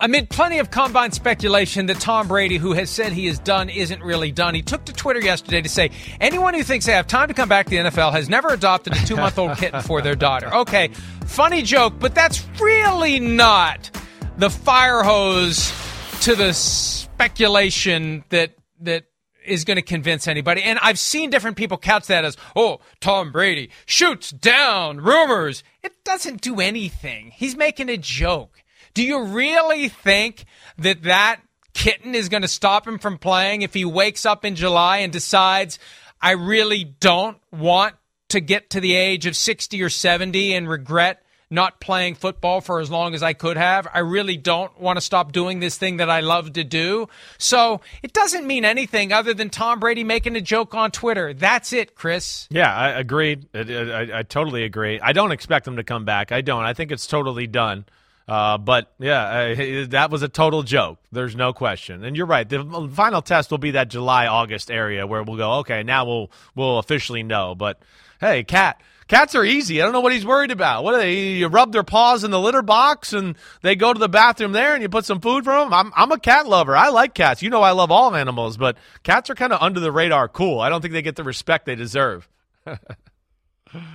Amid 0.00 0.30
plenty 0.30 0.60
of 0.60 0.70
combine 0.70 1.10
speculation 1.10 1.86
that 1.86 1.98
Tom 1.98 2.28
Brady, 2.28 2.56
who 2.56 2.72
has 2.72 2.88
said 2.88 3.12
he 3.12 3.26
is 3.26 3.40
done, 3.40 3.68
isn't 3.68 4.00
really 4.00 4.30
done, 4.30 4.54
he 4.54 4.62
took 4.62 4.84
to 4.84 4.92
Twitter 4.92 5.20
yesterday 5.20 5.60
to 5.60 5.68
say 5.68 5.90
anyone 6.20 6.54
who 6.54 6.62
thinks 6.62 6.86
they 6.86 6.92
have 6.92 7.08
time 7.08 7.26
to 7.26 7.34
come 7.34 7.48
back 7.48 7.66
to 7.66 7.70
the 7.70 7.76
NFL 7.78 8.12
has 8.12 8.28
never 8.28 8.48
adopted 8.48 8.92
a 8.92 9.06
two 9.06 9.16
month 9.16 9.38
old 9.38 9.56
kitten 9.58 9.80
for 9.82 10.00
their 10.00 10.14
daughter. 10.14 10.54
Okay, 10.54 10.88
funny 11.26 11.62
joke, 11.62 11.94
but 11.98 12.14
that's 12.14 12.46
really 12.60 13.18
not 13.18 13.90
the 14.36 14.50
fire 14.50 15.02
hose 15.02 15.72
to 16.20 16.36
the 16.36 16.52
speculation 16.52 18.22
that 18.28 18.52
that 18.80 19.04
is 19.44 19.64
going 19.64 19.76
to 19.76 19.82
convince 19.82 20.28
anybody. 20.28 20.62
And 20.62 20.78
I've 20.80 20.98
seen 20.98 21.30
different 21.30 21.56
people 21.56 21.76
couch 21.76 22.06
that 22.06 22.24
as, 22.24 22.36
oh, 22.54 22.80
Tom 23.00 23.32
Brady 23.32 23.70
shoots 23.86 24.30
down 24.30 24.98
rumors. 25.00 25.64
It 25.82 26.04
doesn't 26.04 26.40
do 26.40 26.60
anything. 26.60 27.32
He's 27.34 27.56
making 27.56 27.88
a 27.88 27.96
joke. 27.96 28.57
Do 28.98 29.04
you 29.04 29.22
really 29.26 29.88
think 29.88 30.44
that 30.78 31.04
that 31.04 31.40
kitten 31.72 32.16
is 32.16 32.28
going 32.28 32.42
to 32.42 32.48
stop 32.48 32.84
him 32.84 32.98
from 32.98 33.16
playing 33.16 33.62
if 33.62 33.72
he 33.72 33.84
wakes 33.84 34.26
up 34.26 34.44
in 34.44 34.56
July 34.56 34.96
and 34.96 35.12
decides, 35.12 35.78
I 36.20 36.32
really 36.32 36.82
don't 36.82 37.38
want 37.52 37.94
to 38.30 38.40
get 38.40 38.70
to 38.70 38.80
the 38.80 38.96
age 38.96 39.24
of 39.26 39.36
60 39.36 39.80
or 39.84 39.88
70 39.88 40.52
and 40.52 40.68
regret 40.68 41.22
not 41.48 41.78
playing 41.78 42.16
football 42.16 42.60
for 42.60 42.80
as 42.80 42.90
long 42.90 43.14
as 43.14 43.22
I 43.22 43.34
could 43.34 43.56
have. 43.56 43.86
I 43.94 44.00
really 44.00 44.36
don't 44.36 44.76
want 44.80 44.96
to 44.96 45.00
stop 45.00 45.30
doing 45.30 45.60
this 45.60 45.78
thing 45.78 45.98
that 45.98 46.10
I 46.10 46.18
love 46.18 46.54
to 46.54 46.64
do. 46.64 47.08
So 47.38 47.80
it 48.02 48.12
doesn't 48.12 48.48
mean 48.48 48.64
anything 48.64 49.12
other 49.12 49.32
than 49.32 49.48
Tom 49.48 49.78
Brady 49.78 50.02
making 50.02 50.34
a 50.34 50.40
joke 50.40 50.74
on 50.74 50.90
Twitter. 50.90 51.32
That's 51.32 51.72
it, 51.72 51.94
Chris. 51.94 52.48
Yeah, 52.50 52.74
I 52.74 52.88
agreed. 52.88 53.46
I, 53.54 53.58
I, 53.60 54.18
I 54.18 54.22
totally 54.24 54.64
agree. 54.64 54.98
I 54.98 55.12
don't 55.12 55.30
expect 55.30 55.68
him 55.68 55.76
to 55.76 55.84
come 55.84 56.04
back. 56.04 56.32
I 56.32 56.40
don't. 56.40 56.64
I 56.64 56.74
think 56.74 56.90
it's 56.90 57.06
totally 57.06 57.46
done. 57.46 57.84
Uh, 58.28 58.58
but 58.58 58.92
yeah, 58.98 59.54
I, 59.58 59.84
that 59.86 60.10
was 60.10 60.22
a 60.22 60.28
total 60.28 60.62
joke. 60.62 60.98
There's 61.10 61.34
no 61.34 61.54
question. 61.54 62.04
And 62.04 62.14
you're 62.14 62.26
right. 62.26 62.46
The 62.46 62.90
final 62.92 63.22
test 63.22 63.50
will 63.50 63.58
be 63.58 63.70
that 63.72 63.88
July 63.88 64.26
August 64.26 64.70
area 64.70 65.06
where 65.06 65.22
we'll 65.22 65.38
go. 65.38 65.52
Okay, 65.60 65.82
now 65.82 66.04
we'll 66.04 66.30
we'll 66.54 66.78
officially 66.78 67.22
know. 67.22 67.54
But 67.54 67.80
hey, 68.20 68.44
Cat 68.44 68.82
Cats 69.08 69.34
are 69.34 69.44
easy. 69.44 69.80
I 69.80 69.84
don't 69.84 69.94
know 69.94 70.00
what 70.00 70.12
he's 70.12 70.26
worried 70.26 70.50
about. 70.50 70.84
What 70.84 70.94
are 70.94 70.98
they? 70.98 71.14
You 71.14 71.48
rub 71.48 71.72
their 71.72 71.82
paws 71.82 72.24
in 72.24 72.30
the 72.30 72.38
litter 72.38 72.60
box 72.60 73.14
and 73.14 73.36
they 73.62 73.74
go 73.74 73.94
to 73.94 73.98
the 73.98 74.08
bathroom 74.08 74.52
there 74.52 74.74
and 74.74 74.82
you 74.82 74.90
put 74.90 75.06
some 75.06 75.20
food 75.20 75.44
for 75.44 75.58
them. 75.58 75.72
I'm, 75.72 75.90
I'm 75.96 76.12
a 76.12 76.18
cat 76.18 76.46
lover. 76.46 76.76
I 76.76 76.90
like 76.90 77.14
cats. 77.14 77.42
You 77.42 77.48
know, 77.48 77.62
I 77.62 77.70
love 77.70 77.90
all 77.90 78.14
animals, 78.14 78.58
but 78.58 78.76
cats 79.04 79.30
are 79.30 79.34
kind 79.34 79.54
of 79.54 79.62
under 79.62 79.80
the 79.80 79.90
radar 79.90 80.28
cool. 80.28 80.60
I 80.60 80.68
don't 80.68 80.82
think 80.82 80.92
they 80.92 81.00
get 81.00 81.16
the 81.16 81.24
respect 81.24 81.64
they 81.64 81.74
deserve. 81.74 82.28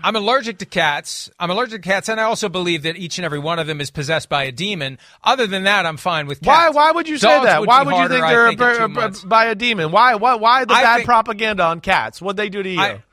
I'm 0.03 0.15
allergic 0.15 0.59
to 0.59 0.65
cats. 0.65 1.29
I'm 1.39 1.49
allergic 1.49 1.81
to 1.81 1.87
cats, 1.89 2.09
and 2.09 2.19
I 2.19 2.23
also 2.23 2.49
believe 2.49 2.83
that 2.83 2.95
each 2.97 3.17
and 3.17 3.25
every 3.25 3.39
one 3.39 3.59
of 3.59 3.67
them 3.67 3.81
is 3.81 3.91
possessed 3.91 4.29
by 4.29 4.43
a 4.43 4.51
demon. 4.51 4.97
Other 5.23 5.47
than 5.47 5.63
that, 5.63 5.85
I'm 5.85 5.97
fine 5.97 6.27
with 6.27 6.41
cats. 6.41 6.47
Why? 6.47 6.69
Why 6.69 6.91
would 6.91 7.07
you 7.07 7.17
say 7.17 7.27
Dogs 7.27 7.45
that? 7.45 7.59
would 7.61 7.67
why 7.67 7.83
would 7.83 7.95
you 7.95 8.07
think 8.07 8.25
they're 8.25 8.47
think, 8.49 8.61
in 8.61 9.13
two 9.13 9.21
b- 9.23 9.27
by 9.27 9.45
a 9.45 9.55
demon? 9.55 9.91
Why? 9.91 10.15
Why? 10.15 10.35
Why 10.35 10.65
the 10.65 10.73
I 10.73 10.81
bad 10.83 10.95
think- 10.97 11.07
propaganda 11.07 11.63
on 11.63 11.81
cats? 11.81 12.21
What'd 12.21 12.37
they 12.37 12.49
do 12.49 12.61
to 12.63 12.69
you? 12.69 12.79
I, 12.79 13.03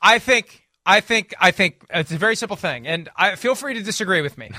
I 0.00 0.18
think, 0.18 0.64
I 0.84 1.00
think, 1.00 1.34
I 1.40 1.50
think 1.50 1.84
it's 1.90 2.12
a 2.12 2.18
very 2.18 2.36
simple 2.36 2.56
thing, 2.56 2.86
and 2.86 3.08
I 3.16 3.34
feel 3.36 3.54
free 3.54 3.74
to 3.74 3.82
disagree 3.82 4.22
with 4.22 4.36
me. 4.38 4.50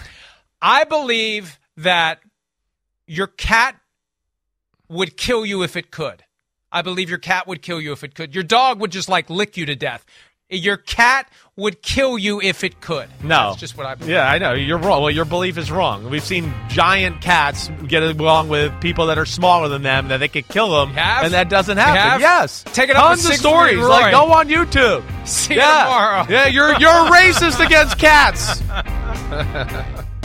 I 0.61 0.83
believe 0.83 1.59
that 1.77 2.19
your 3.05 3.27
cat 3.27 3.75
would 4.89 5.15
kill 5.17 5.45
you 5.45 5.63
if 5.63 5.75
it 5.75 5.91
could. 5.91 6.23
I 6.71 6.81
believe 6.81 7.09
your 7.09 7.19
cat 7.19 7.47
would 7.47 7.61
kill 7.61 7.79
you 7.79 7.93
if 7.93 8.03
it 8.03 8.13
could. 8.13 8.35
Your 8.35 8.43
dog 8.43 8.81
would 8.81 8.91
just 8.91 9.07
like 9.07 9.29
lick 9.29 9.55
you 9.55 9.65
to 9.67 9.75
death. 9.75 10.05
Your 10.49 10.77
cat 10.77 11.29
would 11.57 11.81
kill 11.81 12.17
you 12.17 12.39
if 12.39 12.63
it 12.63 12.79
could. 12.79 13.09
No, 13.21 13.49
That's 13.49 13.59
just 13.59 13.77
what 13.77 13.85
I 13.85 13.95
believe. 13.95 14.13
Yeah, 14.13 14.29
I 14.31 14.37
know 14.37 14.53
you're 14.53 14.77
wrong. 14.77 15.01
Well, 15.01 15.11
your 15.11 15.25
belief 15.25 15.57
is 15.57 15.69
wrong. 15.69 16.09
We've 16.09 16.23
seen 16.23 16.53
giant 16.69 17.19
cats 17.19 17.69
get 17.85 18.01
along 18.01 18.47
with 18.47 18.71
people 18.79 19.07
that 19.07 19.17
are 19.17 19.25
smaller 19.25 19.67
than 19.67 19.81
them 19.81 20.07
that 20.07 20.17
they 20.21 20.29
could 20.29 20.47
kill 20.47 20.69
them, 20.69 20.97
and 20.97 21.33
that 21.33 21.49
doesn't 21.49 21.75
happen. 21.75 22.21
Yes, 22.21 22.63
Take 22.63 22.89
it 22.89 22.95
up 22.95 23.03
tons 23.07 23.23
with 23.25 23.33
of 23.33 23.39
stories. 23.39 23.79
Like 23.79 24.11
go 24.11 24.31
on 24.31 24.47
YouTube. 24.47 25.03
See 25.27 25.55
you 25.55 25.59
yeah, 25.59 25.83
tomorrow. 25.83 26.25
yeah, 26.29 26.47
you're 26.47 26.79
you're 26.79 27.11
racist 27.11 27.65
against 27.65 27.97
cats. 27.97 28.61